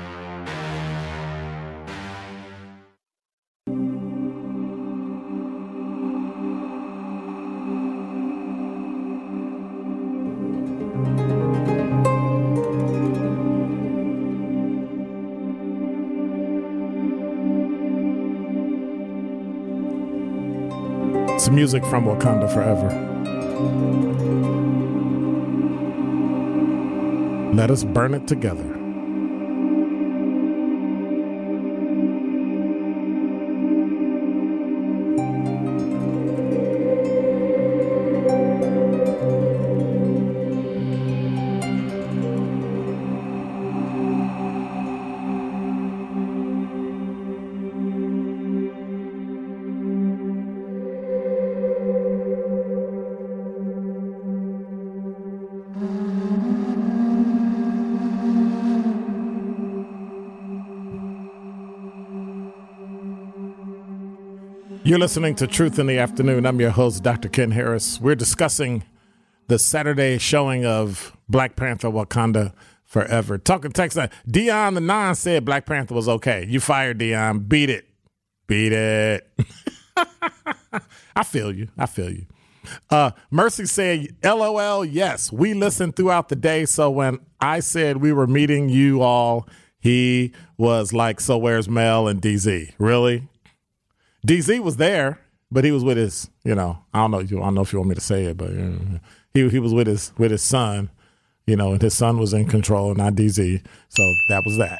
Some 21.41 21.55
music 21.55 21.83
from 21.87 22.05
Wakanda 22.05 22.47
Forever. 22.53 22.87
Let 27.55 27.71
us 27.71 27.83
burn 27.83 28.13
it 28.13 28.27
together. 28.27 28.80
You're 64.91 64.99
listening 64.99 65.35
to 65.35 65.47
Truth 65.47 65.79
in 65.79 65.87
the 65.87 65.99
Afternoon. 65.99 66.45
I'm 66.45 66.59
your 66.59 66.71
host, 66.71 67.01
Dr. 67.01 67.29
Ken 67.29 67.51
Harris. 67.51 68.01
We're 68.01 68.13
discussing 68.13 68.83
the 69.47 69.57
Saturday 69.57 70.17
showing 70.17 70.65
of 70.65 71.15
Black 71.29 71.55
Panther 71.55 71.87
Wakanda 71.87 72.51
Forever. 72.83 73.37
Talking 73.37 73.71
text, 73.71 73.97
Dion 74.29 74.73
the 74.73 74.81
Non 74.81 75.15
said 75.15 75.45
Black 75.45 75.65
Panther 75.65 75.95
was 75.95 76.09
okay. 76.09 76.45
You 76.45 76.59
fired 76.59 76.97
Dion. 76.97 77.39
Beat 77.39 77.69
it. 77.69 77.87
Beat 78.47 78.73
it. 78.73 79.31
I 81.15 81.23
feel 81.23 81.55
you. 81.55 81.69
I 81.77 81.85
feel 81.85 82.11
you. 82.11 82.25
Uh, 82.89 83.11
Mercy 83.29 83.67
said, 83.67 84.13
LOL, 84.21 84.83
yes, 84.83 85.31
we 85.31 85.53
listened 85.53 85.95
throughout 85.95 86.27
the 86.27 86.35
day. 86.35 86.65
So 86.65 86.89
when 86.89 87.19
I 87.39 87.61
said 87.61 87.95
we 87.95 88.11
were 88.11 88.27
meeting 88.27 88.67
you 88.67 89.01
all, 89.01 89.47
he 89.79 90.33
was 90.57 90.91
like, 90.91 91.21
So 91.21 91.37
where's 91.37 91.69
Mel 91.69 92.09
and 92.09 92.21
DZ? 92.21 92.73
Really? 92.77 93.29
DZ 94.25 94.59
was 94.59 94.77
there, 94.77 95.19
but 95.51 95.63
he 95.63 95.71
was 95.71 95.83
with 95.83 95.97
his, 95.97 96.29
you 96.43 96.55
know, 96.55 96.79
I 96.93 96.99
don't 96.99 97.11
know, 97.11 97.19
I 97.19 97.25
don't 97.25 97.55
know 97.55 97.61
if 97.61 97.73
you 97.73 97.79
want 97.79 97.89
me 97.89 97.95
to 97.95 98.01
say 98.01 98.25
it, 98.25 98.37
but 98.37 98.51
uh, 98.51 98.99
he 99.33 99.49
he 99.49 99.59
was 99.59 99.73
with 99.73 99.87
his 99.87 100.13
with 100.17 100.31
his 100.31 100.41
son, 100.41 100.89
you 101.45 101.55
know, 101.55 101.73
and 101.73 101.81
his 101.81 101.93
son 101.93 102.17
was 102.17 102.33
in 102.33 102.47
control, 102.47 102.95
not 102.95 103.13
DZ. 103.13 103.63
So 103.89 104.03
that 104.29 104.43
was 104.45 104.57
that. 104.57 104.79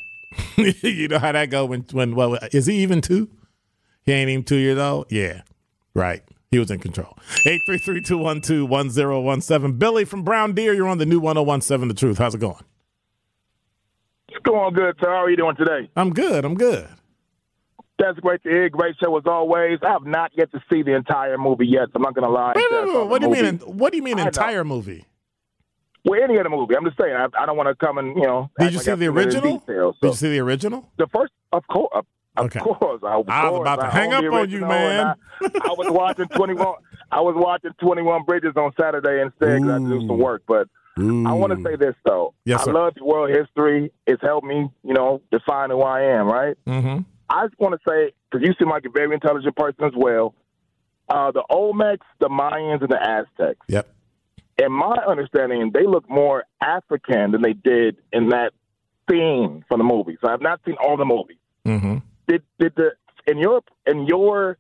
you 0.84 1.08
know 1.08 1.20
how 1.20 1.32
that 1.32 1.50
go 1.50 1.66
when 1.66 1.86
when 1.92 2.16
well 2.16 2.36
is 2.52 2.68
he 2.68 2.76
even 2.76 3.02
two? 3.02 3.30
He 4.04 4.14
ain't 4.14 4.30
even 4.30 4.44
two 4.44 4.58
years 4.58 4.80
old. 4.80 5.08
Yeah, 5.10 5.42
right. 5.94 6.24
He 6.52 6.60
was 6.60 6.70
in 6.70 6.80
control. 6.80 7.18
833-212-1017. 7.48 9.80
Billy 9.80 10.04
from 10.04 10.24
Brown 10.24 10.54
Deer, 10.54 10.74
you're 10.74 10.90
on 10.90 10.98
the 10.98 11.06
new 11.06 11.22
1017 11.22 11.88
The 11.88 11.94
Truth. 11.94 12.18
How's 12.18 12.36
it 12.36 12.42
going? 12.42 12.66
It's 14.28 14.44
going 14.44 14.74
good, 14.74 14.98
sir. 15.00 15.08
How 15.08 15.24
are 15.24 15.30
you 15.30 15.38
doing 15.38 15.56
today? 15.56 15.90
I'm 15.96 16.12
good. 16.12 16.44
I'm 16.44 16.56
good. 16.56 16.90
That's 18.02 18.20
great 18.20 18.42
to 18.44 18.50
hear. 18.50 18.70
Great 18.70 18.96
show 19.02 19.16
as 19.18 19.24
always. 19.26 19.80
I 19.86 19.92
have 19.92 20.06
not 20.06 20.32
yet 20.36 20.52
to 20.54 20.60
see 20.72 20.82
the 20.82 20.96
entire 20.96 21.38
movie 21.38 21.68
yet, 21.68 21.88
so 21.88 21.92
I'm 21.96 22.02
not 22.02 22.16
going 22.16 22.26
to 22.28 22.32
lie. 22.32 22.54
Wait, 22.56 22.66
wait, 22.72 22.86
wait, 22.96 23.08
What 23.08 23.22
do 23.22 23.28
you 23.28 23.44
mean? 23.44 23.58
What 23.60 23.92
do 23.92 23.98
you 23.98 24.04
mean 24.04 24.18
I 24.20 24.24
know. 24.24 24.28
entire 24.28 24.64
movie? 24.64 25.06
Well, 26.04 26.20
any 26.24 26.38
of 26.38 26.44
the 26.44 26.50
movie. 26.50 26.76
I'm 26.76 26.84
just 26.84 26.98
saying. 27.00 27.14
I, 27.16 27.28
I 27.40 27.46
don't 27.46 27.56
want 27.58 27.70
to 27.70 27.76
come 27.76 28.00
and 28.00 28.16
you 28.16 28.24
know. 28.24 28.50
Did 28.60 28.74
you 28.74 28.80
see 28.80 28.92
I 28.92 28.96
the 28.96 29.06
feel 29.06 29.18
it 29.18 29.22
in 29.22 29.28
original? 29.28 29.58
Detail, 29.60 29.96
Did 30.02 30.08
you 30.08 30.14
see 30.16 30.30
the 30.32 30.40
original? 30.40 30.90
The 30.98 31.08
first, 31.14 31.32
of 31.54 31.62
course, 31.68 31.90
of, 31.94 32.06
of 32.38 32.46
Okay. 32.46 32.60
course. 32.60 32.80
Of 32.82 33.04
I 33.04 33.18
was 33.18 33.26
course, 33.28 33.62
about 33.62 33.76
to 33.82 33.86
I 33.86 33.90
hang 33.92 34.10
the 34.10 34.28
up 34.30 34.34
on 34.34 34.50
you, 34.50 34.62
man. 34.62 35.06
I, 35.06 35.14
I 35.44 35.74
was 35.78 35.88
watching 35.92 36.28
21. 36.36 36.76
I 37.12 37.20
was 37.22 37.36
watching 37.38 37.72
21 37.84 38.24
Bridges 38.24 38.54
on 38.56 38.72
Saturday 38.80 39.22
instead 39.22 39.62
because 39.62 39.70
I 39.70 39.74
had 39.74 39.82
to 39.84 40.00
do 40.00 40.08
some 40.08 40.18
work. 40.18 40.42
But 40.48 40.68
I 40.98 41.34
want 41.34 41.56
to 41.56 41.64
say 41.64 41.76
this 41.76 41.94
though. 42.04 42.34
Yes, 42.46 42.62
I 42.62 42.66
sir. 42.66 42.74
love 42.74 42.94
world 43.00 43.30
history. 43.30 43.92
It's 44.08 44.22
helped 44.24 44.48
me, 44.48 44.70
you 44.84 44.94
know, 44.96 45.22
define 45.32 45.70
who 45.70 45.82
I 45.82 46.02
am. 46.02 46.28
Right. 46.28 46.58
Mm-hmm. 46.66 47.02
I 47.34 47.48
just 47.48 47.60
want 47.60 47.74
to 47.74 47.80
say, 47.90 48.12
because 48.30 48.46
you 48.46 48.54
seem 48.60 48.70
like 48.70 48.84
a 48.86 48.90
very 48.90 49.14
intelligent 49.14 49.56
person 49.56 49.86
as 49.86 49.94
well, 49.96 50.36
uh, 51.10 51.32
the 51.32 51.44
Olmecs, 51.50 52.06
the 52.20 52.28
Mayans, 52.30 52.82
and 52.82 52.90
the 52.90 53.02
Aztecs, 53.02 53.66
Yep. 53.68 53.88
in 54.64 54.72
my 54.72 54.96
understanding, 55.08 55.72
they 55.74 55.86
look 55.88 56.10
more 56.10 56.44
African 56.62 57.32
than 57.32 57.42
they 57.42 57.54
did 57.54 57.98
in 58.12 58.30
that 58.30 58.52
theme 59.10 59.64
from 59.68 59.78
the 59.80 59.84
movie. 59.84 60.18
So 60.24 60.30
I've 60.30 60.42
not 60.42 60.60
seen 60.66 60.76
all 60.84 60.98
the 60.98 61.06
movies. 61.06 61.38
Mm-hmm. 61.66 61.98
Did 62.28 62.44
did 62.60 62.74
the 62.76 62.92
in 63.28 63.38
your 63.40 63.62
in 63.86 64.06
your 64.08 64.58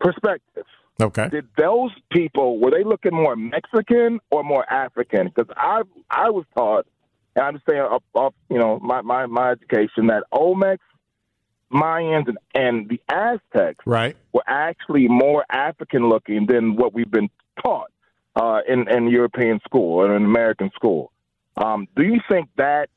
perspective, 0.00 0.66
Okay. 1.00 1.28
did 1.30 1.46
those 1.56 1.90
people 2.10 2.58
were 2.60 2.70
they 2.70 2.84
looking 2.84 3.14
more 3.14 3.34
Mexican 3.36 4.20
or 4.30 4.42
more 4.44 4.70
African? 4.72 5.28
Because 5.28 5.52
I 5.56 5.82
I 6.10 6.30
was 6.30 6.44
taught, 6.56 6.86
and 7.36 7.44
I'm 7.44 7.54
just 7.54 7.66
saying 7.68 7.80
off, 7.80 8.02
off 8.14 8.34
you 8.50 8.58
know 8.58 8.78
my, 8.80 9.00
my 9.02 9.26
my 9.26 9.50
education 9.52 10.08
that 10.08 10.24
Olmecs, 10.32 10.78
Mayans, 11.72 12.28
and, 12.28 12.38
and 12.54 12.88
the 12.88 13.00
Aztecs 13.08 13.84
Right. 13.86 14.16
were 14.32 14.44
actually 14.46 15.08
more 15.08 15.44
African 15.50 16.08
looking 16.08 16.46
than 16.46 16.76
what 16.76 16.92
we've 16.94 17.10
been 17.10 17.30
taught 17.62 17.90
uh, 18.36 18.60
in 18.68 18.88
in 18.88 19.08
European 19.08 19.60
school 19.64 20.00
or 20.00 20.14
in 20.16 20.24
American 20.24 20.70
school. 20.74 21.12
Um, 21.56 21.86
do 21.96 22.02
you 22.02 22.20
think 22.30 22.48
that 22.56 22.88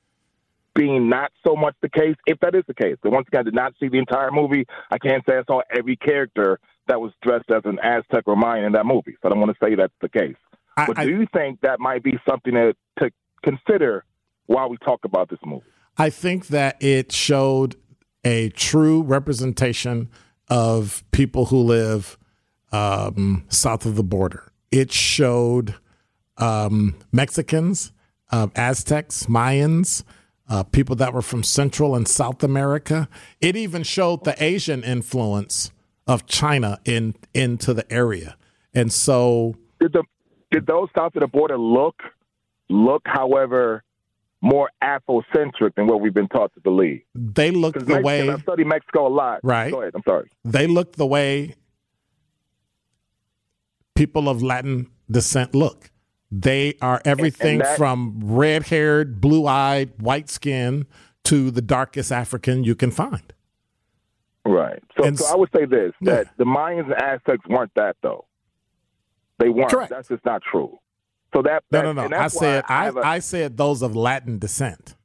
being 0.74 1.10
not 1.10 1.32
so 1.46 1.56
much 1.56 1.74
the 1.82 1.90
case, 1.90 2.16
if 2.28 2.40
that 2.42 2.54
is 2.54 2.64
the 2.68 2.74
case, 2.74 2.98
but 3.02 3.12
once 3.12 3.28
again, 3.28 3.40
I 3.42 3.44
did 3.44 3.54
not 3.54 3.74
see 3.80 3.88
the 3.88 3.98
entire 3.98 4.32
movie. 4.32 4.66
I 4.92 4.98
can't 4.98 5.24
say 5.28 5.38
I 5.38 5.44
saw 5.48 5.62
every 5.76 5.96
character 5.96 6.60
that 6.88 7.00
was 7.00 7.12
dressed 7.22 7.50
as 7.50 7.62
an 7.66 7.80
Aztec 7.82 8.24
or 8.28 8.36
Mayan 8.36 8.66
in 8.66 8.72
that 8.74 8.86
movie, 8.86 9.16
so 9.22 9.28
I 9.28 9.30
don't 9.30 9.40
want 9.40 9.58
to 9.58 9.66
say 9.66 9.76
that's 9.76 9.94
the 10.02 10.10
case. 10.10 10.36
I- 10.78 10.86
but 10.88 11.00
I- 11.00 11.06
do 11.06 11.12
you 11.12 11.28
think 11.34 11.62
that 11.62 11.80
might 11.80 12.04
be 12.04 12.20
something 12.30 12.54
to, 12.54 12.76
to 13.00 13.10
consider 13.44 14.04
while 14.48 14.70
we 14.70 14.78
talk 14.78 15.06
about 15.06 15.30
this 15.30 15.40
movie? 15.46 15.64
I 15.98 16.10
think 16.10 16.48
that 16.48 16.82
it 16.84 17.14
showed 17.14 17.78
a 18.26 18.50
true 18.50 19.04
representation 19.04 20.10
of 20.50 21.04
people 21.12 21.46
who 21.46 21.60
live 21.60 22.18
um, 22.72 23.46
south 23.48 23.86
of 23.86 23.96
the 23.96 24.04
border. 24.04 24.52
It 24.72 24.92
showed 24.92 25.76
um, 26.38 26.96
Mexicans, 27.12 27.94
uh, 28.32 28.48
Aztecs, 28.56 29.28
Mayans, 29.28 30.04
uh, 30.50 30.64
people 30.64 30.96
that 30.98 31.14
were 31.14 31.22
from 31.22 31.44
Central 31.44 31.96
and 31.96 32.08
South 32.08 32.44
America. 32.44 33.08
It 33.40 33.56
even 33.56 33.84
showed 33.84 34.26
the 34.26 34.36
Asian 34.44 34.84
influence 34.84 35.72
of 36.08 36.26
China 36.26 36.80
in 36.84 37.16
into 37.34 37.74
the 37.74 37.92
area. 37.92 38.36
And 38.74 38.92
so, 38.92 39.56
did 39.80 39.94
the 39.94 40.04
did 40.52 40.68
those 40.68 40.90
south 40.96 41.16
of 41.16 41.22
the 41.22 41.28
border 41.28 41.58
look 41.58 41.96
look, 42.70 43.04
however, 43.06 43.84
more 44.46 44.70
Afrocentric 44.84 45.74
than 45.76 45.88
what 45.88 46.02
we've 46.02 46.14
been 46.14 46.28
taught 46.28 46.54
to 46.54 46.62
believe? 46.62 47.02
They 47.16 47.50
look 47.50 47.74
the 47.74 47.80
Mexican, 47.80 48.04
way 48.04 48.30
I 48.30 48.38
study 48.38 48.64
Mexico 48.64 49.08
a 49.08 49.10
lot. 49.10 49.40
Right. 49.44 49.72
Go 49.72 49.82
ahead. 49.82 49.94
I'm 49.96 50.04
sorry. 50.08 50.30
they 50.44 50.68
look 50.68 50.96
the 50.96 51.06
way 51.08 51.56
people 53.96 54.30
of 54.30 54.44
Latin 54.44 54.88
descent 55.10 55.56
look. 55.56 55.90
They 56.32 56.76
are 56.82 57.02
everything 57.06 57.60
that- 57.60 57.78
from 57.78 58.20
red 58.22 58.68
haired, 58.68 59.20
blue 59.20 59.48
eyed, 59.48 59.94
white 60.00 60.30
skin 60.30 60.86
to 61.24 61.50
the 61.50 61.62
darkest 61.62 62.12
African 62.12 62.64
you 62.64 62.76
can 62.76 62.92
find. 62.92 63.34
Right. 64.46 64.84
So, 64.96 65.06
And 65.06 65.18
so 65.18 65.26
I 65.26 65.36
would 65.36 65.50
say 65.56 65.66
this 65.66 65.94
that 66.02 66.28
the 66.38 66.44
Mayans 66.44 66.86
and 66.86 66.94
Aztecs 67.02 67.48
weren't 67.50 67.72
that 67.76 67.96
though. 68.04 68.26
They 69.40 69.50
weren't. 69.50 69.72
Correct. 69.72 69.90
That's 69.90 70.08
just 70.08 70.24
not 70.24 70.44
true. 70.44 70.78
So 71.36 71.42
that, 71.42 71.64
No, 71.70 71.80
that- 71.80 71.84
no, 71.84 71.92
no. 71.94 72.06
and 72.06 72.16
I 72.16 72.28
said 72.28 72.64
I, 72.70 72.90
I 72.90 73.20
said 73.20 73.58
those 73.58 73.82
of 73.82 73.94
Latin 73.96 74.40
descent. 74.40 74.96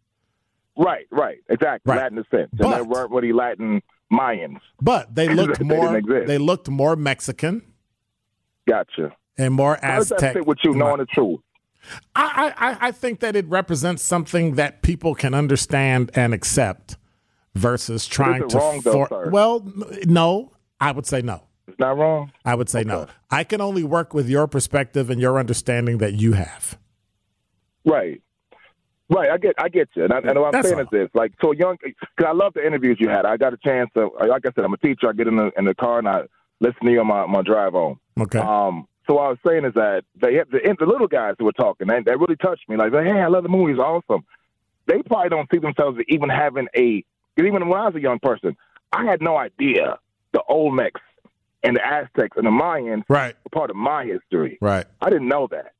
right, 0.78 1.06
right, 1.10 1.38
exactly. 1.48 1.90
Right. 1.90 2.02
Latin 2.02 2.18
descent. 2.22 2.50
And 2.52 2.58
But- 2.60 2.74
there 2.76 2.84
weren't 2.84 3.10
really 3.10 3.32
Latin 3.32 3.82
Mayans. 4.12 4.60
But 4.80 5.14
they 5.14 5.28
looked 5.34 5.58
They 5.58 5.64
more 5.64 6.00
they 6.26 6.38
looked 6.38 6.68
more 6.68 6.94
Mexican 6.94 7.62
Gotcha. 8.68 9.12
and 9.38 9.54
more 9.54 9.78
How 9.82 9.96
does 9.98 10.12
Aztec. 10.12 10.34
fit 10.34 10.46
with 10.46 10.58
you 10.62 10.74
knowing 10.74 10.98
the 10.98 11.06
truth? 11.06 11.40
I, 12.14 12.52
I, 12.56 12.88
I- 12.88 12.92
think 12.92 13.20
that 13.20 13.34
it 13.34 13.46
represents 13.48 14.02
something 14.02 14.54
that 14.54 14.82
people 14.82 15.14
can 15.14 15.32
understand 15.34 16.10
and 16.14 16.32
accept 16.34 16.96
versus 17.54 18.06
trying 18.06 18.46
to 18.48 18.56
wrong, 18.58 18.80
though, 18.84 18.92
for- 18.92 19.08
sir? 19.08 19.30
well 19.30 19.66
no 20.06 20.52
I 20.80 20.92
would 20.92 21.06
say 21.06 21.22
no 21.22 21.42
It's 21.70 21.78
not 21.80 21.96
wrong. 21.96 22.32
I 22.44 22.54
would 22.54 22.68
say 22.68 22.84
no 22.84 23.06
I 23.30 23.44
can 23.44 23.60
only 23.60 23.84
work 23.84 24.14
with 24.14 24.28
your 24.28 24.46
perspective 24.46 25.10
and 25.10 25.20
your 25.20 25.38
understanding 25.38 25.98
that 25.98 26.14
you 26.14 26.32
have 26.32 26.78
Right. 27.84 28.22
Right, 29.08 29.28
I 29.28 29.38
get, 29.38 29.54
I 29.58 29.68
get 29.68 29.88
you, 29.94 30.04
and, 30.04 30.12
I, 30.12 30.18
and 30.18 30.38
what 30.38 30.46
I'm 30.46 30.52
That's 30.52 30.68
saying 30.68 30.78
all. 30.78 30.82
is 30.82 30.88
this: 30.92 31.08
like, 31.14 31.32
so 31.42 31.50
young, 31.50 31.76
because 31.82 32.24
I 32.24 32.30
love 32.30 32.54
the 32.54 32.64
interviews 32.64 32.98
you 33.00 33.08
had. 33.08 33.26
I 33.26 33.36
got 33.36 33.52
a 33.52 33.56
chance 33.56 33.90
to, 33.96 34.06
like 34.06 34.46
I 34.46 34.50
said, 34.54 34.64
I'm 34.64 34.72
a 34.72 34.76
teacher. 34.76 35.08
I 35.08 35.12
get 35.12 35.26
in 35.26 35.34
the 35.34 35.50
in 35.58 35.64
the 35.64 35.74
car 35.74 35.98
and 35.98 36.08
I 36.08 36.22
listen 36.60 36.84
to 36.84 36.92
you 36.92 37.00
on 37.00 37.08
my, 37.08 37.26
my 37.26 37.42
drive 37.42 37.72
home. 37.72 37.98
okay 38.20 38.38
Um, 38.38 38.86
so 39.08 39.14
what 39.14 39.22
I 39.22 39.28
was 39.30 39.38
saying 39.44 39.64
is 39.64 39.74
that 39.74 40.04
they 40.14 40.40
the, 40.48 40.76
the 40.78 40.86
little 40.86 41.08
guys 41.08 41.34
who 41.40 41.44
were 41.44 41.52
talking, 41.52 41.88
they, 41.88 42.00
they 42.06 42.14
really 42.14 42.36
touched 42.36 42.68
me. 42.68 42.76
Like, 42.76 42.92
hey, 42.92 43.20
I 43.20 43.26
love 43.26 43.42
the 43.42 43.48
movies, 43.48 43.78
awesome. 43.80 44.24
They 44.86 45.02
probably 45.02 45.30
don't 45.30 45.48
see 45.52 45.58
themselves 45.58 45.98
as 45.98 46.04
even 46.08 46.28
having 46.28 46.68
a. 46.76 47.04
Even 47.36 47.68
when 47.68 47.80
I 47.80 47.86
was 47.86 47.96
a 47.96 48.00
young 48.00 48.20
person, 48.20 48.56
I 48.92 49.06
had 49.06 49.20
no 49.20 49.36
idea 49.36 49.98
the 50.32 50.42
Olmecs 50.48 51.00
and 51.62 51.76
the 51.76 51.86
Aztecs 51.86 52.36
and 52.36 52.46
the 52.46 52.50
Mayans 52.50 53.04
right 53.08 53.34
were 53.44 53.50
part 53.52 53.70
of 53.70 53.76
my 53.76 54.04
history. 54.04 54.58
right 54.60 54.86
I 55.00 55.10
didn't 55.10 55.28
know 55.28 55.48
that. 55.50 55.72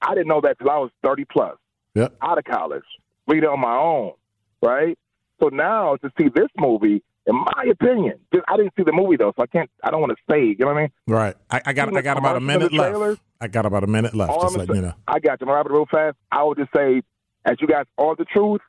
I 0.00 0.14
didn't 0.14 0.28
know 0.28 0.40
that 0.42 0.58
till 0.58 0.70
I 0.70 0.78
was 0.78 0.90
thirty 1.02 1.24
plus, 1.24 1.56
yep 1.94 2.14
out 2.22 2.38
of 2.38 2.44
college, 2.44 2.84
read 3.26 3.44
it 3.44 3.48
on 3.48 3.60
my 3.60 3.76
own, 3.76 4.12
right? 4.60 4.98
So 5.40 5.48
now 5.48 5.96
to 5.96 6.10
see 6.20 6.28
this 6.34 6.48
movie, 6.56 7.02
in 7.26 7.34
my 7.34 7.64
opinion, 7.70 8.18
I 8.48 8.56
didn't 8.56 8.72
see 8.76 8.82
the 8.84 8.92
movie 8.92 9.16
though, 9.16 9.32
so 9.36 9.42
I 9.42 9.46
can't. 9.46 9.70
I 9.82 9.90
don't 9.90 10.00
want 10.00 10.12
to 10.16 10.32
say. 10.32 10.44
You 10.44 10.56
know 10.60 10.66
what 10.66 10.76
I 10.76 10.80
mean? 10.82 10.90
right 11.06 11.36
I, 11.50 11.60
I 11.66 11.72
got 11.72 11.96
I 11.96 12.00
got 12.00 12.18
about 12.18 12.36
a 12.36 12.40
minute 12.40 12.72
left 12.72 12.90
trailers? 12.90 13.18
I 13.40 13.48
got 13.48 13.66
about 13.66 13.84
a 13.84 13.88
minute 13.88 14.14
left 14.14 14.32
just 14.40 14.56
letting 14.56 14.76
you 14.76 14.82
know 14.82 14.94
I 15.06 15.18
got 15.20 15.40
you. 15.40 15.46
I'm 15.46 15.48
gonna 15.48 15.56
wrap 15.56 15.66
it 15.66 15.72
real 15.72 15.86
fast. 15.90 16.16
I 16.30 16.42
would 16.42 16.58
just 16.58 16.70
say, 16.76 17.02
as 17.44 17.56
you 17.60 17.66
guys 17.68 17.86
are 17.98 18.16
the 18.16 18.24
truth, 18.24 18.60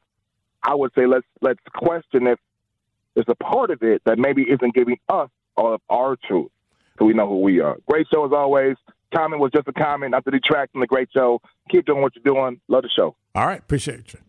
I 0.64 0.76
would 0.76 0.92
say 0.96 1.06
let's 1.06 1.26
let's 1.42 1.60
question 1.76 2.28
if 2.28 2.40
there's 3.16 3.28
a 3.28 3.36
part 3.36 3.70
of 3.70 3.82
it 3.82 4.02
that 4.06 4.18
maybe 4.18 4.44
isn't 4.44 4.74
giving 4.74 4.98
us 5.10 5.30
all 5.56 5.74
of 5.74 5.82
our 5.90 6.16
truth, 6.28 6.52
so 7.00 7.06
we 7.06 7.14
know 7.14 7.28
who 7.28 7.42
we 7.42 7.60
are. 7.60 7.78
Great 7.90 8.08
show 8.12 8.26
as 8.26 8.32
always. 8.32 8.76
Comment 9.16 9.40
was 9.42 9.52
just 9.54 9.68
a 9.68 9.74
comment, 9.74 10.12
not 10.12 10.26
to 10.26 10.32
detract 10.32 10.72
from 10.72 10.82
the 10.82 10.88
great 10.88 11.10
show. 11.14 11.40
Keep 11.70 11.86
doing 11.86 12.02
what 12.02 12.14
you're 12.16 12.34
doing. 12.34 12.60
Love 12.68 12.84
the 12.84 12.90
show. 12.96 13.16
all 13.36 13.46
right 13.48 13.60
appreciate 13.60 14.14
you 14.14 14.20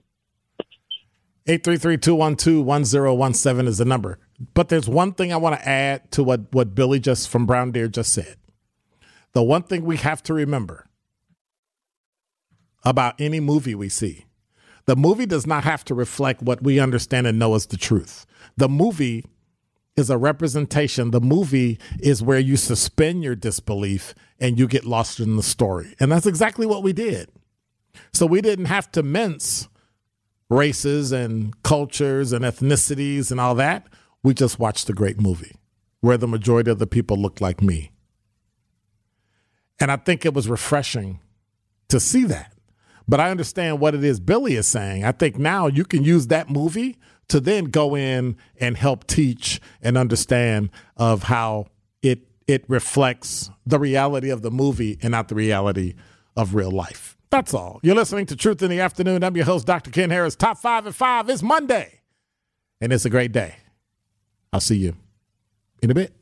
833-212-1017 1.46 3.66
is 3.66 3.78
the 3.78 3.84
number 3.84 4.18
but 4.54 4.68
there's 4.68 4.88
one 4.88 5.12
thing 5.12 5.32
I 5.32 5.36
want 5.36 5.58
to 5.60 5.68
add 5.68 6.10
to 6.12 6.24
what 6.24 6.52
what 6.52 6.74
Billy 6.74 7.00
just 7.00 7.28
from 7.28 7.46
Brown 7.46 7.72
Deer 7.72 7.88
just 7.88 8.12
said 8.14 8.36
the 9.32 9.42
one 9.42 9.62
thing 9.62 9.84
we 9.84 9.96
have 9.98 10.22
to 10.24 10.34
remember 10.34 10.86
about 12.84 13.20
any 13.20 13.40
movie 13.40 13.74
we 13.74 13.88
see 13.88 14.26
the 14.86 14.96
movie 14.96 15.26
does 15.26 15.46
not 15.46 15.64
have 15.64 15.84
to 15.86 15.94
reflect 15.94 16.42
what 16.42 16.62
we 16.62 16.78
understand 16.78 17.26
and 17.26 17.38
know 17.38 17.54
as 17.54 17.66
the 17.66 17.76
truth 17.76 18.26
the 18.56 18.68
movie 18.68 19.24
is 19.96 20.10
a 20.10 20.18
representation. 20.18 21.10
The 21.10 21.20
movie 21.20 21.78
is 22.00 22.22
where 22.22 22.38
you 22.38 22.56
suspend 22.56 23.22
your 23.22 23.36
disbelief 23.36 24.14
and 24.40 24.58
you 24.58 24.66
get 24.66 24.84
lost 24.84 25.20
in 25.20 25.36
the 25.36 25.42
story. 25.42 25.94
And 26.00 26.10
that's 26.10 26.26
exactly 26.26 26.66
what 26.66 26.82
we 26.82 26.92
did. 26.92 27.30
So 28.12 28.26
we 28.26 28.40
didn't 28.40 28.66
have 28.66 28.90
to 28.92 29.02
mince 29.02 29.68
races 30.50 31.12
and 31.12 31.60
cultures 31.62 32.32
and 32.32 32.44
ethnicities 32.44 33.30
and 33.30 33.40
all 33.40 33.54
that. 33.56 33.86
We 34.22 34.34
just 34.34 34.58
watched 34.58 34.88
a 34.88 34.92
great 34.92 35.20
movie 35.20 35.54
where 36.00 36.16
the 36.16 36.28
majority 36.28 36.70
of 36.70 36.78
the 36.78 36.86
people 36.86 37.16
looked 37.16 37.40
like 37.40 37.62
me. 37.62 37.92
And 39.80 39.90
I 39.90 39.96
think 39.96 40.24
it 40.24 40.34
was 40.34 40.48
refreshing 40.48 41.20
to 41.88 42.00
see 42.00 42.24
that. 42.24 42.52
But 43.06 43.20
I 43.20 43.30
understand 43.30 43.80
what 43.80 43.94
it 43.94 44.02
is 44.02 44.18
Billy 44.18 44.54
is 44.54 44.66
saying. 44.66 45.04
I 45.04 45.12
think 45.12 45.38
now 45.38 45.66
you 45.66 45.84
can 45.84 46.04
use 46.04 46.28
that 46.28 46.48
movie 46.48 46.96
to 47.28 47.40
then 47.40 47.66
go 47.66 47.96
in 47.96 48.36
and 48.60 48.76
help 48.76 49.06
teach 49.06 49.60
and 49.82 49.96
understand 49.96 50.70
of 50.96 51.24
how 51.24 51.66
it 52.02 52.26
it 52.46 52.64
reflects 52.68 53.50
the 53.66 53.78
reality 53.78 54.30
of 54.30 54.42
the 54.42 54.50
movie 54.50 54.98
and 55.02 55.12
not 55.12 55.28
the 55.28 55.34
reality 55.34 55.94
of 56.36 56.54
real 56.54 56.70
life. 56.70 57.16
That's 57.30 57.54
all. 57.54 57.80
You're 57.82 57.96
listening 57.96 58.26
to 58.26 58.36
Truth 58.36 58.62
in 58.62 58.70
the 58.70 58.80
Afternoon. 58.80 59.24
I'm 59.24 59.34
your 59.34 59.46
host, 59.46 59.66
Dr. 59.66 59.90
Ken 59.90 60.10
Harris. 60.10 60.36
Top 60.36 60.58
five 60.58 60.86
at 60.86 60.94
five 60.94 61.28
is 61.28 61.42
Monday. 61.42 62.00
And 62.80 62.92
it's 62.92 63.04
a 63.04 63.10
great 63.10 63.32
day. 63.32 63.56
I'll 64.52 64.60
see 64.60 64.76
you 64.76 64.94
in 65.82 65.90
a 65.90 65.94
bit. 65.94 66.14